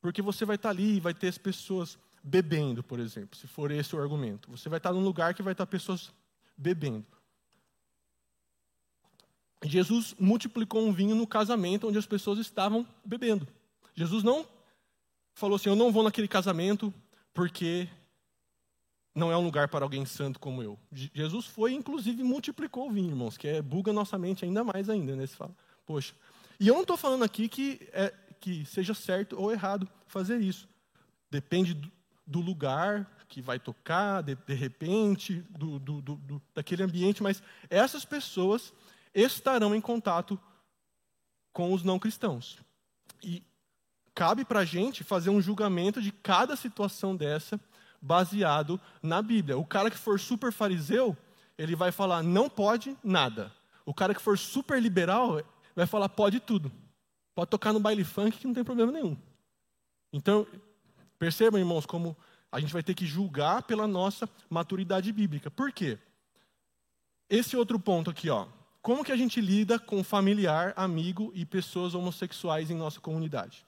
porque 0.00 0.22
você 0.22 0.44
vai 0.44 0.54
estar 0.56 0.70
ali 0.70 0.96
e 0.96 1.00
vai 1.00 1.12
ter 1.12 1.28
as 1.28 1.38
pessoas 1.38 1.98
bebendo, 2.22 2.82
por 2.82 3.00
exemplo, 3.00 3.36
se 3.36 3.48
for 3.48 3.72
esse 3.72 3.94
o 3.94 4.00
argumento. 4.00 4.50
Você 4.52 4.68
vai 4.68 4.78
estar 4.78 4.92
num 4.92 5.02
lugar 5.02 5.34
que 5.34 5.42
vai 5.42 5.52
estar 5.52 5.66
pessoas 5.66 6.12
bebendo. 6.56 7.04
Jesus 9.64 10.14
multiplicou 10.18 10.86
um 10.86 10.92
vinho 10.92 11.16
no 11.16 11.26
casamento 11.26 11.88
onde 11.88 11.98
as 11.98 12.06
pessoas 12.06 12.38
estavam 12.38 12.86
bebendo. 13.04 13.48
Jesus 13.94 14.22
não 14.22 14.46
falou 15.34 15.56
assim: 15.56 15.70
Eu 15.70 15.76
não 15.76 15.90
vou 15.90 16.02
naquele 16.02 16.28
casamento 16.28 16.92
porque 17.32 17.88
não 19.14 19.30
é 19.30 19.36
um 19.36 19.44
lugar 19.44 19.68
para 19.68 19.84
alguém 19.84 20.04
santo 20.04 20.40
como 20.40 20.62
eu. 20.62 20.78
Jesus 20.92 21.46
foi, 21.46 21.72
inclusive, 21.72 22.22
multiplicou 22.24 22.88
o 22.88 22.92
vinho, 22.92 23.10
irmãos, 23.10 23.36
que 23.36 23.46
é, 23.46 23.62
buga 23.62 23.92
nossa 23.92 24.18
mente 24.18 24.44
ainda 24.44 24.64
mais 24.64 24.90
ainda, 24.90 25.14
né? 25.14 25.26
Você 25.26 25.36
fala, 25.36 25.54
poxa. 25.86 26.14
E 26.58 26.66
eu 26.66 26.74
não 26.74 26.82
estou 26.82 26.96
falando 26.96 27.22
aqui 27.22 27.48
que, 27.48 27.88
é, 27.92 28.12
que 28.40 28.64
seja 28.64 28.92
certo 28.92 29.40
ou 29.40 29.52
errado 29.52 29.88
fazer 30.06 30.40
isso. 30.40 30.68
Depende 31.30 31.74
do, 32.26 32.40
lugar 32.40 33.08
que 33.28 33.40
vai 33.40 33.58
tocar, 33.58 34.22
de, 34.22 34.34
de 34.34 34.54
repente, 34.54 35.44
do, 35.50 35.78
do, 35.78 36.00
do, 36.00 36.42
daquele 36.52 36.82
ambiente, 36.82 37.22
mas 37.22 37.42
essas 37.70 38.04
pessoas 38.04 38.72
estarão 39.14 39.74
em 39.74 39.80
contato 39.80 40.38
com 41.52 41.72
os 41.72 41.84
não 41.84 42.00
cristãos. 42.00 42.58
E 43.22 43.44
cabe 44.12 44.44
para 44.44 44.60
a 44.60 44.64
gente 44.64 45.04
fazer 45.04 45.30
um 45.30 45.40
julgamento 45.40 46.02
de 46.02 46.10
cada 46.10 46.56
situação 46.56 47.14
dessa 47.14 47.60
baseado 48.04 48.78
na 49.02 49.22
Bíblia. 49.22 49.56
O 49.56 49.64
cara 49.64 49.90
que 49.90 49.96
for 49.96 50.20
super 50.20 50.52
fariseu, 50.52 51.16
ele 51.56 51.74
vai 51.74 51.90
falar 51.90 52.22
não 52.22 52.50
pode 52.50 52.96
nada. 53.02 53.50
O 53.86 53.94
cara 53.94 54.14
que 54.14 54.20
for 54.20 54.36
super 54.36 54.80
liberal 54.80 55.42
vai 55.74 55.86
falar 55.86 56.10
pode 56.10 56.38
tudo. 56.38 56.70
Pode 57.34 57.50
tocar 57.50 57.72
no 57.72 57.80
baile 57.80 58.04
funk 58.04 58.38
que 58.38 58.46
não 58.46 58.54
tem 58.54 58.62
problema 58.62 58.92
nenhum. 58.92 59.16
Então, 60.12 60.46
percebam, 61.18 61.58
irmãos, 61.58 61.86
como 61.86 62.16
a 62.52 62.60
gente 62.60 62.72
vai 62.72 62.82
ter 62.82 62.94
que 62.94 63.06
julgar 63.06 63.62
pela 63.62 63.86
nossa 63.86 64.28
maturidade 64.48 65.10
bíblica. 65.10 65.50
Por 65.50 65.72
quê? 65.72 65.98
Esse 67.28 67.56
outro 67.56 67.80
ponto 67.80 68.10
aqui, 68.10 68.28
ó. 68.28 68.46
Como 68.82 69.02
que 69.02 69.10
a 69.10 69.16
gente 69.16 69.40
lida 69.40 69.78
com 69.78 70.04
familiar, 70.04 70.74
amigo 70.76 71.32
e 71.34 71.46
pessoas 71.46 71.94
homossexuais 71.94 72.70
em 72.70 72.76
nossa 72.76 73.00
comunidade? 73.00 73.64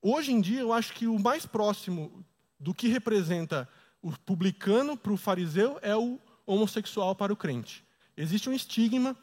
Hoje 0.00 0.32
em 0.32 0.40
dia, 0.40 0.60
eu 0.60 0.72
acho 0.72 0.94
que 0.94 1.06
o 1.06 1.18
mais 1.18 1.44
próximo 1.44 2.24
do 2.60 2.74
que 2.74 2.88
representa 2.88 3.66
o 4.02 4.12
publicano 4.18 4.96
para 4.96 5.12
o 5.12 5.16
fariseu 5.16 5.78
é 5.82 5.96
o 5.96 6.20
homossexual 6.46 7.14
para 7.14 7.32
o 7.32 7.36
crente. 7.36 7.84
Existe 8.16 8.50
um 8.50 8.52
estigma, 8.52 9.16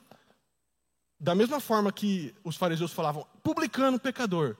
da 1.20 1.36
mesma 1.36 1.60
forma 1.60 1.92
que 1.92 2.34
os 2.44 2.56
fariseus 2.56 2.94
falavam, 2.94 3.26
publicano, 3.44 4.00
pecador. 4.00 4.58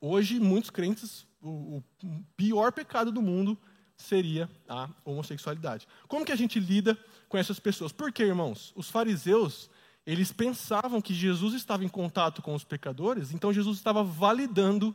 Hoje, 0.00 0.38
muitos 0.38 0.70
crentes, 0.70 1.26
o, 1.40 1.78
o 1.78 2.24
pior 2.36 2.72
pecado 2.72 3.10
do 3.10 3.20
mundo 3.20 3.58
seria 3.96 4.48
a 4.68 4.88
homossexualidade. 5.04 5.88
Como 6.06 6.24
que 6.24 6.32
a 6.32 6.36
gente 6.36 6.60
lida 6.60 6.96
com 7.28 7.36
essas 7.36 7.58
pessoas? 7.58 7.90
Porque, 7.90 8.22
irmãos, 8.22 8.72
os 8.76 8.88
fariseus, 8.88 9.68
eles 10.06 10.32
pensavam 10.32 11.02
que 11.02 11.12
Jesus 11.12 11.54
estava 11.54 11.84
em 11.84 11.88
contato 11.88 12.40
com 12.40 12.54
os 12.54 12.62
pecadores, 12.62 13.32
então 13.32 13.52
Jesus 13.52 13.78
estava 13.78 14.04
validando 14.04 14.94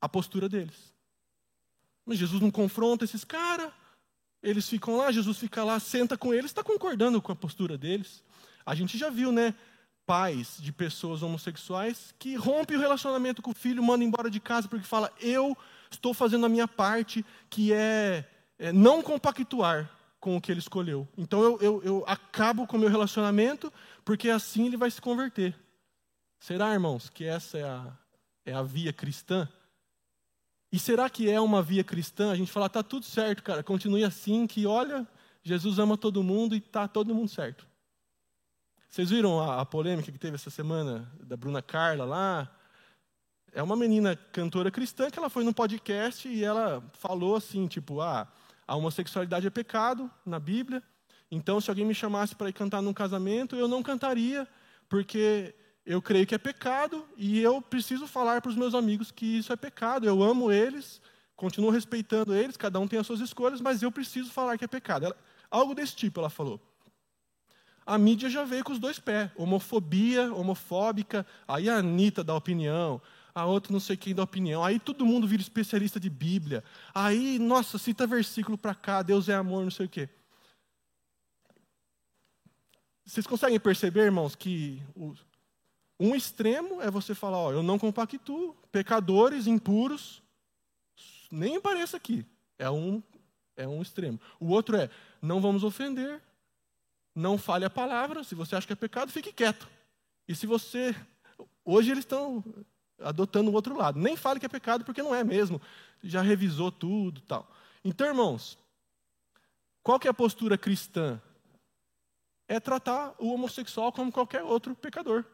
a 0.00 0.08
postura 0.08 0.48
deles. 0.48 0.95
Mas 2.06 2.18
Jesus 2.18 2.40
não 2.40 2.50
confronta 2.50 3.04
esses 3.04 3.24
caras. 3.24 3.72
Eles 4.42 4.68
ficam 4.68 4.96
lá, 4.96 5.10
Jesus 5.10 5.38
fica 5.38 5.64
lá, 5.64 5.80
senta 5.80 6.16
com 6.16 6.32
eles, 6.32 6.46
está 6.46 6.62
concordando 6.62 7.20
com 7.20 7.32
a 7.32 7.36
postura 7.36 7.76
deles. 7.76 8.22
A 8.64 8.74
gente 8.74 8.96
já 8.96 9.10
viu, 9.10 9.32
né? 9.32 9.54
Pais 10.06 10.58
de 10.60 10.72
pessoas 10.72 11.20
homossexuais 11.20 12.14
que 12.16 12.36
rompem 12.36 12.76
o 12.76 12.80
relacionamento 12.80 13.42
com 13.42 13.50
o 13.50 13.54
filho, 13.54 13.82
mandam 13.82 14.06
embora 14.06 14.30
de 14.30 14.38
casa 14.38 14.68
porque 14.68 14.86
fala: 14.86 15.12
Eu 15.20 15.56
estou 15.90 16.14
fazendo 16.14 16.46
a 16.46 16.48
minha 16.48 16.68
parte, 16.68 17.26
que 17.50 17.72
é, 17.72 18.24
é 18.56 18.72
não 18.72 19.02
compactuar 19.02 19.90
com 20.20 20.36
o 20.36 20.40
que 20.40 20.52
ele 20.52 20.60
escolheu. 20.60 21.08
Então 21.18 21.42
eu, 21.42 21.58
eu, 21.60 21.82
eu 21.82 22.04
acabo 22.06 22.68
com 22.68 22.76
o 22.76 22.80
meu 22.80 22.88
relacionamento, 22.88 23.72
porque 24.04 24.30
assim 24.30 24.66
ele 24.66 24.76
vai 24.76 24.90
se 24.90 25.00
converter. 25.00 25.56
Será, 26.38 26.72
irmãos, 26.72 27.08
que 27.08 27.24
essa 27.24 27.58
é 27.58 27.64
a, 27.64 27.92
é 28.44 28.52
a 28.52 28.62
via 28.62 28.92
cristã? 28.92 29.48
E 30.72 30.78
será 30.78 31.08
que 31.08 31.30
é 31.30 31.40
uma 31.40 31.62
via 31.62 31.84
cristã? 31.84 32.30
A 32.30 32.34
gente 32.34 32.50
fala, 32.50 32.68
tá 32.68 32.82
tudo 32.82 33.04
certo, 33.04 33.42
cara, 33.42 33.62
continue 33.62 34.04
assim, 34.04 34.46
que 34.46 34.66
olha, 34.66 35.06
Jesus 35.42 35.78
ama 35.78 35.96
todo 35.96 36.22
mundo 36.22 36.54
e 36.54 36.60
tá 36.60 36.88
todo 36.88 37.14
mundo 37.14 37.28
certo. 37.28 37.66
Vocês 38.88 39.10
viram 39.10 39.40
a, 39.40 39.60
a 39.60 39.66
polêmica 39.66 40.10
que 40.10 40.18
teve 40.18 40.36
essa 40.36 40.50
semana 40.50 41.10
da 41.22 41.36
Bruna 41.36 41.62
Carla 41.62 42.04
lá? 42.04 42.50
É 43.52 43.62
uma 43.62 43.76
menina 43.76 44.16
cantora 44.32 44.70
cristã 44.70 45.10
que 45.10 45.18
ela 45.18 45.30
foi 45.30 45.44
num 45.44 45.52
podcast 45.52 46.28
e 46.28 46.44
ela 46.44 46.82
falou 46.94 47.36
assim, 47.36 47.66
tipo, 47.66 48.00
ah, 48.00 48.26
a 48.66 48.74
homossexualidade 48.74 49.46
é 49.46 49.50
pecado 49.50 50.10
na 50.24 50.38
Bíblia. 50.38 50.82
Então, 51.30 51.60
se 51.60 51.70
alguém 51.70 51.84
me 51.84 51.94
chamasse 51.94 52.34
para 52.34 52.48
ir 52.48 52.52
cantar 52.52 52.82
num 52.82 52.92
casamento, 52.92 53.56
eu 53.56 53.68
não 53.68 53.82
cantaria, 53.82 54.46
porque 54.88 55.54
eu 55.86 56.02
creio 56.02 56.26
que 56.26 56.34
é 56.34 56.38
pecado 56.38 57.06
e 57.16 57.40
eu 57.40 57.62
preciso 57.62 58.08
falar 58.08 58.42
para 58.42 58.50
os 58.50 58.56
meus 58.56 58.74
amigos 58.74 59.12
que 59.12 59.38
isso 59.38 59.52
é 59.52 59.56
pecado. 59.56 60.04
Eu 60.04 60.20
amo 60.20 60.50
eles, 60.50 61.00
continuo 61.36 61.70
respeitando 61.70 62.34
eles, 62.34 62.56
cada 62.56 62.80
um 62.80 62.88
tem 62.88 62.98
as 62.98 63.06
suas 63.06 63.20
escolhas, 63.20 63.60
mas 63.60 63.82
eu 63.82 63.92
preciso 63.92 64.32
falar 64.32 64.58
que 64.58 64.64
é 64.64 64.68
pecado. 64.68 65.06
Ela, 65.06 65.16
algo 65.48 65.76
desse 65.76 65.94
tipo 65.94 66.18
ela 66.18 66.28
falou. 66.28 66.60
A 67.86 67.96
mídia 67.96 68.28
já 68.28 68.42
veio 68.42 68.64
com 68.64 68.72
os 68.72 68.80
dois 68.80 68.98
pés, 68.98 69.30
homofobia, 69.36 70.34
homofóbica, 70.34 71.24
aí 71.46 71.68
a 71.68 71.76
Anitta 71.76 72.24
dá 72.24 72.34
opinião, 72.34 73.00
a 73.32 73.44
outra 73.44 73.72
não 73.72 73.78
sei 73.78 73.96
quem 73.96 74.12
dá 74.12 74.24
opinião, 74.24 74.64
aí 74.64 74.80
todo 74.80 75.06
mundo 75.06 75.24
vira 75.24 75.40
especialista 75.40 76.00
de 76.00 76.10
Bíblia, 76.10 76.64
aí, 76.92 77.38
nossa, 77.38 77.78
cita 77.78 78.04
versículo 78.04 78.58
para 78.58 78.74
cá, 78.74 79.02
Deus 79.02 79.28
é 79.28 79.34
amor, 79.34 79.62
não 79.62 79.70
sei 79.70 79.86
o 79.86 79.88
quê. 79.88 80.08
Vocês 83.04 83.24
conseguem 83.24 83.60
perceber, 83.60 84.00
irmãos, 84.00 84.34
que 84.34 84.82
um 85.98 86.14
extremo 86.14 86.80
é 86.82 86.90
você 86.90 87.14
falar, 87.14 87.38
ó, 87.38 87.52
eu 87.52 87.62
não 87.62 87.78
compactuo, 87.78 88.54
pecadores, 88.70 89.46
impuros, 89.46 90.22
nem 91.30 91.56
apareça 91.56 91.96
aqui. 91.96 92.24
É 92.58 92.70
um, 92.70 93.02
é 93.56 93.66
um 93.66 93.80
extremo. 93.80 94.20
O 94.38 94.48
outro 94.48 94.76
é, 94.76 94.90
não 95.22 95.40
vamos 95.40 95.64
ofender, 95.64 96.20
não 97.14 97.38
fale 97.38 97.64
a 97.64 97.70
palavra, 97.70 98.22
se 98.22 98.34
você 98.34 98.54
acha 98.54 98.66
que 98.66 98.72
é 98.74 98.76
pecado, 98.76 99.10
fique 99.10 99.32
quieto. 99.32 99.66
E 100.28 100.34
se 100.34 100.46
você. 100.46 100.94
Hoje 101.64 101.90
eles 101.90 102.04
estão 102.04 102.44
adotando 103.00 103.50
o 103.50 103.54
outro 103.54 103.76
lado. 103.76 103.98
Nem 103.98 104.16
fale 104.16 104.38
que 104.38 104.46
é 104.46 104.48
pecado, 104.48 104.84
porque 104.84 105.02
não 105.02 105.14
é 105.14 105.24
mesmo. 105.24 105.60
Já 106.02 106.20
revisou 106.20 106.70
tudo 106.70 107.20
tal. 107.22 107.50
Então, 107.82 108.06
irmãos, 108.06 108.58
qual 109.82 109.98
que 109.98 110.06
é 110.06 110.10
a 110.10 110.14
postura 110.14 110.58
cristã? 110.58 111.20
É 112.48 112.60
tratar 112.60 113.14
o 113.18 113.32
homossexual 113.32 113.90
como 113.90 114.12
qualquer 114.12 114.42
outro 114.42 114.74
pecador 114.74 115.24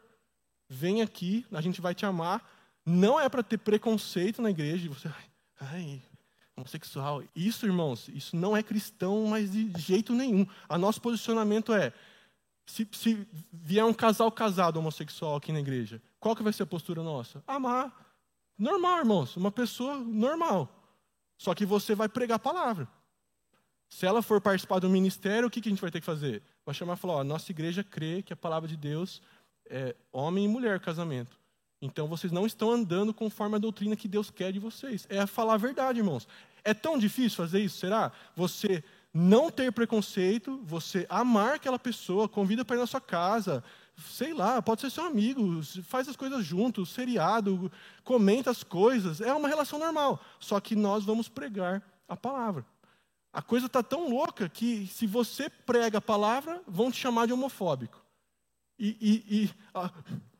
vem 0.69 1.01
aqui, 1.01 1.45
a 1.51 1.61
gente 1.61 1.81
vai 1.81 1.93
te 1.93 2.05
amar. 2.05 2.47
Não 2.85 3.19
é 3.19 3.29
para 3.29 3.43
ter 3.43 3.57
preconceito 3.57 4.41
na 4.41 4.49
igreja, 4.49 4.89
você, 4.89 5.09
ai, 5.59 6.01
homossexual. 6.55 7.23
Isso, 7.35 7.65
irmãos, 7.65 8.09
isso 8.09 8.35
não 8.35 8.55
é 8.55 8.61
cristão, 8.61 9.27
mas 9.27 9.51
de 9.51 9.71
jeito 9.77 10.13
nenhum. 10.13 10.45
A 10.67 10.77
nosso 10.77 11.01
posicionamento 11.01 11.73
é, 11.73 11.93
se, 12.65 12.87
se 12.91 13.27
vier 13.51 13.85
um 13.85 13.93
casal 13.93 14.31
casado 14.31 14.77
homossexual 14.77 15.35
aqui 15.35 15.51
na 15.51 15.59
igreja, 15.59 16.01
qual 16.19 16.35
que 16.35 16.43
vai 16.43 16.53
ser 16.53 16.63
a 16.63 16.67
postura 16.67 17.03
nossa? 17.03 17.43
Amar. 17.47 17.91
Normal, 18.57 18.99
irmãos, 18.99 19.35
uma 19.35 19.51
pessoa 19.51 19.97
normal. 19.97 20.69
Só 21.37 21.53
que 21.53 21.65
você 21.65 21.95
vai 21.95 22.07
pregar 22.07 22.35
a 22.35 22.39
palavra. 22.39 22.87
Se 23.89 24.05
ela 24.05 24.21
for 24.21 24.39
participar 24.39 24.79
do 24.79 24.89
ministério, 24.89 25.47
o 25.47 25.51
que, 25.51 25.61
que 25.61 25.69
a 25.69 25.71
gente 25.71 25.81
vai 25.81 25.91
ter 25.91 25.99
que 25.99 26.05
fazer? 26.05 26.41
Vai 26.65 26.73
chamar 26.73 26.93
e 26.93 26.97
falar: 26.97 27.15
ó, 27.15 27.21
a 27.21 27.23
nossa 27.23 27.51
igreja 27.51 27.83
crê 27.83 28.23
que 28.23 28.33
a 28.33 28.35
palavra 28.35 28.67
de 28.67 28.77
Deus 28.77 29.21
é, 29.69 29.95
homem 30.11 30.45
e 30.45 30.47
mulher 30.47 30.79
casamento. 30.79 31.37
Então 31.81 32.07
vocês 32.07 32.31
não 32.31 32.45
estão 32.45 32.71
andando 32.71 33.13
conforme 33.13 33.55
a 33.55 33.59
doutrina 33.59 33.95
que 33.95 34.07
Deus 34.07 34.29
quer 34.29 34.51
de 34.51 34.59
vocês. 34.59 35.05
É 35.09 35.25
falar 35.25 35.55
a 35.55 35.57
verdade, 35.57 35.99
irmãos. 35.99 36.27
É 36.63 36.73
tão 36.73 36.97
difícil 36.97 37.35
fazer 37.35 37.59
isso, 37.59 37.77
será? 37.77 38.11
Você 38.35 38.83
não 39.13 39.51
ter 39.51 39.71
preconceito, 39.71 40.61
você 40.63 41.05
amar 41.09 41.55
aquela 41.55 41.77
pessoa, 41.77 42.29
convida 42.29 42.63
para 42.63 42.77
ir 42.77 42.79
na 42.79 42.87
sua 42.87 43.01
casa, 43.01 43.63
sei 43.97 44.33
lá, 44.33 44.61
pode 44.61 44.81
ser 44.81 44.89
seu 44.89 45.05
amigo, 45.05 45.61
faz 45.83 46.07
as 46.07 46.15
coisas 46.15 46.43
juntos, 46.43 46.89
seriado, 46.89 47.71
comenta 48.03 48.49
as 48.49 48.63
coisas, 48.63 49.21
é 49.21 49.33
uma 49.33 49.47
relação 49.47 49.77
normal. 49.77 50.19
Só 50.39 50.59
que 50.59 50.75
nós 50.75 51.03
vamos 51.03 51.29
pregar 51.29 51.83
a 52.07 52.15
palavra. 52.15 52.65
A 53.31 53.41
coisa 53.41 53.65
está 53.65 53.83
tão 53.83 54.09
louca 54.09 54.47
que 54.47 54.87
se 54.87 55.05
você 55.05 55.49
prega 55.49 55.97
a 55.97 56.01
palavra, 56.01 56.61
vão 56.67 56.91
te 56.91 56.99
chamar 56.99 57.27
de 57.27 57.33
homofóbico. 57.33 58.02
E, 58.85 58.97
e, 58.99 59.43
e 59.43 59.49
ah, 59.73 59.89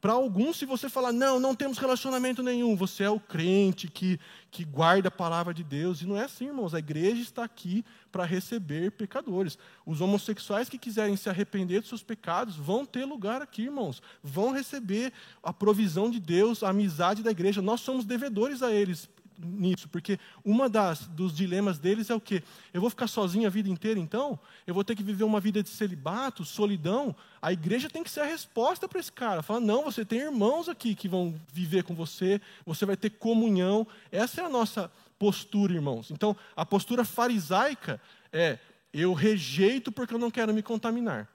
para 0.02 0.12
alguns, 0.12 0.58
se 0.58 0.66
você 0.66 0.90
falar, 0.90 1.14
não, 1.14 1.40
não 1.40 1.56
temos 1.56 1.78
relacionamento 1.78 2.44
nenhum, 2.44 2.76
você 2.76 3.06
é 3.06 3.10
o 3.10 3.22
crente 3.22 3.88
que, 3.88 4.20
que 4.52 4.66
guarda 4.66 5.08
a 5.08 5.12
palavra 5.12 5.54
de 5.54 5.64
Deus. 5.64 6.02
E 6.02 6.06
não 6.06 6.18
é 6.18 6.26
assim, 6.26 6.48
irmãos. 6.48 6.74
A 6.74 6.80
igreja 6.80 7.22
está 7.22 7.42
aqui 7.46 7.86
para 8.12 8.26
receber 8.26 8.92
pecadores. 8.92 9.58
Os 9.86 10.02
homossexuais 10.02 10.68
que 10.68 10.78
quiserem 10.78 11.16
se 11.16 11.30
arrepender 11.30 11.80
dos 11.80 11.88
seus 11.88 12.04
pecados 12.04 12.58
vão 12.58 12.86
ter 12.86 13.06
lugar 13.06 13.42
aqui, 13.42 13.62
irmãos. 13.62 14.02
Vão 14.22 14.52
receber 14.52 15.14
a 15.42 15.54
provisão 15.54 16.12
de 16.12 16.20
Deus, 16.20 16.64
a 16.64 16.70
amizade 16.72 17.24
da 17.24 17.32
igreja. 17.32 17.62
Nós 17.62 17.80
somos 17.80 18.04
devedores 18.04 18.62
a 18.62 18.74
eles 18.74 19.10
nisso, 19.46 19.88
porque 19.90 20.20
uma 20.44 20.70
das 20.70 21.08
dos 21.08 21.36
dilemas 21.36 21.80
deles 21.80 22.10
é 22.10 22.16
o 22.16 22.22
quê? 22.22 22.44
Eu 22.74 22.82
vou 22.82 22.90
ficar 22.90 23.08
sozinho 23.08 23.48
a 23.48 23.50
vida 23.50 23.70
inteira 23.70 24.00
então? 24.00 24.40
Eu 24.66 24.74
vou 24.74 24.84
ter 24.84 24.96
que 24.96 25.04
viver 25.04 25.24
uma 25.24 25.40
vida 25.40 25.62
de 25.62 25.70
celibato, 25.70 26.46
solidão? 26.46 27.16
A 27.42 27.52
igreja 27.52 27.90
tem 27.90 28.04
que 28.04 28.10
ser 28.10 28.22
a 28.22 28.26
resposta 28.26 28.88
para 28.88 29.00
esse 29.00 29.12
cara. 29.12 29.44
Fala: 29.44 29.60
"Não, 29.60 29.84
você 29.84 30.04
tem 30.06 30.20
irmãos 30.20 30.68
aqui 30.70 30.96
que 30.96 31.08
vão 31.08 31.36
viver 31.52 31.84
com 31.84 31.94
você, 31.94 32.42
você 32.66 32.86
vai 32.86 32.98
ter 32.98 33.10
comunhão". 33.12 33.86
Essa 34.12 34.42
é 34.42 34.46
a 34.46 34.50
nossa 34.50 34.92
postura, 35.20 35.74
irmãos. 35.74 36.12
Então, 36.12 36.36
a 36.56 36.66
postura 36.66 37.06
farisaica 37.06 38.02
é: 38.32 38.60
eu 38.94 39.14
rejeito 39.14 39.92
porque 39.92 40.14
eu 40.14 40.20
não 40.20 40.30
quero 40.30 40.54
me 40.54 40.62
contaminar. 40.62 41.28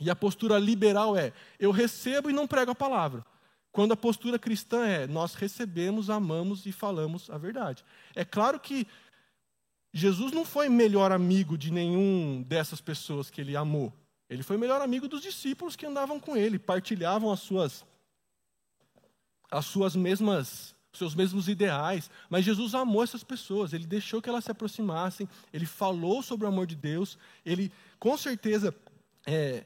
E 0.00 0.10
a 0.10 0.16
postura 0.16 0.58
liberal 0.58 1.16
é: 1.16 1.32
eu 1.58 1.70
recebo 1.70 2.28
e 2.28 2.32
não 2.32 2.46
prego 2.46 2.72
a 2.72 2.74
palavra. 2.74 3.24
Quando 3.72 3.92
a 3.92 3.96
postura 3.96 4.38
cristã 4.38 4.86
é: 4.86 5.06
nós 5.06 5.34
recebemos, 5.34 6.10
amamos 6.10 6.66
e 6.66 6.72
falamos 6.72 7.30
a 7.30 7.38
verdade. 7.38 7.82
É 8.14 8.24
claro 8.24 8.60
que 8.60 8.86
Jesus 9.92 10.32
não 10.32 10.44
foi 10.44 10.68
melhor 10.68 11.10
amigo 11.10 11.56
de 11.56 11.72
nenhum 11.72 12.42
dessas 12.42 12.80
pessoas 12.80 13.30
que 13.30 13.40
ele 13.40 13.56
amou. 13.56 13.92
Ele 14.28 14.42
foi 14.42 14.56
melhor 14.56 14.80
amigo 14.80 15.08
dos 15.08 15.22
discípulos 15.22 15.76
que 15.76 15.86
andavam 15.86 16.20
com 16.20 16.36
ele, 16.36 16.58
partilhavam 16.58 17.32
as 17.32 17.40
suas 17.40 17.84
as 19.50 19.66
suas 19.66 19.94
mesmas 19.94 20.74
seus 20.94 21.14
mesmos 21.14 21.48
ideais, 21.48 22.10
mas 22.28 22.44
Jesus 22.44 22.74
amou 22.74 23.02
essas 23.02 23.24
pessoas, 23.24 23.72
ele 23.72 23.86
deixou 23.86 24.20
que 24.20 24.28
elas 24.28 24.44
se 24.44 24.50
aproximassem, 24.50 25.26
ele 25.50 25.64
falou 25.64 26.22
sobre 26.22 26.44
o 26.44 26.48
amor 26.48 26.66
de 26.66 26.76
Deus, 26.76 27.18
ele 27.46 27.72
com 27.98 28.14
certeza 28.16 28.74
é, 29.26 29.64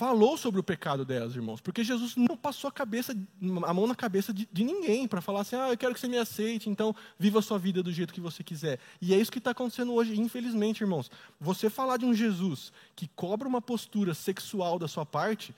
falou 0.00 0.38
sobre 0.38 0.58
o 0.58 0.64
pecado 0.64 1.04
delas, 1.04 1.36
irmãos, 1.36 1.60
porque 1.60 1.84
Jesus 1.84 2.16
não 2.16 2.34
passou 2.34 2.68
a 2.68 2.72
cabeça, 2.72 3.14
a 3.66 3.74
mão 3.74 3.86
na 3.86 3.94
cabeça 3.94 4.32
de, 4.32 4.48
de 4.50 4.64
ninguém 4.64 5.06
para 5.06 5.20
falar 5.20 5.42
assim, 5.42 5.56
ah, 5.56 5.68
eu 5.68 5.76
quero 5.76 5.92
que 5.92 6.00
você 6.00 6.08
me 6.08 6.16
aceite, 6.16 6.70
então 6.70 6.96
viva 7.18 7.38
a 7.38 7.42
sua 7.42 7.58
vida 7.58 7.82
do 7.82 7.92
jeito 7.92 8.14
que 8.14 8.20
você 8.20 8.42
quiser. 8.42 8.78
E 8.98 9.12
é 9.12 9.18
isso 9.18 9.30
que 9.30 9.36
está 9.36 9.50
acontecendo 9.50 9.92
hoje, 9.92 10.18
infelizmente, 10.18 10.80
irmãos. 10.80 11.10
Você 11.38 11.68
falar 11.68 11.98
de 11.98 12.06
um 12.06 12.14
Jesus 12.14 12.72
que 12.96 13.08
cobra 13.08 13.46
uma 13.46 13.60
postura 13.60 14.14
sexual 14.14 14.78
da 14.78 14.88
sua 14.88 15.04
parte, 15.04 15.54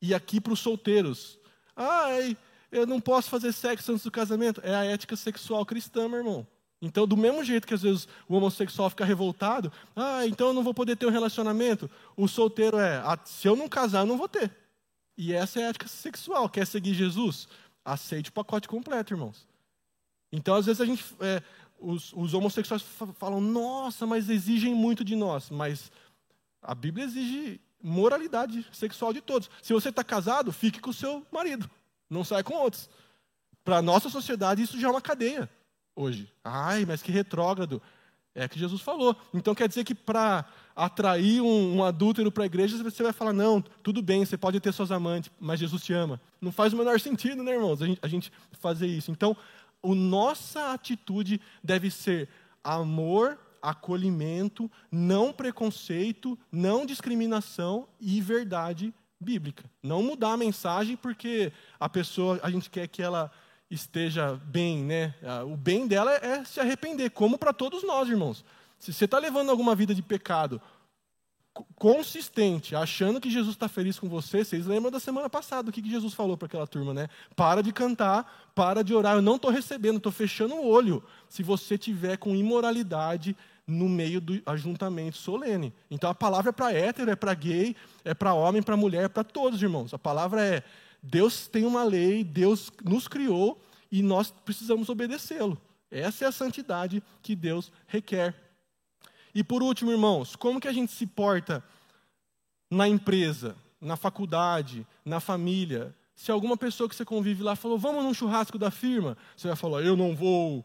e 0.00 0.14
aqui 0.14 0.40
para 0.40 0.52
os 0.52 0.60
solteiros, 0.60 1.36
ai, 1.74 2.36
eu 2.70 2.86
não 2.86 3.00
posso 3.00 3.28
fazer 3.28 3.52
sexo 3.52 3.90
antes 3.90 4.04
do 4.04 4.10
casamento. 4.12 4.60
É 4.62 4.72
a 4.72 4.84
ética 4.84 5.16
sexual 5.16 5.66
cristã, 5.66 6.08
meu 6.08 6.18
irmão. 6.18 6.46
Então, 6.84 7.06
do 7.06 7.16
mesmo 7.16 7.42
jeito 7.42 7.66
que 7.66 7.74
às 7.74 7.82
vezes 7.82 8.08
o 8.28 8.36
homossexual 8.36 8.90
fica 8.90 9.04
revoltado, 9.04 9.72
ah, 9.96 10.26
então 10.26 10.48
eu 10.48 10.52
não 10.52 10.62
vou 10.62 10.74
poder 10.74 10.96
ter 10.96 11.06
um 11.06 11.10
relacionamento. 11.10 11.90
O 12.16 12.28
solteiro 12.28 12.78
é, 12.78 12.96
ah, 12.98 13.18
se 13.24 13.48
eu 13.48 13.56
não 13.56 13.68
casar, 13.68 14.00
eu 14.00 14.06
não 14.06 14.18
vou 14.18 14.28
ter. 14.28 14.50
E 15.16 15.32
essa 15.32 15.60
é 15.60 15.64
a 15.64 15.68
ética 15.68 15.88
sexual. 15.88 16.48
Quer 16.48 16.66
seguir 16.66 16.94
Jesus? 16.94 17.48
Aceite 17.84 18.30
o 18.30 18.32
pacote 18.32 18.68
completo, 18.68 19.14
irmãos. 19.14 19.46
Então, 20.32 20.54
às 20.54 20.66
vezes 20.66 20.80
a 20.80 20.84
gente, 20.84 21.04
é, 21.20 21.42
os, 21.78 22.12
os 22.12 22.34
homossexuais 22.34 22.82
falam, 23.14 23.40
nossa, 23.40 24.06
mas 24.06 24.28
exigem 24.28 24.74
muito 24.74 25.04
de 25.04 25.14
nós. 25.14 25.50
Mas 25.50 25.90
a 26.60 26.74
Bíblia 26.74 27.06
exige 27.06 27.60
moralidade 27.82 28.66
sexual 28.72 29.12
de 29.12 29.20
todos. 29.20 29.48
Se 29.62 29.72
você 29.72 29.90
está 29.90 30.02
casado, 30.02 30.52
fique 30.52 30.80
com 30.80 30.90
o 30.90 30.94
seu 30.94 31.24
marido 31.30 31.70
não 32.14 32.24
sai 32.24 32.42
com 32.42 32.54
outros. 32.54 32.88
Para 33.64 33.78
a 33.78 33.82
nossa 33.82 34.08
sociedade, 34.08 34.62
isso 34.62 34.78
já 34.78 34.88
é 34.88 34.90
uma 34.90 35.00
cadeia 35.00 35.48
hoje. 35.94 36.30
Ai, 36.42 36.84
mas 36.84 37.02
que 37.02 37.12
retrógrado. 37.12 37.80
É 38.34 38.48
que 38.48 38.58
Jesus 38.58 38.82
falou. 38.82 39.16
Então 39.32 39.54
quer 39.54 39.68
dizer 39.68 39.84
que 39.84 39.94
para 39.94 40.44
atrair 40.74 41.40
um, 41.40 41.76
um 41.76 41.84
adúltero 41.84 42.32
para 42.32 42.42
a 42.42 42.46
igreja, 42.46 42.76
você 42.82 43.02
vai 43.02 43.12
falar: 43.12 43.32
não, 43.32 43.62
tudo 43.62 44.02
bem, 44.02 44.24
você 44.24 44.36
pode 44.36 44.58
ter 44.58 44.72
suas 44.72 44.90
amantes, 44.90 45.30
mas 45.38 45.60
Jesus 45.60 45.84
te 45.84 45.92
ama. 45.92 46.20
Não 46.40 46.50
faz 46.50 46.72
o 46.72 46.76
menor 46.76 46.98
sentido, 46.98 47.44
né, 47.44 47.52
irmãos, 47.52 47.80
a 47.80 47.86
gente, 47.86 47.98
a 48.02 48.08
gente 48.08 48.32
fazer 48.58 48.88
isso. 48.88 49.12
Então, 49.12 49.36
a 49.84 49.94
nossa 49.94 50.72
atitude 50.72 51.40
deve 51.62 51.92
ser 51.92 52.28
amor, 52.64 53.38
acolhimento, 53.62 54.68
não 54.90 55.32
preconceito, 55.32 56.36
não 56.50 56.84
discriminação 56.84 57.86
e 58.00 58.20
verdade 58.20 58.92
bíblica. 59.20 59.64
Não 59.80 60.02
mudar 60.02 60.32
a 60.32 60.36
mensagem 60.36 60.96
porque 60.96 61.52
a 61.78 61.88
pessoa, 61.88 62.40
a 62.42 62.50
gente 62.50 62.68
quer 62.68 62.88
que 62.88 63.02
ela 63.02 63.30
esteja 63.70 64.40
bem, 64.44 64.82
né? 64.84 65.14
O 65.46 65.56
bem 65.56 65.86
dela 65.86 66.12
é 66.16 66.44
se 66.44 66.60
arrepender, 66.60 67.10
como 67.10 67.38
para 67.38 67.52
todos 67.52 67.82
nós, 67.82 68.08
irmãos. 68.08 68.44
Se 68.78 68.92
você 68.92 69.04
está 69.04 69.18
levando 69.18 69.50
alguma 69.50 69.74
vida 69.74 69.94
de 69.94 70.02
pecado 70.02 70.60
consistente, 71.76 72.74
achando 72.74 73.20
que 73.20 73.30
Jesus 73.30 73.54
está 73.54 73.68
feliz 73.68 73.98
com 73.98 74.08
você, 74.08 74.44
vocês 74.44 74.66
lembram 74.66 74.90
da 74.90 74.98
semana 74.98 75.30
passada 75.30 75.70
o 75.70 75.72
que 75.72 75.88
Jesus 75.88 76.12
falou 76.12 76.36
para 76.36 76.46
aquela 76.46 76.66
turma, 76.66 76.92
né? 76.92 77.08
Para 77.36 77.62
de 77.62 77.72
cantar, 77.72 78.50
para 78.54 78.82
de 78.82 78.92
orar. 78.92 79.14
Eu 79.14 79.22
não 79.22 79.36
estou 79.36 79.50
recebendo, 79.50 79.98
estou 79.98 80.10
fechando 80.10 80.56
o 80.56 80.66
olho. 80.66 81.02
Se 81.28 81.42
você 81.42 81.78
tiver 81.78 82.16
com 82.16 82.34
imoralidade 82.34 83.36
no 83.66 83.88
meio 83.88 84.20
do 84.20 84.42
ajuntamento 84.44 85.16
solene. 85.16 85.72
Então 85.90 86.10
a 86.10 86.14
palavra 86.14 86.50
é 86.50 86.52
para 86.52 86.72
hétero, 86.72 87.10
é 87.10 87.16
para 87.16 87.32
gay, 87.34 87.74
é 88.04 88.12
para 88.12 88.34
homem, 88.34 88.62
para 88.62 88.76
mulher, 88.76 89.04
é 89.04 89.08
para 89.08 89.24
todos, 89.24 89.62
irmãos. 89.62 89.94
A 89.94 89.98
palavra 89.98 90.42
é: 90.42 90.62
Deus 91.06 91.46
tem 91.46 91.66
uma 91.66 91.84
lei, 91.84 92.24
Deus 92.24 92.72
nos 92.82 93.06
criou 93.06 93.62
e 93.92 94.02
nós 94.02 94.30
precisamos 94.30 94.88
obedecê-lo. 94.88 95.60
Essa 95.90 96.24
é 96.24 96.28
a 96.28 96.32
santidade 96.32 97.02
que 97.22 97.36
Deus 97.36 97.70
requer. 97.86 98.34
E 99.34 99.44
por 99.44 99.62
último, 99.62 99.90
irmãos, 99.90 100.34
como 100.34 100.58
que 100.58 100.66
a 100.66 100.72
gente 100.72 100.92
se 100.92 101.06
porta 101.06 101.62
na 102.70 102.88
empresa, 102.88 103.54
na 103.78 103.96
faculdade, 103.96 104.86
na 105.04 105.20
família? 105.20 105.94
Se 106.16 106.30
alguma 106.32 106.56
pessoa 106.56 106.88
que 106.88 106.96
você 106.96 107.04
convive 107.04 107.42
lá 107.42 107.54
falou, 107.54 107.78
vamos 107.78 108.02
num 108.02 108.14
churrasco 108.14 108.58
da 108.58 108.70
firma, 108.70 109.14
você 109.36 109.46
vai 109.46 109.56
falar, 109.56 109.82
eu 109.82 109.96
não 109.96 110.16
vou, 110.16 110.64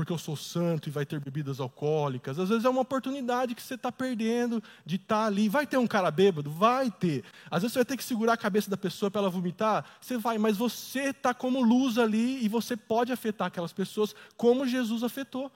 porque 0.00 0.14
eu 0.14 0.18
sou 0.18 0.34
santo 0.34 0.88
e 0.88 0.90
vai 0.90 1.04
ter 1.04 1.20
bebidas 1.20 1.60
alcoólicas. 1.60 2.38
Às 2.38 2.48
vezes 2.48 2.64
é 2.64 2.70
uma 2.70 2.80
oportunidade 2.80 3.54
que 3.54 3.62
você 3.62 3.74
está 3.74 3.92
perdendo 3.92 4.62
de 4.82 4.96
estar 4.96 5.16
tá 5.16 5.26
ali. 5.26 5.46
Vai 5.46 5.66
ter 5.66 5.76
um 5.76 5.86
cara 5.86 6.10
bêbado? 6.10 6.50
Vai 6.50 6.90
ter. 6.90 7.22
Às 7.50 7.60
vezes 7.60 7.74
você 7.74 7.80
vai 7.80 7.84
ter 7.84 7.98
que 7.98 8.04
segurar 8.04 8.32
a 8.32 8.36
cabeça 8.38 8.70
da 8.70 8.78
pessoa 8.78 9.10
para 9.10 9.20
ela 9.20 9.28
vomitar? 9.28 9.84
Você 10.00 10.16
vai, 10.16 10.38
mas 10.38 10.56
você 10.56 11.10
está 11.10 11.34
como 11.34 11.62
luz 11.62 11.98
ali 11.98 12.42
e 12.42 12.48
você 12.48 12.78
pode 12.78 13.12
afetar 13.12 13.48
aquelas 13.48 13.74
pessoas 13.74 14.14
como 14.38 14.66
Jesus 14.66 15.02
afetou. 15.02 15.52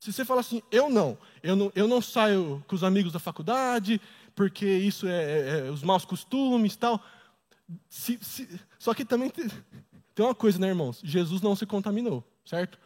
Se 0.00 0.10
você 0.10 0.24
fala 0.24 0.40
assim, 0.40 0.62
eu 0.72 0.88
não, 0.88 1.18
eu 1.42 1.54
não, 1.54 1.70
eu 1.74 1.86
não 1.86 2.00
saio 2.00 2.64
com 2.66 2.74
os 2.74 2.82
amigos 2.82 3.12
da 3.12 3.18
faculdade, 3.18 4.00
porque 4.34 4.64
isso 4.66 5.06
é, 5.06 5.22
é, 5.22 5.58
é 5.66 5.70
os 5.70 5.82
maus 5.82 6.06
costumes 6.06 6.76
tal. 6.76 7.04
Se, 7.90 8.18
se, 8.22 8.58
só 8.78 8.94
que 8.94 9.04
também 9.04 9.28
tem, 9.28 9.50
tem 10.14 10.24
uma 10.24 10.34
coisa, 10.34 10.58
né, 10.58 10.68
irmãos? 10.68 10.98
Jesus 11.04 11.42
não 11.42 11.54
se 11.54 11.66
contaminou, 11.66 12.24
certo? 12.42 12.85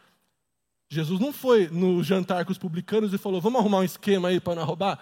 Jesus 0.93 1.21
não 1.21 1.31
foi 1.31 1.69
no 1.69 2.03
jantar 2.03 2.43
com 2.43 2.51
os 2.51 2.57
publicanos 2.57 3.13
e 3.13 3.17
falou: 3.17 3.39
vamos 3.39 3.61
arrumar 3.61 3.77
um 3.77 3.83
esquema 3.83 4.27
aí 4.27 4.41
para 4.41 4.55
não 4.55 4.65
roubar? 4.65 4.99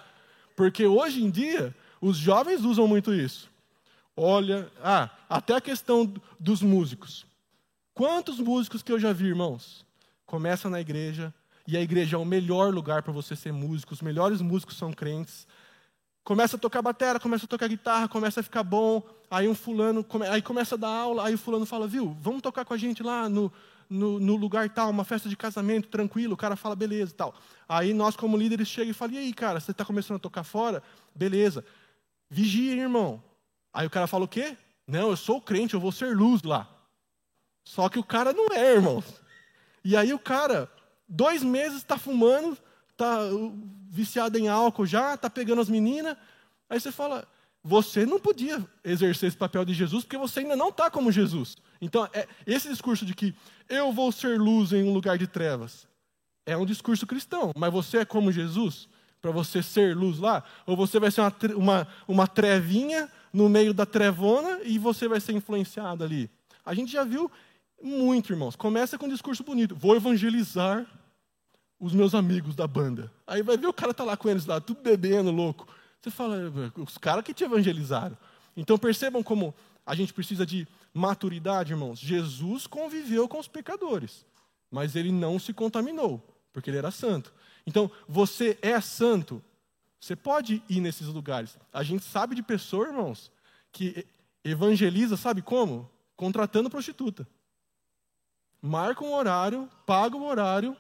Porque 0.55 0.85
hoje 0.85 1.23
em 1.23 1.31
dia, 1.31 1.75
os 1.99 2.15
jovens 2.15 2.63
usam 2.63 2.87
muito 2.87 3.11
isso. 3.11 3.49
Olha, 4.15 4.71
ah, 4.83 5.09
até 5.27 5.55
a 5.55 5.61
questão 5.61 6.13
dos 6.39 6.61
músicos. 6.61 7.25
Quantos 7.91 8.39
músicos 8.39 8.83
que 8.83 8.91
eu 8.91 8.99
já 8.99 9.11
vi, 9.11 9.29
irmãos? 9.29 9.83
Começa 10.27 10.69
na 10.69 10.79
igreja, 10.79 11.33
e 11.67 11.75
a 11.75 11.81
igreja 11.81 12.17
é 12.17 12.19
o 12.19 12.25
melhor 12.25 12.71
lugar 12.71 13.01
para 13.01 13.11
você 13.11 13.35
ser 13.35 13.51
músico, 13.51 13.91
os 13.91 14.01
melhores 14.03 14.41
músicos 14.41 14.77
são 14.77 14.93
crentes. 14.93 15.47
Começa 16.23 16.55
a 16.55 16.59
tocar 16.59 16.83
bateria, 16.83 17.19
começa 17.19 17.45
a 17.45 17.47
tocar 17.47 17.67
guitarra, 17.67 18.07
começa 18.07 18.41
a 18.41 18.43
ficar 18.43 18.61
bom, 18.61 19.01
aí 19.31 19.47
um 19.47 19.55
fulano, 19.55 20.05
aí 20.29 20.43
começa 20.43 20.75
a 20.75 20.77
dar 20.77 20.89
aula, 20.89 21.25
aí 21.25 21.33
o 21.33 21.37
fulano 21.37 21.65
fala, 21.65 21.87
viu, 21.87 22.15
vamos 22.21 22.43
tocar 22.43 22.63
com 22.63 22.75
a 22.75 22.77
gente 22.77 23.01
lá 23.01 23.27
no, 23.27 23.51
no, 23.89 24.19
no, 24.19 24.35
lugar 24.35 24.69
tal, 24.69 24.89
uma 24.89 25.03
festa 25.03 25.27
de 25.27 25.35
casamento, 25.35 25.87
tranquilo, 25.87 26.33
o 26.33 26.37
cara 26.37 26.55
fala, 26.55 26.75
beleza 26.75 27.11
e 27.11 27.15
tal. 27.15 27.33
Aí 27.67 27.93
nós, 27.93 28.15
como 28.15 28.37
líderes, 28.37 28.67
chegamos 28.67 28.95
e 28.95 28.99
falamos, 28.99 29.19
e 29.19 29.21
aí, 29.21 29.33
cara, 29.33 29.59
você 29.59 29.71
está 29.71 29.83
começando 29.83 30.17
a 30.17 30.19
tocar 30.19 30.43
fora? 30.43 30.83
Beleza. 31.15 31.65
Vigia, 32.29 32.75
irmão. 32.75 33.21
Aí 33.73 33.87
o 33.87 33.89
cara 33.89 34.05
fala 34.05 34.25
o 34.25 34.27
quê? 34.27 34.55
Não, 34.87 35.09
eu 35.09 35.17
sou 35.17 35.41
crente, 35.41 35.73
eu 35.73 35.79
vou 35.79 35.91
ser 35.91 36.15
luz 36.15 36.43
lá. 36.43 36.69
Só 37.63 37.89
que 37.89 37.99
o 37.99 38.03
cara 38.03 38.33
não 38.33 38.47
é, 38.51 38.73
irmão. 38.73 39.03
E 39.83 39.95
aí 39.95 40.13
o 40.13 40.19
cara, 40.19 40.69
dois 41.07 41.43
meses 41.43 41.77
está 41.77 41.97
fumando, 41.97 42.57
está 42.91 43.25
uh, 43.25 43.57
viciado 43.89 44.37
em 44.37 44.47
álcool 44.47 44.85
já, 44.85 45.15
está 45.15 45.29
pegando 45.29 45.61
as 45.61 45.69
meninas. 45.69 46.17
Aí 46.69 46.79
você 46.79 46.91
fala, 46.91 47.27
você 47.63 48.05
não 48.05 48.19
podia 48.19 48.63
exercer 48.83 49.27
esse 49.27 49.37
papel 49.37 49.65
de 49.65 49.73
Jesus 49.73 50.03
porque 50.03 50.17
você 50.17 50.41
ainda 50.41 50.55
não 50.55 50.69
está 50.69 50.89
como 50.89 51.11
Jesus. 51.11 51.57
Então, 51.81 52.07
é, 52.13 52.27
esse 52.45 52.69
discurso 52.69 53.05
de 53.05 53.13
que 53.13 53.33
eu 53.67 53.91
vou 53.91 54.11
ser 54.11 54.39
luz 54.39 54.73
em 54.73 54.83
um 54.83 54.93
lugar 54.93 55.17
de 55.17 55.27
trevas 55.27 55.87
é 56.45 56.57
um 56.57 56.65
discurso 56.65 57.05
cristão, 57.05 57.51
mas 57.55 57.71
você 57.71 57.99
é 57.99 58.05
como 58.05 58.31
Jesus 58.31 58.87
para 59.21 59.31
você 59.31 59.61
ser 59.61 59.95
luz 59.95 60.19
lá? 60.19 60.43
Ou 60.65 60.75
você 60.75 60.99
vai 60.99 61.11
ser 61.11 61.21
uma, 61.21 61.33
uma, 61.55 61.87
uma 62.07 62.27
trevinha 62.27 63.09
no 63.31 63.49
meio 63.49 63.73
da 63.73 63.85
trevona 63.85 64.59
e 64.63 64.77
você 64.77 65.07
vai 65.07 65.19
ser 65.19 65.33
influenciado 65.33 66.03
ali? 66.03 66.29
A 66.65 66.73
gente 66.73 66.91
já 66.91 67.03
viu 67.03 67.31
muito, 67.81 68.31
irmãos. 68.31 68.55
Começa 68.55 68.97
com 68.97 69.05
um 69.05 69.09
discurso 69.09 69.43
bonito. 69.43 69.75
Vou 69.75 69.95
evangelizar 69.95 70.85
os 71.79 71.93
meus 71.93 72.13
amigos 72.13 72.55
da 72.55 72.67
banda. 72.67 73.11
Aí 73.25 73.41
vai 73.41 73.57
ver 73.57 73.67
o 73.67 73.73
cara 73.73 73.93
tá 73.93 74.03
lá 74.03 74.17
com 74.17 74.29
eles 74.29 74.45
lá, 74.45 74.59
tudo 74.59 74.81
bebendo, 74.81 75.31
louco. 75.31 75.67
Você 76.01 76.09
fala, 76.09 76.37
os 76.77 76.97
caras 76.97 77.23
que 77.23 77.33
te 77.33 77.43
evangelizaram. 77.43 78.17
Então 78.55 78.77
percebam 78.77 79.23
como 79.23 79.53
a 79.85 79.95
gente 79.95 80.13
precisa 80.13 80.45
de 80.45 80.67
maturidade, 80.93 81.73
irmãos. 81.73 81.99
Jesus 81.99 82.67
conviveu 82.67 83.27
com 83.27 83.39
os 83.39 83.47
pecadores, 83.47 84.25
mas 84.69 84.95
ele 84.95 85.11
não 85.11 85.39
se 85.39 85.53
contaminou, 85.53 86.21
porque 86.51 86.69
ele 86.69 86.77
era 86.77 86.91
santo. 86.91 87.33
Então, 87.65 87.89
você 88.07 88.57
é 88.61 88.79
santo, 88.81 89.43
você 89.99 90.15
pode 90.15 90.63
ir 90.69 90.79
nesses 90.79 91.07
lugares. 91.07 91.57
A 91.71 91.83
gente 91.83 92.03
sabe 92.03 92.35
de 92.35 92.41
pessoa, 92.41 92.87
irmãos, 92.87 93.31
que 93.71 94.05
evangeliza, 94.43 95.17
sabe 95.17 95.41
como? 95.41 95.89
Contratando 96.15 96.69
prostituta. 96.69 97.27
Marca 98.61 99.03
um 99.03 99.13
horário, 99.13 99.69
paga 99.85 100.17
o 100.17 100.25
horário, 100.25 100.75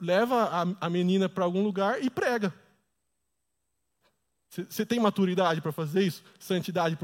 leva 0.00 0.44
a, 0.44 0.86
a 0.86 0.90
menina 0.90 1.28
para 1.28 1.44
algum 1.44 1.62
lugar 1.62 2.02
e 2.02 2.10
prega. 2.10 2.54
Você 4.48 4.86
tem 4.86 5.00
maturidade 5.00 5.60
para 5.60 5.72
fazer 5.72 6.02
isso? 6.02 6.22
Santidade? 6.38 6.96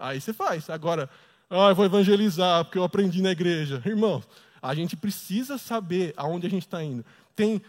Aí 0.00 0.20
você 0.20 0.32
faz. 0.32 0.68
Agora, 0.70 1.08
ah, 1.48 1.68
eu 1.68 1.74
vou 1.74 1.84
evangelizar 1.84 2.64
porque 2.64 2.78
eu 2.78 2.84
aprendi 2.84 3.20
na 3.20 3.30
igreja. 3.30 3.82
Irmão, 3.84 4.22
a 4.62 4.74
gente 4.74 4.96
precisa 4.96 5.58
saber 5.58 6.14
aonde 6.16 6.46
a 6.46 6.50
gente 6.50 6.66
está 6.66 6.82
indo. 6.82 7.04
Tem 7.36 7.62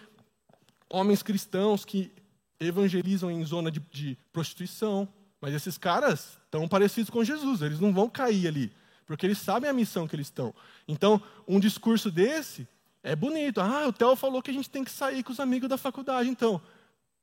homens 0.89 1.21
cristãos 1.21 1.86
que 1.86 2.11
evangelizam 2.59 3.29
em 3.29 3.43
zona 3.43 3.69
de, 3.69 3.79
de 3.91 4.17
prostituição, 4.32 5.07
mas 5.39 5.53
esses 5.53 5.77
caras 5.77 6.38
estão 6.45 6.67
parecidos 6.67 7.09
com 7.09 7.23
Jesus, 7.23 7.61
eles 7.61 7.79
não 7.79 7.91
vão 7.91 8.07
cair 8.07 8.47
ali, 8.47 8.71
porque 9.05 9.25
eles 9.25 9.39
sabem 9.39 9.69
a 9.69 9.73
missão 9.73 10.07
que 10.07 10.15
eles 10.15 10.27
estão. 10.27 10.53
Então, 10.88 11.21
um 11.47 11.59
discurso 11.59 12.11
desse 12.11 12.67
é 13.01 13.15
bonito. 13.15 13.59
Ah, 13.59 13.88
o 13.88 13.93
Theo 13.93 14.15
falou 14.15 14.41
que 14.41 14.51
a 14.51 14.53
gente 14.53 14.69
tem 14.69 14.84
que 14.84 14.91
sair 14.91 15.23
com 15.23 15.32
os 15.32 15.39
amigos 15.39 15.67
da 15.67 15.77
faculdade. 15.77 16.29
Então, 16.29 16.61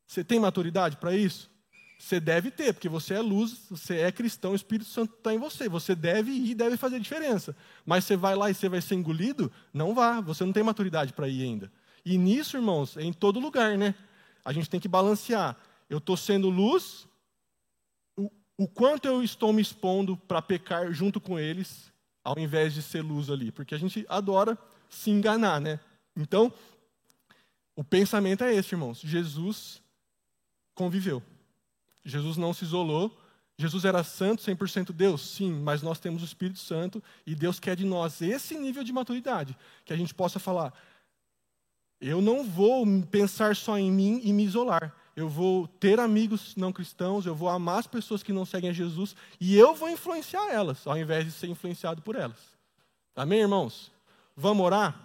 você 0.06 0.24
tem 0.24 0.40
maturidade 0.40 0.96
para 0.96 1.14
isso? 1.14 1.48
Você 1.98 2.20
deve 2.20 2.52
ter, 2.52 2.72
porque 2.72 2.88
você 2.88 3.14
é 3.14 3.20
luz, 3.20 3.66
você 3.68 3.96
é 3.98 4.12
cristão, 4.12 4.52
o 4.52 4.54
Espírito 4.54 4.88
Santo 4.88 5.14
está 5.14 5.34
em 5.34 5.38
você. 5.38 5.68
Você 5.68 5.96
deve 5.96 6.30
ir 6.30 6.50
e 6.50 6.54
deve 6.54 6.76
fazer 6.76 7.00
diferença. 7.00 7.56
Mas 7.84 8.04
você 8.04 8.16
vai 8.16 8.36
lá 8.36 8.48
e 8.48 8.54
você 8.54 8.68
vai 8.68 8.80
ser 8.80 8.94
engolido? 8.94 9.50
Não 9.74 9.92
vá, 9.92 10.20
você 10.20 10.44
não 10.44 10.52
tem 10.52 10.62
maturidade 10.62 11.12
para 11.12 11.28
ir 11.28 11.42
ainda. 11.42 11.72
E 12.04 12.16
nisso, 12.16 12.56
irmãos, 12.56 12.96
é 12.96 13.02
em 13.02 13.12
todo 13.12 13.40
lugar, 13.40 13.76
né? 13.76 13.96
A 14.44 14.52
gente 14.52 14.70
tem 14.70 14.78
que 14.78 14.86
balancear. 14.86 15.56
Eu 15.90 15.98
estou 15.98 16.16
sendo 16.16 16.48
luz, 16.48 17.08
o, 18.16 18.30
o 18.56 18.68
quanto 18.68 19.06
eu 19.06 19.20
estou 19.20 19.52
me 19.52 19.60
expondo 19.60 20.16
para 20.16 20.40
pecar 20.40 20.92
junto 20.92 21.20
com 21.20 21.36
eles, 21.36 21.92
ao 22.22 22.38
invés 22.38 22.72
de 22.72 22.80
ser 22.80 23.02
luz 23.02 23.28
ali. 23.28 23.50
Porque 23.50 23.74
a 23.74 23.78
gente 23.78 24.06
adora 24.08 24.56
se 24.88 25.10
enganar, 25.10 25.60
né? 25.60 25.80
Então, 26.16 26.52
o 27.74 27.82
pensamento 27.82 28.44
é 28.44 28.54
esse, 28.54 28.74
irmãos. 28.74 29.00
Jesus 29.00 29.82
conviveu. 30.74 31.20
Jesus 32.08 32.36
não 32.36 32.54
se 32.54 32.64
isolou. 32.64 33.16
Jesus 33.56 33.84
era 33.84 34.02
santo, 34.04 34.42
100% 34.42 34.92
Deus? 34.92 35.20
Sim, 35.20 35.52
mas 35.52 35.82
nós 35.82 35.98
temos 35.98 36.22
o 36.22 36.24
Espírito 36.24 36.60
Santo 36.60 37.02
e 37.26 37.34
Deus 37.34 37.58
quer 37.58 37.76
de 37.76 37.84
nós 37.84 38.22
esse 38.22 38.56
nível 38.56 38.84
de 38.84 38.92
maturidade, 38.92 39.56
que 39.84 39.92
a 39.92 39.96
gente 39.96 40.14
possa 40.14 40.38
falar: 40.38 40.72
eu 42.00 42.22
não 42.22 42.44
vou 42.44 42.86
pensar 43.10 43.56
só 43.56 43.76
em 43.76 43.90
mim 43.90 44.20
e 44.22 44.32
me 44.32 44.44
isolar. 44.44 44.94
Eu 45.16 45.28
vou 45.28 45.66
ter 45.66 45.98
amigos 45.98 46.54
não 46.54 46.72
cristãos, 46.72 47.26
eu 47.26 47.34
vou 47.34 47.48
amar 47.48 47.80
as 47.80 47.88
pessoas 47.88 48.22
que 48.22 48.32
não 48.32 48.46
seguem 48.46 48.70
a 48.70 48.72
Jesus 48.72 49.16
e 49.40 49.56
eu 49.56 49.74
vou 49.74 49.90
influenciar 49.90 50.48
elas, 50.48 50.86
ao 50.86 50.96
invés 50.96 51.24
de 51.24 51.32
ser 51.32 51.48
influenciado 51.48 52.00
por 52.00 52.14
elas. 52.14 52.38
Amém, 53.16 53.40
irmãos? 53.40 53.90
Vamos 54.36 54.64
orar? 54.64 54.96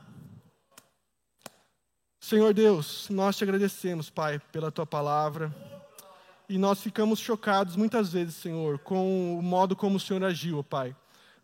Senhor 2.19 2.53
Deus, 2.53 3.09
nós 3.09 3.35
te 3.35 3.43
agradecemos, 3.43 4.11
Pai, 4.11 4.39
pela 4.51 4.71
tua 4.71 4.85
palavra. 4.85 5.51
E 6.53 6.57
nós 6.59 6.83
ficamos 6.83 7.17
chocados 7.17 7.75
muitas 7.75 8.13
vezes, 8.13 8.35
Senhor, 8.35 8.77
com 8.77 9.39
o 9.39 9.41
modo 9.41 9.75
como 9.75 9.97
o 9.97 9.99
Senhor 9.99 10.23
agiu, 10.23 10.63
Pai. 10.63 10.95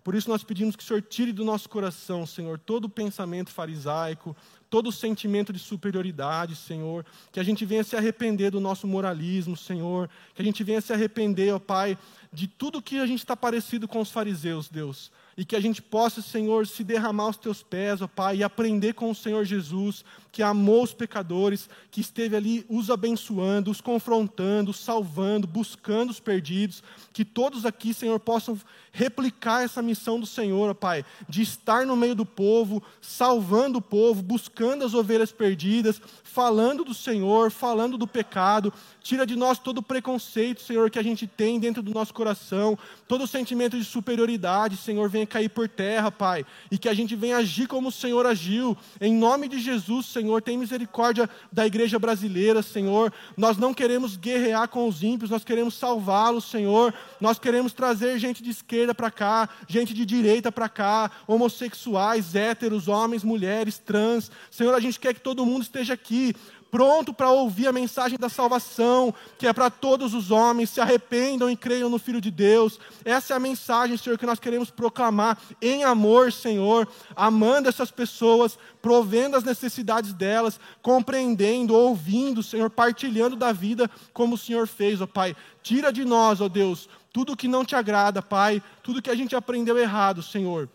Por 0.03 0.13
isso 0.13 0.29
nós 0.29 0.43
pedimos 0.43 0.75
que 0.75 0.83
o 0.83 0.85
Senhor 0.85 1.01
tire 1.01 1.33
do 1.33 1.43
nosso 1.43 1.67
coração, 1.67 2.27
Senhor, 2.27 2.59
todo 2.59 2.85
o 2.85 2.89
pensamento 2.89 3.49
farisaico, 3.49 4.37
todo 4.69 4.89
o 4.89 4.91
sentimento 4.91 5.51
de 5.51 5.57
superioridade, 5.57 6.55
Senhor. 6.55 7.03
Que 7.31 7.39
a 7.39 7.43
gente 7.43 7.65
venha 7.65 7.83
se 7.83 7.95
arrepender 7.95 8.51
do 8.51 8.59
nosso 8.59 8.85
moralismo, 8.85 9.57
Senhor. 9.57 10.07
Que 10.35 10.43
a 10.43 10.45
gente 10.45 10.63
venha 10.63 10.79
se 10.79 10.93
arrepender, 10.93 11.51
ó 11.55 11.57
Pai, 11.57 11.97
de 12.31 12.47
tudo 12.47 12.81
que 12.81 12.99
a 12.99 13.05
gente 13.05 13.19
está 13.19 13.35
parecido 13.35 13.87
com 13.87 13.99
os 13.99 14.11
fariseus, 14.11 14.69
Deus 14.69 15.11
e 15.39 15.45
que 15.45 15.55
a 15.55 15.59
gente 15.61 15.81
possa, 15.81 16.21
Senhor, 16.21 16.67
se 16.67 16.83
derramar 16.83 17.23
aos 17.23 17.37
teus 17.37 17.63
pés, 17.63 18.01
ó 18.01 18.07
Pai, 18.09 18.35
e 18.35 18.43
aprender 18.43 18.91
com 18.91 19.09
o 19.09 19.15
Senhor 19.15 19.45
Jesus, 19.45 20.03
que 20.33 20.43
amou 20.43 20.83
os 20.83 20.93
pecadores, 20.93 21.69
que 21.89 22.01
esteve 22.01 22.35
ali 22.35 22.65
os 22.67 22.89
abençoando, 22.89 23.71
os 23.71 23.79
confrontando, 23.79 24.73
salvando, 24.73 25.47
buscando 25.47 26.09
os 26.09 26.19
perdidos, 26.19 26.83
que 27.13 27.23
todos 27.23 27.65
aqui, 27.65 27.93
Senhor, 27.93 28.19
possam 28.19 28.59
replicar 28.91 29.63
essa 29.63 29.81
missão 29.81 30.19
do 30.19 30.25
Senhor, 30.25 30.69
ó 30.69 30.73
Pai, 30.73 31.05
de 31.29 31.41
estar 31.41 31.85
no 31.85 31.95
meio 31.95 32.15
do 32.15 32.25
povo, 32.25 32.83
salvando 32.99 33.77
o 33.77 33.81
povo, 33.81 34.21
buscando 34.21 34.83
as 34.83 34.93
ovelhas 34.93 35.31
perdidas, 35.31 36.01
falando 36.21 36.83
do 36.83 36.93
Senhor, 36.93 37.49
falando 37.49 37.97
do 37.97 38.05
pecado, 38.05 38.73
tira 39.01 39.25
de 39.25 39.37
nós 39.37 39.57
todo 39.57 39.77
o 39.77 39.83
preconceito, 39.83 40.61
Senhor, 40.61 40.89
que 40.89 40.99
a 40.99 41.03
gente 41.03 41.25
tem 41.25 41.61
dentro 41.61 41.81
do 41.81 41.93
nosso 41.93 42.13
coração, 42.19 42.77
todo 43.07 43.25
sentimento 43.25 43.77
de 43.77 43.85
superioridade, 43.85 44.75
Senhor, 44.75 45.07
venha 45.09 45.25
cair 45.25 45.47
por 45.47 45.69
terra, 45.69 46.11
Pai, 46.11 46.45
e 46.69 46.77
que 46.77 46.89
a 46.89 46.93
gente 46.93 47.15
venha 47.15 47.37
agir 47.37 47.65
como 47.65 47.87
o 47.87 47.91
Senhor 47.93 48.25
agiu, 48.25 48.77
em 48.99 49.13
nome 49.13 49.47
de 49.47 49.57
Jesus, 49.57 50.05
Senhor, 50.07 50.41
tem 50.41 50.57
misericórdia 50.57 51.29
da 51.49 51.65
igreja 51.65 51.97
brasileira, 51.97 52.61
Senhor, 52.61 53.13
nós 53.37 53.55
não 53.55 53.73
queremos 53.73 54.17
guerrear 54.17 54.67
com 54.67 54.85
os 54.85 55.01
ímpios, 55.01 55.29
nós 55.29 55.45
queremos 55.45 55.75
salvá-los, 55.75 56.43
Senhor, 56.43 56.93
nós 57.21 57.39
queremos 57.39 57.71
trazer 57.71 58.19
gente 58.19 58.43
de 58.43 58.49
esquerda 58.49 58.93
para 58.93 59.09
cá, 59.09 59.47
gente 59.65 59.93
de 59.93 60.05
direita 60.05 60.51
para 60.51 60.67
cá, 60.67 61.09
homossexuais, 61.25 62.35
héteros, 62.35 62.89
homens, 62.89 63.23
mulheres, 63.23 63.77
trans, 63.77 64.29
Senhor, 64.51 64.73
a 64.75 64.79
gente 64.81 64.99
quer 64.99 65.13
que 65.13 65.21
todo 65.21 65.45
mundo 65.45 65.63
esteja 65.63 65.93
aqui, 65.93 66.35
pronto 66.71 67.13
para 67.13 67.29
ouvir 67.29 67.67
a 67.67 67.73
mensagem 67.73 68.17
da 68.17 68.29
salvação, 68.29 69.13
que 69.37 69.47
é 69.47 69.53
para 69.53 69.69
todos 69.69 70.13
os 70.13 70.31
homens, 70.31 70.69
se 70.69 70.81
arrependam 70.81 71.49
e 71.49 71.55
creiam 71.55 71.89
no 71.89 71.99
Filho 71.99 72.21
de 72.21 72.31
Deus. 72.31 72.79
Essa 73.03 73.33
é 73.33 73.37
a 73.37 73.39
mensagem, 73.39 73.97
Senhor, 73.97 74.17
que 74.17 74.25
nós 74.25 74.39
queremos 74.39 74.69
proclamar 74.69 75.37
em 75.61 75.83
amor, 75.83 76.31
Senhor, 76.31 76.87
amando 77.15 77.69
essas 77.69 77.91
pessoas, 77.91 78.57
provendo 78.81 79.35
as 79.35 79.43
necessidades 79.43 80.13
delas, 80.13 80.59
compreendendo, 80.81 81.75
ouvindo, 81.75 82.43
Senhor, 82.43 82.69
partilhando 82.69 83.35
da 83.35 83.51
vida 83.51 83.89
como 84.13 84.35
o 84.35 84.37
Senhor 84.37 84.67
fez, 84.67 85.01
ó 85.01 85.07
Pai. 85.07 85.35
Tira 85.61 85.91
de 85.91 86.05
nós, 86.05 86.41
ó 86.41 86.47
Deus, 86.47 86.87
tudo 87.11 87.35
que 87.35 87.47
não 87.47 87.65
te 87.65 87.75
agrada, 87.75 88.21
Pai, 88.21 88.61
tudo 88.83 89.01
que 89.01 89.09
a 89.09 89.15
gente 89.15 89.35
aprendeu 89.35 89.77
errado, 89.77 90.21
Senhor. 90.21 90.69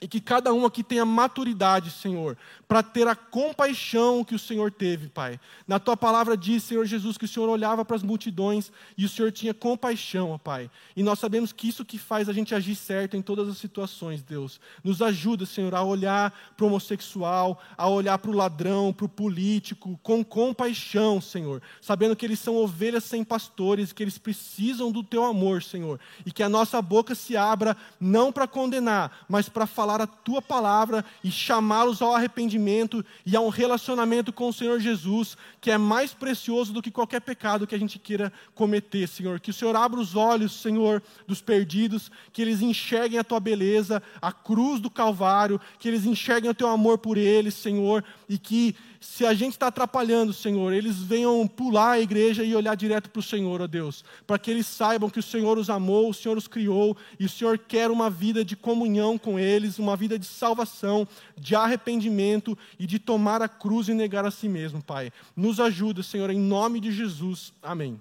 E 0.00 0.06
que 0.06 0.20
cada 0.20 0.52
um 0.54 0.64
aqui 0.64 0.84
tenha 0.84 1.04
maturidade, 1.04 1.90
Senhor, 1.90 2.36
para 2.68 2.84
ter 2.84 3.08
a 3.08 3.16
compaixão 3.16 4.22
que 4.22 4.34
o 4.34 4.38
Senhor 4.38 4.70
teve, 4.70 5.08
Pai. 5.08 5.40
Na 5.66 5.80
tua 5.80 5.96
palavra 5.96 6.36
diz, 6.36 6.62
Senhor 6.62 6.84
Jesus, 6.84 7.18
que 7.18 7.24
o 7.24 7.28
Senhor 7.28 7.48
olhava 7.48 7.84
para 7.84 7.96
as 7.96 8.02
multidões 8.04 8.70
e 8.96 9.04
o 9.04 9.08
Senhor 9.08 9.32
tinha 9.32 9.52
compaixão, 9.52 10.38
Pai. 10.38 10.70
E 10.94 11.02
nós 11.02 11.18
sabemos 11.18 11.52
que 11.52 11.68
isso 11.68 11.84
que 11.84 11.98
faz 11.98 12.28
a 12.28 12.32
gente 12.32 12.54
agir 12.54 12.76
certo 12.76 13.16
em 13.16 13.22
todas 13.22 13.48
as 13.48 13.58
situações, 13.58 14.22
Deus. 14.22 14.60
Nos 14.84 15.02
ajuda, 15.02 15.44
Senhor, 15.44 15.74
a 15.74 15.82
olhar 15.82 16.32
para 16.56 16.64
o 16.64 16.68
homossexual, 16.68 17.60
a 17.76 17.88
olhar 17.88 18.18
para 18.18 18.30
o 18.30 18.36
ladrão, 18.36 18.92
para 18.92 19.06
o 19.06 19.08
político, 19.08 19.98
com 20.00 20.22
compaixão, 20.22 21.20
Senhor. 21.20 21.60
Sabendo 21.80 22.14
que 22.14 22.24
eles 22.24 22.38
são 22.38 22.54
ovelhas 22.54 23.02
sem 23.02 23.24
pastores, 23.24 23.92
que 23.92 24.04
eles 24.04 24.16
precisam 24.16 24.92
do 24.92 25.02
teu 25.02 25.24
amor, 25.24 25.60
Senhor. 25.60 25.98
E 26.24 26.30
que 26.30 26.44
a 26.44 26.48
nossa 26.48 26.80
boca 26.80 27.16
se 27.16 27.36
abra 27.36 27.76
não 28.00 28.30
para 28.30 28.46
condenar, 28.46 29.26
mas 29.28 29.48
para 29.48 29.66
falar 29.66 29.87
a 30.00 30.06
tua 30.06 30.40
palavra 30.40 31.04
e 31.22 31.30
chamá-los 31.30 32.00
ao 32.00 32.14
arrependimento 32.14 32.28
arrependimento 32.38 33.04
e 33.24 33.36
a 33.36 33.40
um 33.40 33.48
relacionamento 33.48 34.32
com 34.32 34.48
o 34.48 34.52
Senhor 34.52 34.78
Jesus, 34.78 35.36
que 35.60 35.70
é 35.70 35.78
mais 35.78 36.12
precioso 36.12 36.72
do 36.72 36.82
que 36.82 36.90
qualquer 36.90 37.20
pecado 37.20 37.66
que 37.66 37.74
a 37.74 37.78
gente 37.78 37.98
queira 37.98 38.32
cometer, 38.54 39.08
Senhor. 39.08 39.40
Que 39.40 39.50
o 39.50 39.54
Senhor 39.54 39.74
abra 39.74 39.98
os 39.98 40.14
olhos, 40.14 40.52
Senhor, 40.52 41.02
dos 41.26 41.40
perdidos, 41.40 42.10
que 42.32 42.42
eles 42.42 42.60
enxerguem 42.62 43.18
a 43.18 43.24
tua 43.24 43.40
beleza, 43.40 44.02
a 44.20 44.32
cruz 44.32 44.80
do 44.80 44.90
Calvário, 44.90 45.60
que 45.78 45.88
eles 45.88 46.04
enxerguem 46.04 46.50
o 46.50 46.54
teu 46.54 46.68
amor 46.68 46.98
por 46.98 47.16
eles, 47.16 47.54
Senhor, 47.54 48.04
e 48.28 48.38
que 48.38 48.76
se 49.00 49.24
a 49.24 49.32
gente 49.32 49.52
está 49.52 49.68
atrapalhando, 49.68 50.32
Senhor, 50.32 50.72
eles 50.72 50.96
venham 50.98 51.46
pular 51.46 51.92
a 51.92 52.00
igreja 52.00 52.42
e 52.42 52.54
olhar 52.54 52.74
direto 52.74 53.10
para 53.10 53.20
o 53.20 53.22
Senhor, 53.22 53.60
ó 53.60 53.66
Deus, 53.66 54.04
para 54.26 54.38
que 54.38 54.50
eles 54.50 54.66
saibam 54.66 55.08
que 55.08 55.20
o 55.20 55.22
Senhor 55.22 55.56
os 55.56 55.70
amou, 55.70 56.10
o 56.10 56.14
Senhor 56.14 56.36
os 56.36 56.48
criou 56.48 56.96
e 57.18 57.24
o 57.24 57.28
Senhor 57.28 57.58
quer 57.58 57.90
uma 57.90 58.10
vida 58.10 58.44
de 58.44 58.56
comunhão 58.56 59.16
com 59.16 59.38
eles, 59.38 59.78
uma 59.78 59.96
vida 59.96 60.18
de 60.18 60.26
salvação, 60.26 61.06
de 61.36 61.54
arrependimento 61.54 62.58
e 62.78 62.86
de 62.86 62.98
tomar 62.98 63.40
a 63.40 63.48
cruz 63.48 63.88
e 63.88 63.94
negar 63.94 64.24
a 64.26 64.30
si 64.30 64.48
mesmo, 64.48 64.82
Pai. 64.82 65.12
Nos 65.36 65.60
ajuda, 65.60 66.02
Senhor, 66.02 66.30
em 66.30 66.38
nome 66.38 66.80
de 66.80 66.90
Jesus. 66.90 67.52
Amém. 67.62 68.00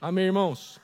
Amém, 0.00 0.24
irmãos. 0.24 0.80